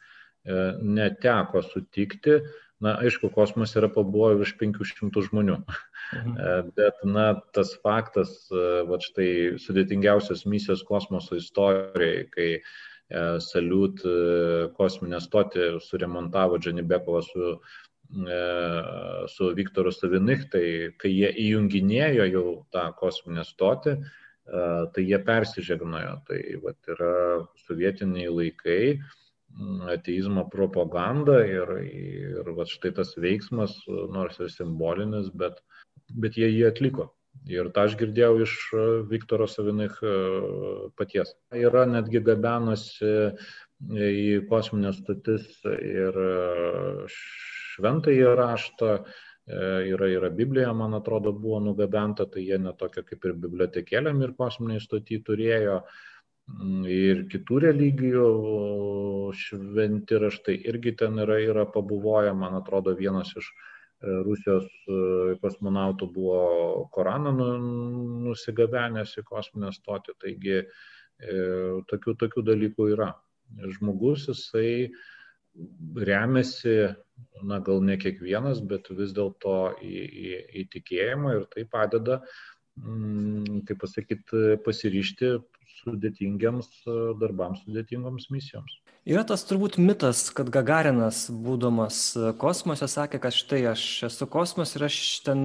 neteko 0.83 1.65
sutikti. 1.65 2.43
Na, 2.83 2.97
aišku, 2.99 3.29
kosmos 3.31 3.77
yra 3.79 3.87
pabuvoję 3.95 4.41
virš 4.41 4.57
500 4.59 5.23
žmonių. 5.29 5.59
Mhm. 6.19 6.33
E, 6.35 6.55
bet, 6.77 7.05
na, 7.07 7.27
tas 7.55 7.77
faktas, 7.85 8.35
e, 8.51 8.83
va 8.89 8.99
štai 9.01 9.29
sudėtingiausios 9.63 10.43
misijos 10.51 10.83
kosmoso 10.89 11.39
istorijai, 11.39 12.27
kai 12.33 12.49
Saliut 13.45 14.03
e, 14.09 14.17
kosminę 14.77 15.21
stotį 15.21 15.79
suremontavo 15.85 16.59
Džanibekovas 16.59 17.31
su, 17.33 17.53
e, 18.25 18.41
su 19.29 19.53
Viktoru 19.59 19.93
Savinich, 19.93 20.49
tai 20.53 20.67
kai 21.01 21.13
jie 21.13 21.33
įjunginėjo 21.47 22.29
jau 22.33 22.45
tą 22.75 22.89
kosminę 22.99 23.45
stotį, 23.49 23.99
tai 24.43 25.03
jie 25.07 25.19
persižegnojo. 25.23 26.15
Tai 26.27 26.39
vat, 26.65 26.79
yra 26.91 27.13
sovietiniai 27.63 28.27
laikai, 28.27 28.81
ateizmo 29.93 30.49
propaganda 30.51 31.39
ir, 31.47 31.71
ir 31.87 32.53
vat, 32.57 32.71
štai 32.73 32.91
tas 32.97 33.15
veiksmas, 33.21 33.77
nors 33.87 34.41
ir 34.41 34.51
simbolinis, 34.51 35.31
bet, 35.31 35.61
bet 36.11 36.39
jie 36.41 36.49
jį 36.51 36.67
atliko. 36.73 37.13
Ir 37.51 37.69
tą 37.75 37.89
aš 37.89 37.97
girdėjau 37.99 38.37
iš 38.45 38.55
e, 38.77 38.85
Viktoro 39.11 39.49
Savinich 39.51 39.97
e, 40.07 40.13
paties. 40.99 41.35
Yra 41.59 41.83
netgi 41.91 42.23
gabenusi 42.23 43.11
į 43.91 44.45
kosminės 44.51 45.01
stotis 45.03 45.49
ir 45.67 46.19
e, 46.23 46.37
šventąjį 47.17 48.33
raštą, 48.39 48.95
yra, 49.43 50.07
yra 50.07 50.29
Biblija, 50.31 50.71
man 50.77 50.95
atrodo, 50.95 51.33
buvo 51.35 51.59
nugabenta, 51.65 52.29
tai 52.31 52.45
jie 52.47 52.61
netokia 52.63 53.03
kaip 53.03 53.25
ir 53.27 53.35
bibliotekėlėm 53.43 54.23
ir 54.23 54.37
kosminiai 54.39 54.85
stotį 54.85 55.19
turėjo. 55.27 55.81
Mm, 56.53 56.85
ir 56.87 57.25
kitų 57.33 57.59
religijų 57.65 58.29
šventi 59.41 60.21
raštai 60.23 60.55
irgi 60.71 60.95
ten 61.03 61.19
yra, 61.25 61.41
yra 61.43 61.67
pabuvoję, 61.75 62.37
man 62.39 62.61
atrodo, 62.61 62.95
vienas 62.99 63.35
iš 63.35 63.51
uh, 63.51 63.67
Rusijos 64.03 64.67
e, 64.91 64.99
kosmonautų 65.43 66.09
buvo 66.15 66.39
Koraną 66.95 67.33
nu, 67.37 67.49
nusigabenęs 68.27 69.15
į 69.21 69.25
kosminę 69.29 69.71
stotį, 69.75 70.17
taigi 70.23 70.57
e, 70.59 70.67
tokių, 71.91 72.17
tokių 72.25 72.45
dalykų 72.51 72.89
yra. 72.97 73.13
Žmogus 73.77 74.27
jisai 74.31 74.91
remiasi, 76.09 76.77
na 77.45 77.61
gal 77.63 77.83
ne 77.85 77.99
kiekvienas, 78.01 78.63
bet 78.67 78.89
vis 78.97 79.13
dėlto 79.15 79.57
į, 79.85 79.95
į, 80.25 80.33
į 80.63 80.67
tikėjimą 80.73 81.37
ir 81.37 81.47
tai 81.53 81.67
padeda, 81.69 82.23
mm, 82.81 83.63
kaip 83.69 83.83
pasakyti, 83.85 84.45
pasiryšti 84.65 85.35
sudėtingiams 85.81 86.69
darbams, 87.21 87.63
sudėtingoms 87.67 88.29
misijoms. 88.35 88.81
Yra 89.03 89.25
tas 89.27 89.43
turbūt 89.43 89.81
mitas, 89.83 90.29
kad 90.31 90.47
Gagarinas, 90.55 91.25
būdamas 91.27 91.97
kosmose, 92.39 92.87
sakė, 92.87 93.19
kad 93.25 93.35
štai 93.35 93.59
aš 93.73 93.87
esu 94.07 94.29
kosmos 94.31 94.77
ir 94.79 94.85
aš 94.87 94.99
ten 95.27 95.41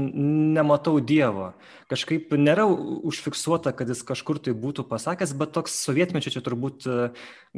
nematau 0.54 1.00
Dievo. 1.02 1.56
Kažkaip 1.90 2.36
nėra 2.38 2.68
užfiksuota, 2.70 3.74
kad 3.74 3.90
jis 3.90 4.04
kažkur 4.06 4.38
tai 4.46 4.54
būtų 4.54 4.86
pasakęs, 4.92 5.34
bet 5.40 5.56
toks 5.58 5.80
sovietmečio 5.88 6.36
čia 6.36 6.46
turbūt 6.46 6.86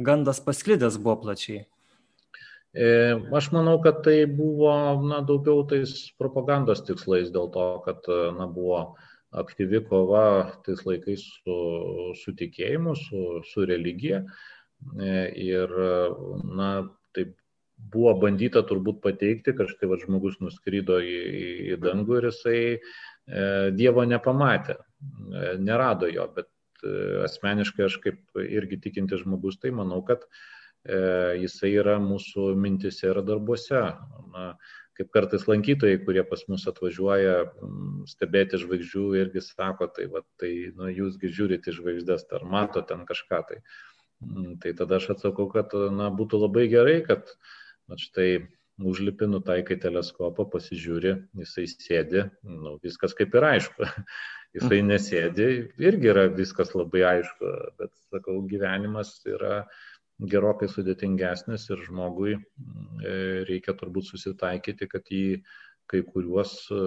gandas 0.00 0.40
pasklidęs 0.46 0.96
buvo 0.96 1.18
plačiai. 1.26 1.66
E, 2.72 2.88
aš 3.36 3.50
manau, 3.52 3.76
kad 3.84 4.00
tai 4.06 4.24
buvo 4.24 4.72
na, 5.04 5.20
daugiau 5.26 5.66
tais 5.68 6.14
propagandos 6.16 6.80
tikslais 6.86 7.28
dėl 7.34 7.52
to, 7.52 7.66
kad 7.84 8.08
na, 8.38 8.48
buvo 8.48 8.94
aktyvi 9.30 9.82
kova 9.88 10.24
tais 10.66 10.82
laikais 10.86 11.26
su, 11.40 11.58
su 12.18 12.34
tikėjimu, 12.38 12.96
su, 12.98 13.26
su 13.46 13.66
religija. 13.68 14.24
E, 14.96 15.12
ir, 15.38 15.74
na, 16.56 16.70
taip 17.14 17.36
buvo 17.92 18.12
bandyta 18.20 18.62
turbūt 18.66 19.00
pateikti, 19.04 19.54
štai 19.54 19.88
va, 19.90 19.98
žmogus 20.00 20.38
nuskrydo 20.42 21.00
į, 21.00 21.18
į 21.72 21.78
dangų 21.80 22.20
ir 22.20 22.28
jisai 22.30 22.60
e, 22.76 22.80
Dievo 23.76 24.04
nepamatė, 24.08 24.76
e, 24.76 25.54
nerado 25.62 26.10
jo, 26.10 26.26
bet 26.36 26.50
e, 26.84 26.94
asmeniškai 27.26 27.86
aš 27.86 27.98
kaip 28.04 28.42
irgi 28.44 28.80
tikinti 28.86 29.20
žmogus, 29.22 29.60
tai 29.62 29.72
manau, 29.76 30.02
kad 30.06 30.26
e, 30.26 31.40
jisai 31.44 31.72
yra 31.80 31.96
mūsų 32.02 32.52
mintise 32.60 33.10
ir 33.12 33.22
darbuose. 33.26 33.84
Na, 34.34 34.52
kaip 35.00 35.10
kartais 35.14 35.46
lankytojai, 35.48 36.02
kurie 36.04 36.22
pas 36.28 36.42
mus 36.52 36.66
atvažiuoja 36.68 37.36
stebėti 38.10 38.60
žvaigždžių 38.60 39.04
irgi 39.22 39.42
sako, 39.46 39.88
tai, 39.96 40.10
va, 40.12 40.20
tai 40.40 40.52
nu, 40.76 40.90
jūsgi 40.92 41.32
žiūrite 41.32 41.72
žvaigždės, 41.72 42.26
ar 42.36 42.44
mato 42.44 42.84
ten 42.84 43.06
kažką. 43.08 43.40
Tai, 43.48 43.60
tai 44.60 44.74
tada 44.76 45.00
aš 45.00 45.14
atsakau, 45.16 45.48
kad 45.52 45.72
na, 45.96 46.10
būtų 46.12 46.42
labai 46.44 46.66
gerai, 46.72 46.98
kad 47.06 47.32
na, 47.88 47.96
štai 48.00 48.50
užlipi, 48.80 49.28
nutaikai 49.28 49.78
teleskopą, 49.80 50.46
pasižiūri, 50.52 51.14
jisai 51.40 51.66
sėdi, 51.70 52.26
nu, 52.44 52.76
viskas 52.84 53.16
kaip 53.16 53.34
ir 53.36 53.48
aišku. 53.54 53.88
Jisai 54.50 54.80
nesėdi, 54.82 55.44
irgi 55.78 56.08
yra 56.10 56.24
viskas 56.34 56.72
labai 56.74 57.04
aišku, 57.06 57.50
bet, 57.78 57.92
sakau, 58.10 58.40
gyvenimas 58.50 59.12
yra 59.30 59.60
gerokai 60.28 60.68
sudėtingesnis 60.68 61.68
ir 61.70 61.82
žmogui 61.86 62.36
e, 62.36 62.42
reikia 63.48 63.74
turbūt 63.78 64.10
susitaikyti, 64.10 64.88
kad 64.90 65.08
į 65.08 65.24
kai 65.90 66.02
kuriuos 66.06 66.52
e, 66.70 66.80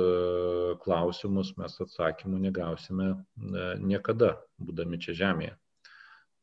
klausimus 0.83 1.55
mes 1.59 1.75
atsakymų 1.85 2.45
negausime 2.45 3.09
e, 3.13 3.67
niekada, 3.81 4.37
būdami 4.61 5.01
čia 5.01 5.17
Žemėje 5.17 5.57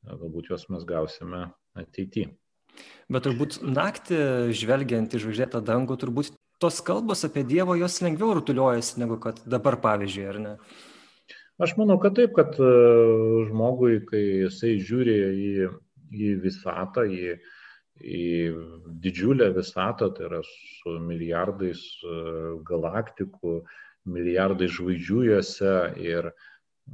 galbūt 0.09 0.51
juos 0.51 0.69
mes 0.73 0.85
gausime 0.89 1.51
ateityje. 1.79 2.31
Bet 3.11 3.27
turbūt 3.27 3.59
naktį 3.67 4.21
žvelgiant 4.57 5.13
į 5.13 5.21
žvaigždėtą 5.25 5.61
dangų, 5.67 5.99
turbūt 6.01 6.33
tos 6.63 6.79
kalbos 6.87 7.27
apie 7.27 7.43
Dievą 7.45 7.77
jos 7.81 7.99
lengviau 8.05 8.37
rutuliuojasi 8.39 9.03
negu 9.03 9.19
kad 9.21 9.43
dabar, 9.45 9.81
pavyzdžiui, 9.83 10.27
ar 10.31 10.39
ne? 10.41 10.55
Aš 11.61 11.75
manau, 11.77 11.99
kad 12.01 12.15
taip, 12.17 12.33
kad 12.39 12.55
žmogui, 12.57 13.99
kai 14.09 14.23
jisai 14.47 14.79
žiūri 14.81 15.17
į, 15.29 15.51
į 16.11 16.35
visatą, 16.45 17.07
į, 17.07 17.37
į 18.01 18.27
didžiulę 19.05 19.51
visatą, 19.57 20.11
tai 20.17 20.29
yra 20.29 20.43
su 20.47 20.99
milijardais 21.05 21.83
e, 22.03 22.21
galaktikų, 22.69 23.61
milijardai 24.11 24.71
žvaigždžių 24.73 25.27
juose 25.31 25.75
ir 26.01 26.33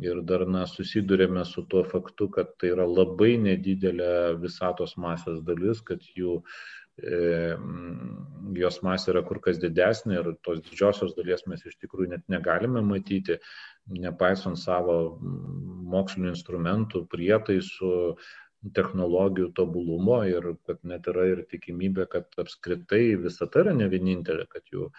ir 0.02 0.20
dar 0.28 0.44
na, 0.48 0.64
susidurėme 0.68 1.44
su 1.48 1.64
tuo 1.70 1.82
faktu, 1.88 2.28
kad 2.32 2.52
tai 2.60 2.72
yra 2.74 2.86
labai 2.88 3.36
nedidelė 3.40 4.36
visatos 4.42 4.96
masės 5.00 5.40
dalis, 5.46 5.80
kad 5.86 6.02
jų, 6.16 6.40
e, 7.00 7.56
jos 8.60 8.80
masė 8.84 9.14
yra 9.14 9.22
kur 9.26 9.40
kas 9.44 9.60
didesnė 9.62 10.20
ir 10.20 10.32
tos 10.44 10.60
didžiosios 10.66 11.16
dalies 11.16 11.46
mes 11.48 11.64
iš 11.64 11.78
tikrųjų 11.80 12.12
net 12.12 12.26
negalime 12.32 12.82
matyti, 12.84 13.38
nepaisant 13.86 14.60
savo 14.60 15.16
mokslinių 15.96 16.34
instrumentų, 16.34 17.06
prietaisų, 17.12 17.94
technologijų 18.74 19.52
tobulumo 19.54 20.22
ir 20.26 20.54
kad 20.66 20.82
net 20.82 21.06
yra 21.12 21.28
ir 21.34 21.44
tikimybė, 21.50 22.08
kad 22.10 22.42
apskritai 22.42 23.14
visata 23.22 23.62
yra 23.62 23.76
ne 23.76 23.86
vienintelė, 23.92 24.48
kad 24.50 24.66
jų, 24.72 24.90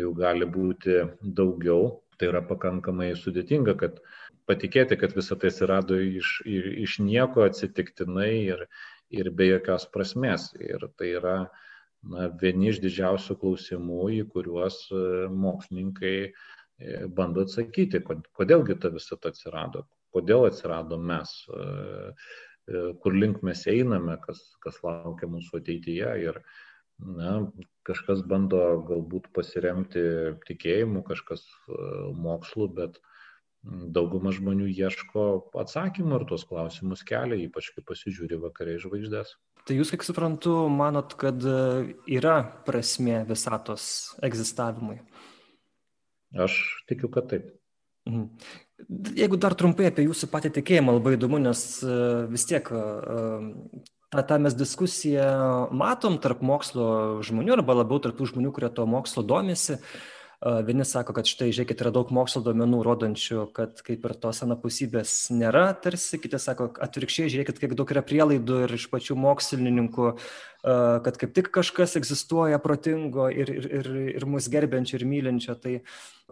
jų 0.00 0.12
gali 0.18 0.48
būti 0.58 1.04
daugiau 1.22 1.98
tai 2.18 2.32
yra 2.32 2.42
pakankamai 2.46 3.12
sudėtinga, 3.18 3.74
kad 3.78 4.00
patikėti, 4.50 4.98
kad 5.00 5.14
visą 5.16 5.38
tai 5.38 5.52
atsirado 5.52 5.98
iš, 6.02 6.38
iš 6.48 6.98
nieko 7.04 7.44
atsitiktinai 7.46 8.32
ir, 8.54 8.64
ir 9.14 9.30
be 9.38 9.52
jokios 9.52 9.86
prasmės. 9.94 10.50
Ir 10.58 10.88
tai 10.98 11.12
yra 11.20 11.36
na, 12.02 12.28
vieni 12.42 12.72
iš 12.72 12.82
didžiausių 12.84 13.38
klausimų, 13.42 14.00
į 14.18 14.24
kuriuos 14.34 14.80
e, 14.90 15.04
mokslininkai 15.44 16.16
e, 16.26 16.32
bando 17.14 17.46
atsakyti, 17.46 18.02
kodėlgi 18.38 18.78
ta 18.82 18.92
visata 18.94 19.32
atsirado, 19.32 19.86
kodėl 20.14 20.48
atsirado 20.48 20.98
mes, 20.98 21.34
e, 21.52 21.68
kur 23.02 23.16
link 23.16 23.42
mes 23.46 23.64
einame, 23.70 24.18
kas, 24.24 24.40
kas 24.64 24.80
laukia 24.84 25.28
mūsų 25.30 25.60
ateityje. 25.60 26.14
Ir, 26.24 26.40
na, 26.98 27.34
kažkas 27.88 28.24
bando 28.28 28.60
galbūt 28.88 29.30
pasiremti 29.36 30.02
tikėjimu, 30.48 31.04
kažkas 31.06 31.44
e, 31.46 31.78
mokslu, 32.18 32.68
bet 32.80 32.98
dauguma 33.68 34.30
žmonių 34.34 34.68
ieško 34.70 35.24
atsakymų 35.58 36.20
ir 36.20 36.26
tuos 36.30 36.44
klausimus 36.48 37.02
kelia, 37.06 37.40
ypač 37.48 37.72
kai 37.74 37.84
pasižiūri 37.86 38.38
vakariai 38.42 38.80
žvaigždės. 38.82 39.34
Tai 39.68 39.76
jūs, 39.76 39.90
kaip 39.92 40.04
suprantu, 40.06 40.54
manot, 40.72 41.12
kad 41.20 41.42
e, 41.44 41.96
yra 42.18 42.38
prasme 42.64 43.22
visatos 43.28 44.14
egzistavimui? 44.24 45.00
Aš 46.36 46.56
tikiu, 46.88 47.10
kad 47.12 47.28
taip. 47.32 47.50
Jeigu 49.18 49.36
dar 49.40 49.56
trumpai 49.58 49.88
apie 49.90 50.04
jūsų 50.06 50.28
patį 50.30 50.52
tikėjimą, 50.60 50.94
labai 50.98 51.16
įdomu, 51.16 51.40
nes 51.42 51.62
e, 51.82 51.96
vis 52.30 52.46
tiek 52.46 52.68
tą, 54.12 54.22
tą 54.22 54.38
mes 54.42 54.54
diskusiją 54.56 55.26
matom 55.74 56.18
tarp 56.22 56.44
mokslo 56.46 57.18
žmonių 57.26 57.58
arba 57.58 57.80
labiau 57.80 58.00
tarp 58.02 58.18
tų 58.18 58.30
žmonių, 58.32 58.52
kurie 58.54 58.70
to 58.72 58.86
mokslo 58.88 59.24
domisi. 59.26 59.80
Vieni 60.38 60.84
sako, 60.86 61.16
kad 61.16 61.26
štai, 61.26 61.48
žiūrėkit, 61.50 61.80
yra 61.82 61.90
daug 61.90 62.12
mokslo 62.14 62.44
duomenų 62.46 62.84
rodančių, 62.86 63.48
kad 63.56 63.80
kaip 63.82 64.04
ir 64.06 64.12
tos 64.22 64.38
anapusybės 64.44 65.14
nėra, 65.34 65.64
tarsi, 65.82 66.20
kiti 66.22 66.38
sako, 66.38 66.68
atvirkščiai, 66.86 67.32
žiūrėkit, 67.32 67.58
kiek 67.58 67.74
daug 67.74 67.90
yra 67.90 68.04
prielaidų 68.06 68.60
ir 68.68 68.74
iš 68.76 68.86
pačių 68.92 69.16
mokslininkų, 69.18 70.12
kad 71.08 71.18
kaip 71.18 71.34
tik 71.34 71.50
kažkas 71.58 71.98
egzistuoja 71.98 72.62
protingo 72.62 73.26
ir, 73.34 73.50
ir, 73.50 73.66
ir, 73.80 73.90
ir 74.14 74.28
mus 74.30 74.46
gerbiančio 74.52 75.00
ir 75.00 75.08
mylinčio. 75.10 75.58
Tai 75.58 75.74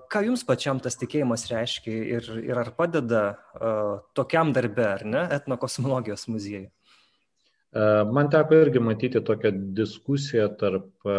ką 0.06 0.22
jums 0.28 0.46
pačiam 0.46 0.78
tas 0.78 0.94
tikėjimas 1.02 1.48
reiškia 1.50 1.98
ir, 2.20 2.30
ir 2.46 2.62
ar 2.62 2.70
padeda 2.78 3.26
tokiam 4.14 4.54
darbe, 4.54 4.86
ar 4.86 5.02
ne, 5.02 5.26
etnokosmologijos 5.40 6.28
muziejui? 6.30 6.70
E, 7.76 7.80
man 8.16 8.30
teko 8.32 8.60
irgi 8.64 8.80
matyti 8.82 9.20
tokią 9.30 9.52
diskusiją 9.76 10.46
tarp 10.60 11.08
e, 11.10 11.16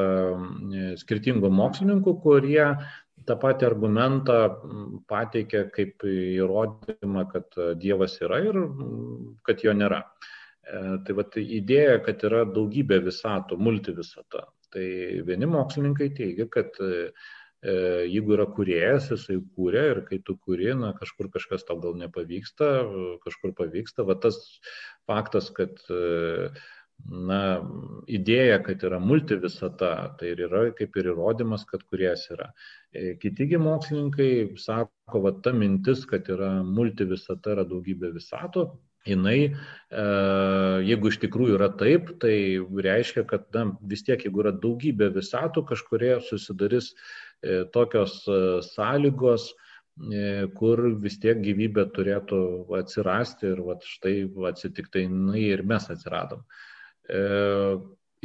skirtingų 1.02 1.52
mokslininkų, 1.54 2.14
kurie 2.24 2.64
tą 3.28 3.36
patį 3.42 3.68
argumentą 3.68 4.38
pateikė 5.12 5.66
kaip 5.76 6.06
įrodymą, 6.08 7.28
kad 7.34 7.58
Dievas 7.82 8.16
yra 8.24 8.40
ir 8.48 8.60
kad 9.48 9.64
jo 9.66 9.76
nėra. 9.76 10.02
E, 10.02 10.84
tai 11.06 11.18
va, 11.18 11.28
tai 11.34 11.44
idėja, 11.60 12.00
kad 12.06 12.24
yra 12.30 12.46
daugybė 12.58 13.02
visatų, 13.10 13.60
multivisata. 13.70 14.48
Tai 14.74 14.88
vieni 15.28 15.48
mokslininkai 15.48 16.10
teigia, 16.16 16.48
kad 16.52 16.74
jeigu 17.64 18.36
yra 18.36 18.46
kuriejas, 18.54 19.10
jisai 19.12 19.40
kūrė 19.58 19.84
ir 19.92 20.02
kai 20.08 20.20
tu 20.24 20.38
kūri, 20.38 20.70
na, 20.78 20.94
kažkur 20.98 21.32
kažkas 21.34 21.66
tau 21.68 21.80
gal 21.82 21.98
nepavyksta, 21.98 22.70
kažkur 23.26 23.56
pavyksta, 23.58 24.06
va 24.08 24.18
tas 24.22 24.38
faktas, 25.10 25.50
kad 25.56 25.82
na, 27.06 27.42
idėja, 28.10 28.58
kad 28.66 28.84
yra 28.88 29.00
multivisata, 29.00 29.92
tai 30.20 30.34
ir 30.34 30.44
yra 30.48 30.64
kaip 30.78 30.98
ir 30.98 31.12
įrodymas, 31.14 31.66
kad 31.70 31.86
kuriejas 31.88 32.26
yra. 32.34 32.50
E, 32.92 33.14
kitigi 33.22 33.60
mokslininkai 33.62 34.58
sako, 34.60 35.24
va 35.28 35.34
ta 35.44 35.54
mintis, 35.56 36.06
kad 36.10 36.28
yra 36.34 36.58
multivisata, 36.66 37.54
yra 37.56 37.66
daugybė 37.70 38.12
visatų, 38.18 38.68
jinai, 39.08 39.38
e, 39.48 40.06
jeigu 40.90 41.12
iš 41.12 41.22
tikrųjų 41.24 41.56
yra 41.60 41.70
taip, 41.80 42.12
tai 42.24 42.36
reiškia, 42.90 43.24
kad 43.30 43.48
na, 43.56 43.70
vis 43.88 44.04
tiek, 44.08 44.26
jeigu 44.28 44.44
yra 44.44 44.52
daugybė 44.66 45.12
visatų, 45.16 45.64
kažkurie 45.70 46.18
susidarys 46.28 46.92
e, 46.92 46.98
tokios 47.74 48.20
sąlygos, 48.66 49.52
kur 50.58 50.82
vis 51.02 51.18
tiek 51.20 51.40
gyvybė 51.42 51.88
turėtų 51.96 52.40
atsirasti 52.78 53.50
ir 53.50 53.62
va, 53.66 53.78
štai 53.82 54.16
atsitiktinai 54.52 55.48
ir 55.50 55.64
mes 55.66 55.90
atsiradom. 55.90 56.44
E, 57.10 57.22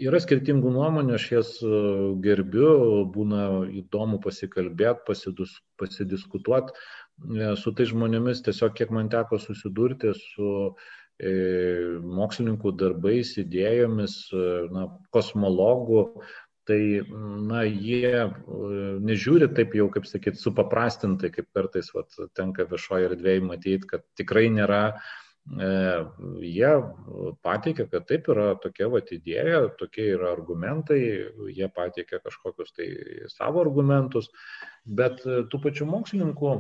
yra 0.02 0.20
skirtingų 0.20 0.72
nuomonių, 0.74 1.14
aš 1.16 1.28
jas 1.32 1.52
e, 1.64 1.76
gerbiu, 2.24 3.04
būna 3.14 3.64
įdomu 3.82 4.20
pasikalbėti, 4.20 5.06
pasidiskutuoti. 5.80 6.76
su 7.56 7.72
tai 7.72 7.84
žmonėmis 7.86 8.42
tiesiog 8.42 8.74
kiek 8.74 8.90
man 8.90 9.08
teko 9.08 9.38
susidurti 9.38 10.12
su 10.18 10.74
e, 11.22 11.32
mokslininkų 12.02 12.72
darbais, 12.76 13.36
idėjomis, 13.38 14.16
na, 14.74 14.88
kosmologų, 15.14 16.22
tai 16.68 16.80
na, 17.48 17.64
jie 17.66 18.28
nežiūri 19.02 19.50
taip 19.56 19.74
jau, 19.78 19.88
kaip 19.92 20.06
sakyt, 20.08 20.38
supaprastintai, 20.40 21.32
kaip 21.34 21.50
kartais 21.56 21.90
vat, 21.94 22.14
tenka 22.38 22.68
viešoje 22.70 23.10
erdvėje 23.10 23.44
matyti, 23.48 23.90
kad 23.94 24.06
tikrai 24.18 24.46
nėra 24.52 24.84
E, 25.42 25.68
jie 26.46 26.70
pateikia, 27.42 27.88
kad 27.90 28.04
taip 28.06 28.28
yra 28.30 28.52
tokia 28.62 28.86
vat 28.92 29.08
idėja, 29.14 29.64
tokie 29.78 30.04
yra 30.14 30.30
argumentai, 30.36 31.00
jie 31.50 31.68
pateikia 31.74 32.20
kažkokius 32.22 32.70
tai 32.76 32.86
savo 33.32 33.64
argumentus, 33.64 34.30
bet 34.86 35.18
tų 35.26 35.60
pačių 35.64 35.88
mokslininkų 35.90 36.54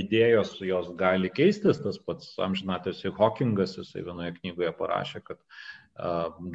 idėjos 0.00 0.56
jos 0.64 0.88
gali 0.98 1.28
keistis, 1.30 1.82
tas 1.84 2.00
pats 2.00 2.32
amžinatės 2.42 3.04
Hawkingas, 3.20 3.76
jisai 3.76 4.06
vienoje 4.08 4.32
knygoje 4.40 4.72
parašė, 4.80 5.20
kad 5.28 5.44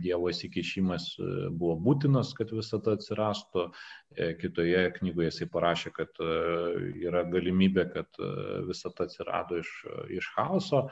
Dievo 0.02 0.30
įsikišimas 0.30 1.08
e, 1.18 1.30
buvo 1.50 1.78
būtinas, 1.88 2.34
kad 2.38 2.54
visata 2.54 2.98
atsirastų. 2.98 3.70
E, 4.16 4.34
kitoje 4.42 4.84
knygoje 5.00 5.32
jisai 5.32 5.48
parašė, 5.54 5.94
kad 5.96 6.22
yra 6.22 7.26
galimybė, 7.32 7.88
kad 7.96 8.22
visata 8.68 9.10
atsirado 9.10 9.64
iš, 9.64 9.74
iš 10.20 10.30
chaoso. 10.36 10.88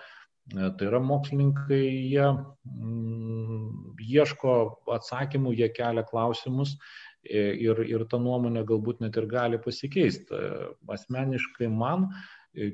E, 0.49 0.69
tai 0.77 0.87
yra 0.89 0.99
mokslininkai, 1.03 1.83
jie 2.09 2.25
mm, 2.25 3.99
ieško 4.01 4.55
atsakymų, 4.95 5.53
jie 5.59 5.67
kelia 5.75 6.03
klausimus 6.07 6.73
e, 7.21 7.43
ir, 7.67 7.83
ir 7.85 8.05
ta 8.09 8.17
nuomonė 8.21 8.63
galbūt 8.71 9.03
net 9.05 9.19
ir 9.21 9.27
gali 9.29 9.59
pasikeisti. 9.61 10.33
E, 10.33 10.71
asmeniškai 10.95 11.69
man 11.69 12.09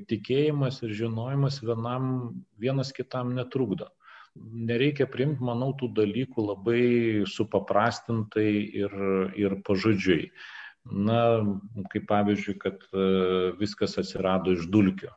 tikėjimas 0.08 0.80
ir 0.86 0.94
žinojimas 0.96 1.60
vienam, 1.60 2.06
vienas 2.56 2.94
kitam 2.96 3.34
netrukdo. 3.36 3.90
Nereikia 4.66 5.06
priimti, 5.10 5.44
manau, 5.44 5.72
tų 5.78 5.90
dalykų 5.96 6.46
labai 6.46 6.82
supaprastintai 7.30 8.48
ir, 8.82 8.96
ir 9.38 9.58
pažodžiui. 9.66 10.30
Na, 10.86 11.20
kaip 11.92 12.04
pavyzdžiui, 12.10 12.56
kad 12.62 12.84
viskas 13.58 13.96
atsirado 14.02 14.54
iš 14.54 14.68
dulkio 14.70 15.10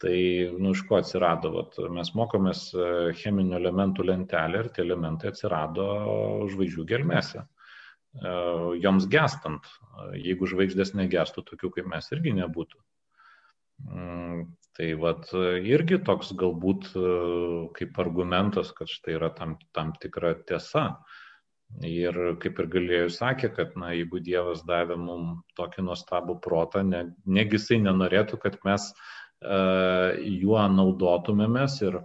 Tai, 0.00 0.16
nu, 0.56 0.72
iš 0.72 0.80
ko 0.88 0.96
atsirado, 0.96 1.50
vat, 1.52 1.74
mes 1.92 2.10
mokomės 2.16 2.62
e, 2.72 2.84
cheminių 3.20 3.58
elementų 3.58 4.06
lentelę 4.08 4.62
ir 4.62 4.68
tie 4.72 4.80
elementai 4.86 5.28
atsirado 5.28 5.88
žvaigždžių 6.48 6.84
gelmėse. 6.88 7.42
E, 7.42 8.32
joms 8.80 9.08
gestant, 9.12 9.68
jeigu 10.16 10.48
žvaigždės 10.48 10.94
negestų, 10.96 11.44
tokių 11.50 11.72
kaip 11.74 11.90
mes 11.92 12.08
irgi 12.16 12.32
nebūtų. 12.38 12.80
Tai 14.80 14.94
vat, 14.96 15.26
irgi 15.68 15.98
toks 16.08 16.30
galbūt 16.40 16.86
kaip 17.76 17.98
argumentas, 18.00 18.70
kad 18.72 18.88
štai 18.88 19.18
yra 19.18 19.28
tam, 19.36 19.58
tam 19.76 19.90
tikra 20.00 20.30
tiesa. 20.48 20.86
Ir 21.84 22.16
kaip 22.40 22.62
ir 22.62 22.68
galėjau 22.72 23.10
sakė, 23.12 23.50
kad 23.58 23.76
na, 23.76 23.90
jeigu 23.92 24.22
Dievas 24.24 24.62
davė 24.64 24.96
mums 24.96 25.42
tokį 25.60 25.84
nuostabų 25.84 26.38
protą, 26.46 26.80
ne, 26.80 27.02
negi 27.28 27.58
jisai 27.58 27.82
nenorėtų, 27.84 28.40
kad 28.40 28.56
mes 28.64 28.88
uh, 28.88 30.16
juo 30.16 30.64
naudotumėmės 30.78 31.76
ir 31.84 32.00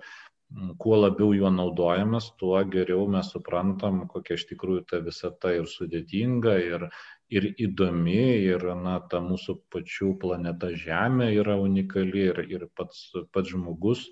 kuo 0.83 0.99
labiau 0.99 1.31
juo 1.31 1.53
naudojamės, 1.55 2.33
tuo 2.43 2.59
geriau 2.75 3.07
mes 3.07 3.31
suprantam, 3.31 4.03
kokia 4.11 4.35
iš 4.35 4.49
tikrųjų 4.51 4.83
ta 4.91 4.99
visata 5.07 5.55
ir 5.55 5.71
sudėtinga, 5.71 6.59
ir, 6.67 6.89
ir 7.33 7.47
įdomi, 7.57 8.21
ir 8.45 8.65
na, 8.79 8.99
ta 9.09 9.21
mūsų 9.23 9.57
pačių 9.73 10.13
planeta 10.21 10.71
Žemė 10.75 11.31
yra 11.39 11.57
unikali, 11.61 12.27
ir, 12.31 12.41
ir 12.49 12.67
pats, 12.77 13.07
pats 13.33 13.53
žmogus, 13.53 14.05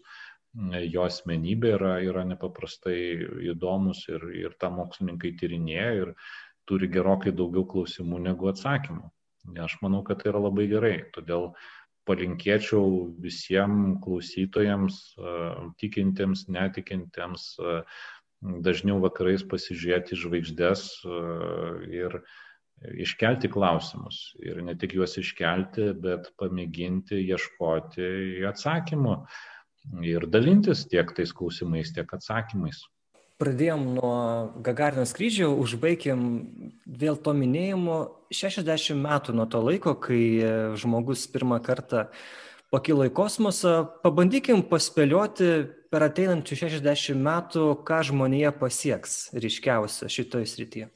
jo 0.93 1.05
asmenybė 1.07 1.75
yra, 1.77 1.93
yra 2.05 2.23
nepaprastai 2.29 2.97
įdomus, 3.53 4.05
ir, 4.09 4.25
ir 4.45 4.57
tą 4.61 4.69
mokslininkai 4.73 5.33
tyrinėja 5.39 5.93
ir 6.01 6.13
turi 6.69 6.89
gerokai 6.89 7.33
daugiau 7.35 7.65
klausimų 7.69 8.21
negu 8.27 8.49
atsakymų. 8.51 9.09
Aš 9.59 9.79
manau, 9.83 10.03
kad 10.07 10.21
tai 10.21 10.31
yra 10.31 10.45
labai 10.45 10.69
gerai. 10.71 10.97
Todėl 11.15 11.51
palinkėčiau 12.07 13.09
visiems 13.23 13.97
klausytojams, 14.03 14.99
tikintiems, 15.81 16.45
netikintiems, 16.51 17.49
dažniau 18.63 18.99
vakarais 19.03 19.43
pasižiūrėti 19.47 20.19
žvaigždės 20.19 20.87
ir 21.91 22.17
iškelti 23.03 23.51
klausimus. 23.53 24.33
Ir 24.43 24.61
ne 24.65 24.75
tik 24.79 24.95
juos 24.97 25.17
iškelti, 25.21 25.91
bet 26.03 26.31
pamėginti 26.39 27.21
ieškoti 27.23 28.43
atsakymų 28.49 29.19
ir 30.07 30.27
dalintis 30.31 30.85
tiek 30.87 31.11
tais 31.15 31.35
klausimais, 31.35 31.91
tiek 31.95 32.09
atsakymais 32.15 32.83
pradėjom 33.43 33.83
nuo 33.97 34.15
Gagarino 34.63 35.05
skrydžio, 35.07 35.51
užbaigėm 35.59 36.23
vėl 36.85 37.19
to 37.19 37.33
minėjimu 37.35 37.97
60 38.33 38.99
metų 39.03 39.35
nuo 39.37 39.47
to 39.49 39.61
laiko, 39.63 39.95
kai 39.99 40.21
žmogus 40.79 41.25
pirmą 41.31 41.59
kartą 41.63 42.07
pakilo 42.73 43.07
į 43.09 43.13
kosmosą. 43.15 43.75
Pabandykim 44.05 44.63
paspėlioti 44.69 45.51
per 45.93 46.07
ateinančius 46.07 46.63
60 46.65 47.19
metų, 47.27 47.67
ką 47.85 48.01
žmonija 48.09 48.53
pasieks 48.57 49.33
ryškiausia 49.35 50.09
šitoje 50.11 50.49
srityje. 50.49 50.89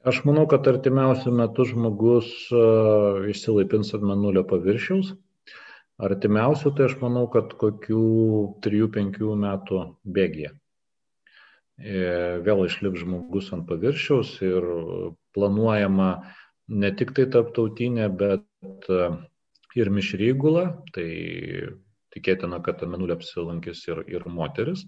Aš 0.00 0.22
manau, 0.24 0.46
kad 0.48 0.64
artimiausių 0.64 1.32
metų 1.36 1.66
žmogus 1.74 2.30
uh, 2.56 3.26
išsilaipins 3.28 3.92
ant 3.96 4.06
manulio 4.08 4.46
paviršiaus. 4.48 5.10
Artimiausių 6.00 6.72
tai 6.76 6.86
aš 6.88 6.94
manau, 7.02 7.26
kad 7.28 7.52
kokių 7.60 8.04
3-5 8.64 9.20
metų 9.42 9.82
bėgėje. 10.16 10.54
E, 11.80 12.00
vėl 12.44 12.64
išlips 12.64 13.02
žmogus 13.02 13.50
ant 13.56 13.66
paviršiaus 13.68 14.32
ir 14.44 14.64
planuojama 15.36 16.08
ne 16.82 16.90
tik 16.96 17.12
tai 17.16 17.26
tarptautinė, 17.34 18.08
bet 18.22 18.88
e, 18.88 19.06
ir 19.80 19.92
mišrygula, 19.92 20.64
tai 20.96 21.08
tikėtina, 22.16 22.62
kad 22.64 22.80
Amenulė 22.84 23.16
apsilankys 23.16 23.84
ir, 23.88 24.00
ir 24.08 24.24
moteris. 24.28 24.86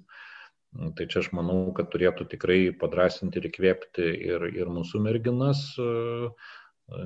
Tai 0.72 1.04
čia 1.04 1.20
aš 1.20 1.28
manau, 1.36 1.68
kad 1.76 1.90
turėtų 1.92 2.24
tikrai 2.32 2.72
padrasinti 2.80 3.36
ir 3.38 3.44
įkvėpti 3.50 4.06
ir, 4.30 4.40
ir 4.56 4.70
mūsų 4.72 5.02
merginas, 5.04 5.60
e, 5.76 5.84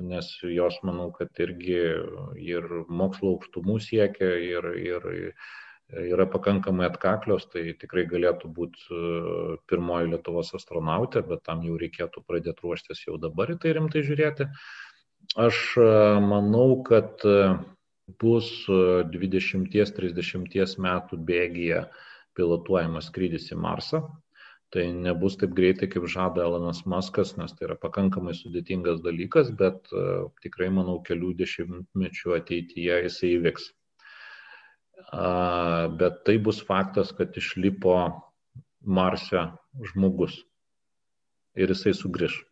nes 0.07 0.29
jos 0.47 0.77
manau, 0.87 1.11
kad 1.15 1.35
irgi 1.43 1.75
ir 2.47 2.63
mokslo 2.87 3.35
aukštumų 3.35 3.75
siekia 3.83 4.29
ir, 4.45 4.63
ir 4.79 5.01
yra 6.15 6.25
pakankamai 6.31 6.87
atkaklios, 6.87 7.43
tai 7.51 7.75
tikrai 7.81 8.05
galėtų 8.07 8.47
būti 8.55 8.87
e, 8.87 8.89
pirmoji 9.67 10.15
Lietuvos 10.15 10.55
astronautė, 10.55 11.19
bet 11.27 11.43
tam 11.51 11.59
jau 11.67 11.75
reikėtų 11.83 12.23
pradėti 12.23 12.63
ruoštis 12.63 13.03
jau 13.03 13.19
dabar 13.19 13.51
į 13.51 13.59
tai 13.65 13.75
rimtai 13.75 14.07
žiūrėti. 14.07 14.47
Aš 15.43 15.75
e, 15.83 15.91
manau, 16.23 16.79
kad 16.87 17.19
bus 18.23 18.47
20-30 18.71 20.79
metų 20.87 21.19
bėgyje 21.27 21.83
pilotuojamas 22.37 23.09
skrydis 23.11 23.51
į 23.51 23.59
Marsą. 23.65 24.03
Tai 24.75 24.83
nebus 24.91 25.37
taip 25.39 25.53
greitai, 25.55 25.87
kaip 25.87 26.09
žada 26.11 26.43
Elonas 26.43 26.81
Maskas, 26.91 27.37
nes 27.39 27.53
tai 27.55 27.69
yra 27.69 27.77
pakankamai 27.79 28.33
sudėtingas 28.35 28.99
dalykas, 29.05 29.53
bet 29.61 29.87
tikrai, 30.43 30.67
manau, 30.75 30.97
kelių 31.07 31.31
dešimtmečių 31.39 32.35
ateityje 32.35 32.97
jisai 33.05 33.31
įvyks 33.37 33.69
bet 35.97 36.23
tai 36.25 36.37
bus 36.37 36.61
faktas, 36.61 37.11
kad 37.11 37.35
išlipo 37.37 38.23
Marse 38.83 39.51
žmogus 39.91 40.43
ir 41.55 41.69
jisai 41.69 41.93
sugrįž. 41.93 42.43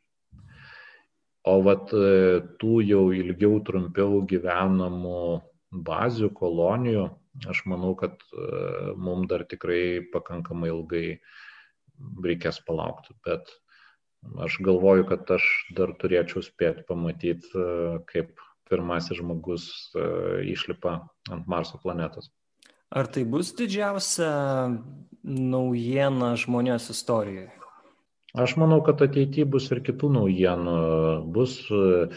O 1.45 1.61
vat 1.61 1.93
e, 1.93 2.41
tų 2.59 2.81
jau 2.81 3.11
ilgiau, 3.13 3.59
trumpiau 3.61 4.23
gyvenamų 4.25 5.41
bazių, 5.85 6.31
kolonijų, 6.33 7.05
aš 7.49 7.63
manau, 7.69 7.93
kad 7.99 8.17
e, 8.31 8.47
mums 8.95 9.29
dar 9.31 9.45
tikrai 9.49 10.01
pakankamai 10.13 10.71
ilgai 10.71 11.05
reikės 12.25 12.61
palaukti. 12.67 13.15
Bet 13.27 13.51
aš 14.41 14.57
galvoju, 14.65 15.07
kad 15.11 15.35
aš 15.37 15.49
dar 15.77 15.93
turėčiau 16.01 16.43
spėti 16.45 16.85
pamatyti, 16.87 17.51
e, 17.51 17.99
kaip 18.11 18.33
pirmasis 18.65 19.19
žmogus 19.19 19.67
išlipa 20.49 20.95
ant 21.29 21.45
Marso 21.45 21.77
planetos. 21.83 22.31
Ar 22.89 23.05
tai 23.11 23.21
bus 23.29 23.51
didžiausia 23.53 24.31
naujiena 25.25 26.31
žmonijos 26.39 26.89
istorijoje? 26.93 27.51
Aš 28.35 28.57
manau, 28.59 28.81
kad 28.83 28.99
ateityje 28.99 29.45
bus 29.47 29.69
ir 29.71 29.79
kitų 29.85 30.09
naujienų. 30.11 30.75
Bus 31.35 31.55
e, 31.71 32.09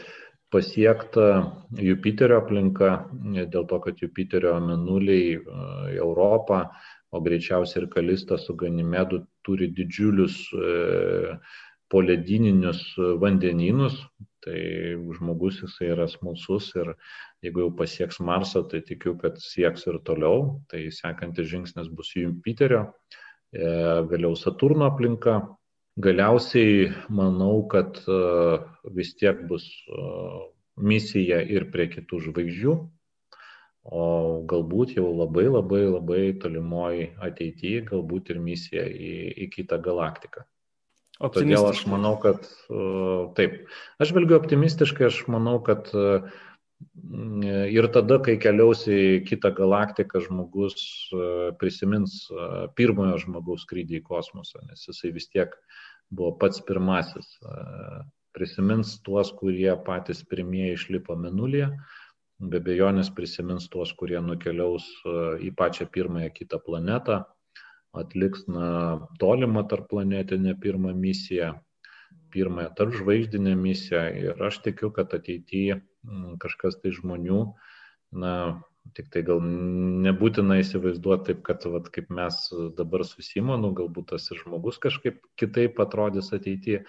pasiekta 0.52 1.24
Jupiterio 1.76 2.40
aplinka, 2.42 2.92
dėl 3.52 3.66
to, 3.68 3.80
kad 3.84 4.00
Jupiterio 4.00 4.56
menuliai 4.64 5.36
e, 5.36 5.40
Europą, 5.98 6.64
o 7.12 7.20
greičiausiai 7.24 7.84
ir 7.84 7.88
Kalistas 7.92 8.46
su 8.46 8.56
Ganimedu 8.56 9.22
turi 9.44 9.70
didžiulius 9.72 10.40
e, 10.52 11.36
poledininius 11.88 12.82
vandenynus, 13.20 13.96
tai 14.44 14.60
žmogus 15.16 15.62
jisai 15.62 15.92
yra 15.94 16.06
smalsus 16.08 16.70
ir 16.76 16.92
jeigu 17.44 17.64
jau 17.64 17.70
pasieks 17.80 18.20
Marsą, 18.24 18.64
tai 18.68 18.82
tikiu, 18.86 19.16
kad 19.20 19.40
sieks 19.42 19.86
ir 19.88 20.00
toliau. 20.04 20.60
Tai 20.70 20.82
sekantis 20.94 21.48
žingsnis 21.50 21.88
bus 21.92 22.12
Jupiterio, 22.16 22.86
e, 23.52 23.72
vėliau 24.10 24.36
Saturno 24.36 24.88
aplinka. 24.88 25.40
Galiausiai 25.98 26.92
manau, 27.10 27.64
kad 27.70 27.98
e, 28.06 28.18
vis 28.94 29.14
tiek 29.18 29.40
bus 29.50 29.66
misija 30.78 31.40
ir 31.42 31.66
prie 31.72 31.88
kitų 31.90 32.20
žvaigždžių, 32.28 32.74
o 33.88 34.04
galbūt 34.50 34.94
jau 34.98 35.08
labai 35.10 35.48
labai 35.48 35.82
labai 35.88 36.20
tolimoji 36.42 37.08
ateityje, 37.24 37.82
galbūt 37.88 38.30
ir 38.34 38.38
misija 38.44 38.84
į, 38.86 39.12
į 39.44 39.50
kitą 39.56 39.80
galaktiką. 39.82 40.44
Todėl 41.18 41.64
aš 41.66 41.80
manau, 41.90 42.12
kad 42.22 42.44
taip, 43.34 43.64
aš 43.98 44.12
velgiu 44.14 44.36
optimistiškai, 44.38 45.08
aš 45.08 45.24
manau, 45.26 45.56
kad 45.66 45.90
ir 47.74 47.88
tada, 47.94 48.20
kai 48.22 48.36
keliaus 48.38 48.84
į 48.86 49.24
kitą 49.26 49.50
galaktiką, 49.56 50.22
žmogus 50.22 50.76
prisimins 51.58 52.20
pirmojo 52.78 53.18
žmogaus 53.24 53.66
skrydį 53.66 53.98
į 53.98 54.04
kosmosą, 54.06 54.62
nes 54.68 54.86
jisai 54.86 55.10
vis 55.16 55.26
tiek 55.32 55.56
buvo 56.10 56.34
pats 56.40 56.60
pirmasis. 56.64 57.30
Prisimins 58.36 58.98
tuos, 59.04 59.32
kurie 59.34 59.70
patys 59.86 60.22
pirmieji 60.28 60.76
išlipo 60.76 61.16
menulyje, 61.18 61.70
be 62.38 62.60
bejonės 62.62 63.10
prisimins 63.14 63.66
tuos, 63.72 63.92
kurie 63.98 64.20
nukeliaus 64.22 64.86
į 65.42 65.50
pačią 65.58 65.88
pirmąją 65.94 66.30
kitą 66.36 66.60
planetą 66.64 67.24
atliks 67.98 68.46
na, 68.48 69.00
tolimą 69.18 69.64
tarp 69.68 69.88
planetinę 69.88 70.54
pirmą 70.60 70.94
misiją, 70.94 71.52
pirmąją 72.30 72.74
tarp 72.76 72.94
žvaigždinę 72.94 73.54
misiją 73.56 74.02
ir 74.22 74.42
aš 74.44 74.60
tikiu, 74.64 74.92
kad 74.94 75.14
ateityje 75.16 75.80
kažkas 76.42 76.78
tai 76.82 76.92
žmonių, 76.94 77.40
na, 78.12 78.34
tik 78.96 79.10
tai 79.12 79.22
gal 79.26 79.42
nebūtina 79.42 80.58
įsivaizduoti 80.62 81.32
taip, 81.32 81.42
kad 81.46 81.66
vat, 81.70 81.90
kaip 81.94 82.10
mes 82.14 82.38
dabar 82.78 83.04
su 83.06 83.24
Simonu, 83.24 83.72
galbūt 83.76 84.12
tas 84.14 84.28
ir 84.32 84.40
žmogus 84.42 84.80
kažkaip 84.82 85.20
kitaip 85.40 85.80
atrodys 85.84 86.32
ateityje. 86.36 86.84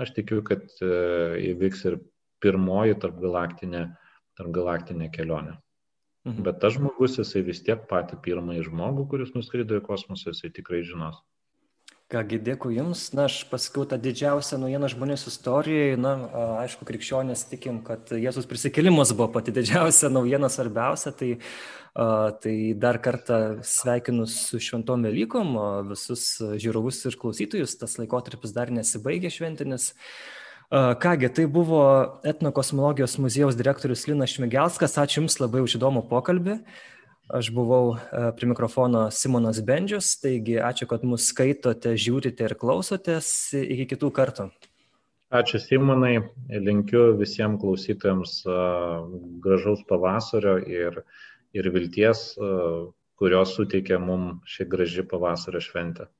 Aš 0.00 0.14
tikiu, 0.16 0.40
kad 0.46 0.64
e, 0.80 0.92
įvyks 1.52 1.84
ir 1.90 1.98
pirmoji 2.42 2.96
tarp 3.02 3.18
galaktinė, 3.22 3.84
tarp 4.38 4.54
galaktinė 4.56 5.10
kelionė. 5.12 5.58
Mhm. 6.28 6.44
Bet 6.46 6.60
tas 6.62 6.76
žmogus, 6.78 7.18
jisai 7.18 7.42
vis 7.46 7.60
tiek 7.66 7.82
patį 7.90 8.20
pirmąjį 8.24 8.68
žmogų, 8.70 9.08
kuris 9.10 9.34
nuskrido 9.34 9.78
į 9.80 9.84
kosmosą, 9.88 10.32
jisai 10.32 10.52
tikrai 10.54 10.84
žinos. 10.86 11.18
Kągi, 12.12 12.36
dėkui 12.44 12.74
Jums. 12.76 13.06
Na, 13.16 13.24
aš 13.24 13.38
pasakiau 13.48 13.86
tą 13.88 13.96
didžiausią 13.96 14.58
naujieną 14.60 14.90
žmonės 14.92 15.22
istorijoje. 15.30 15.94
Na, 15.96 16.10
aišku, 16.60 16.84
krikščionės 16.84 17.46
tikim, 17.48 17.78
kad 17.86 18.12
Jėzus 18.12 18.44
prisikėlimas 18.50 19.14
buvo 19.16 19.30
pati 19.32 19.54
didžiausia 19.56 20.10
naujiena, 20.12 20.50
svarbiausia. 20.52 21.14
Tai, 21.16 21.30
tai 22.44 22.54
dar 22.76 23.00
kartą 23.00 23.40
sveikinu 23.64 24.28
su 24.28 24.60
šventom 24.60 25.08
Velykom 25.08 25.56
visus 25.88 26.36
žiūrovus 26.60 27.00
ir 27.08 27.16
klausytojus. 27.22 27.78
Tas 27.80 27.96
laikotarpis 28.02 28.52
dar 28.52 28.68
nesibaigė 28.68 29.32
šventinis. 29.32 29.94
Kągi, 30.68 31.32
tai 31.32 31.48
buvo 31.48 31.82
etnokosmologijos 32.28 33.16
muziejaus 33.24 33.56
direktorius 33.56 34.04
Linas 34.10 34.36
Šmigelskas. 34.36 35.00
Ačiū 35.00 35.22
Jums 35.22 35.40
labai 35.40 35.64
už 35.64 35.80
įdomų 35.80 36.04
pokalbį. 36.12 36.60
Aš 37.32 37.48
buvau 37.56 37.94
prie 38.36 38.48
mikrofono 38.50 39.06
Simonas 39.08 39.62
Bendžius, 39.64 40.10
taigi 40.20 40.58
ačiū, 40.60 40.84
kad 40.90 41.04
mus 41.08 41.30
skaitote, 41.30 41.94
žiūrite 41.96 42.44
ir 42.44 42.54
klausotės. 42.60 43.28
Iki 43.56 43.86
kitų 43.94 44.10
kartų. 44.18 44.46
Ačiū 45.32 45.56
Simonai, 45.64 46.18
linkiu 46.52 47.14
visiems 47.16 47.56
klausytojams 47.62 48.34
gražaus 49.46 49.80
pavasario 49.88 50.58
ir, 50.68 50.98
ir 51.56 51.70
vilties, 51.72 52.34
kurios 53.16 53.56
suteikia 53.56 53.96
mums 53.96 54.44
ši 54.52 54.68
graži 54.68 55.06
pavasario 55.08 55.64
šventė. 55.64 56.10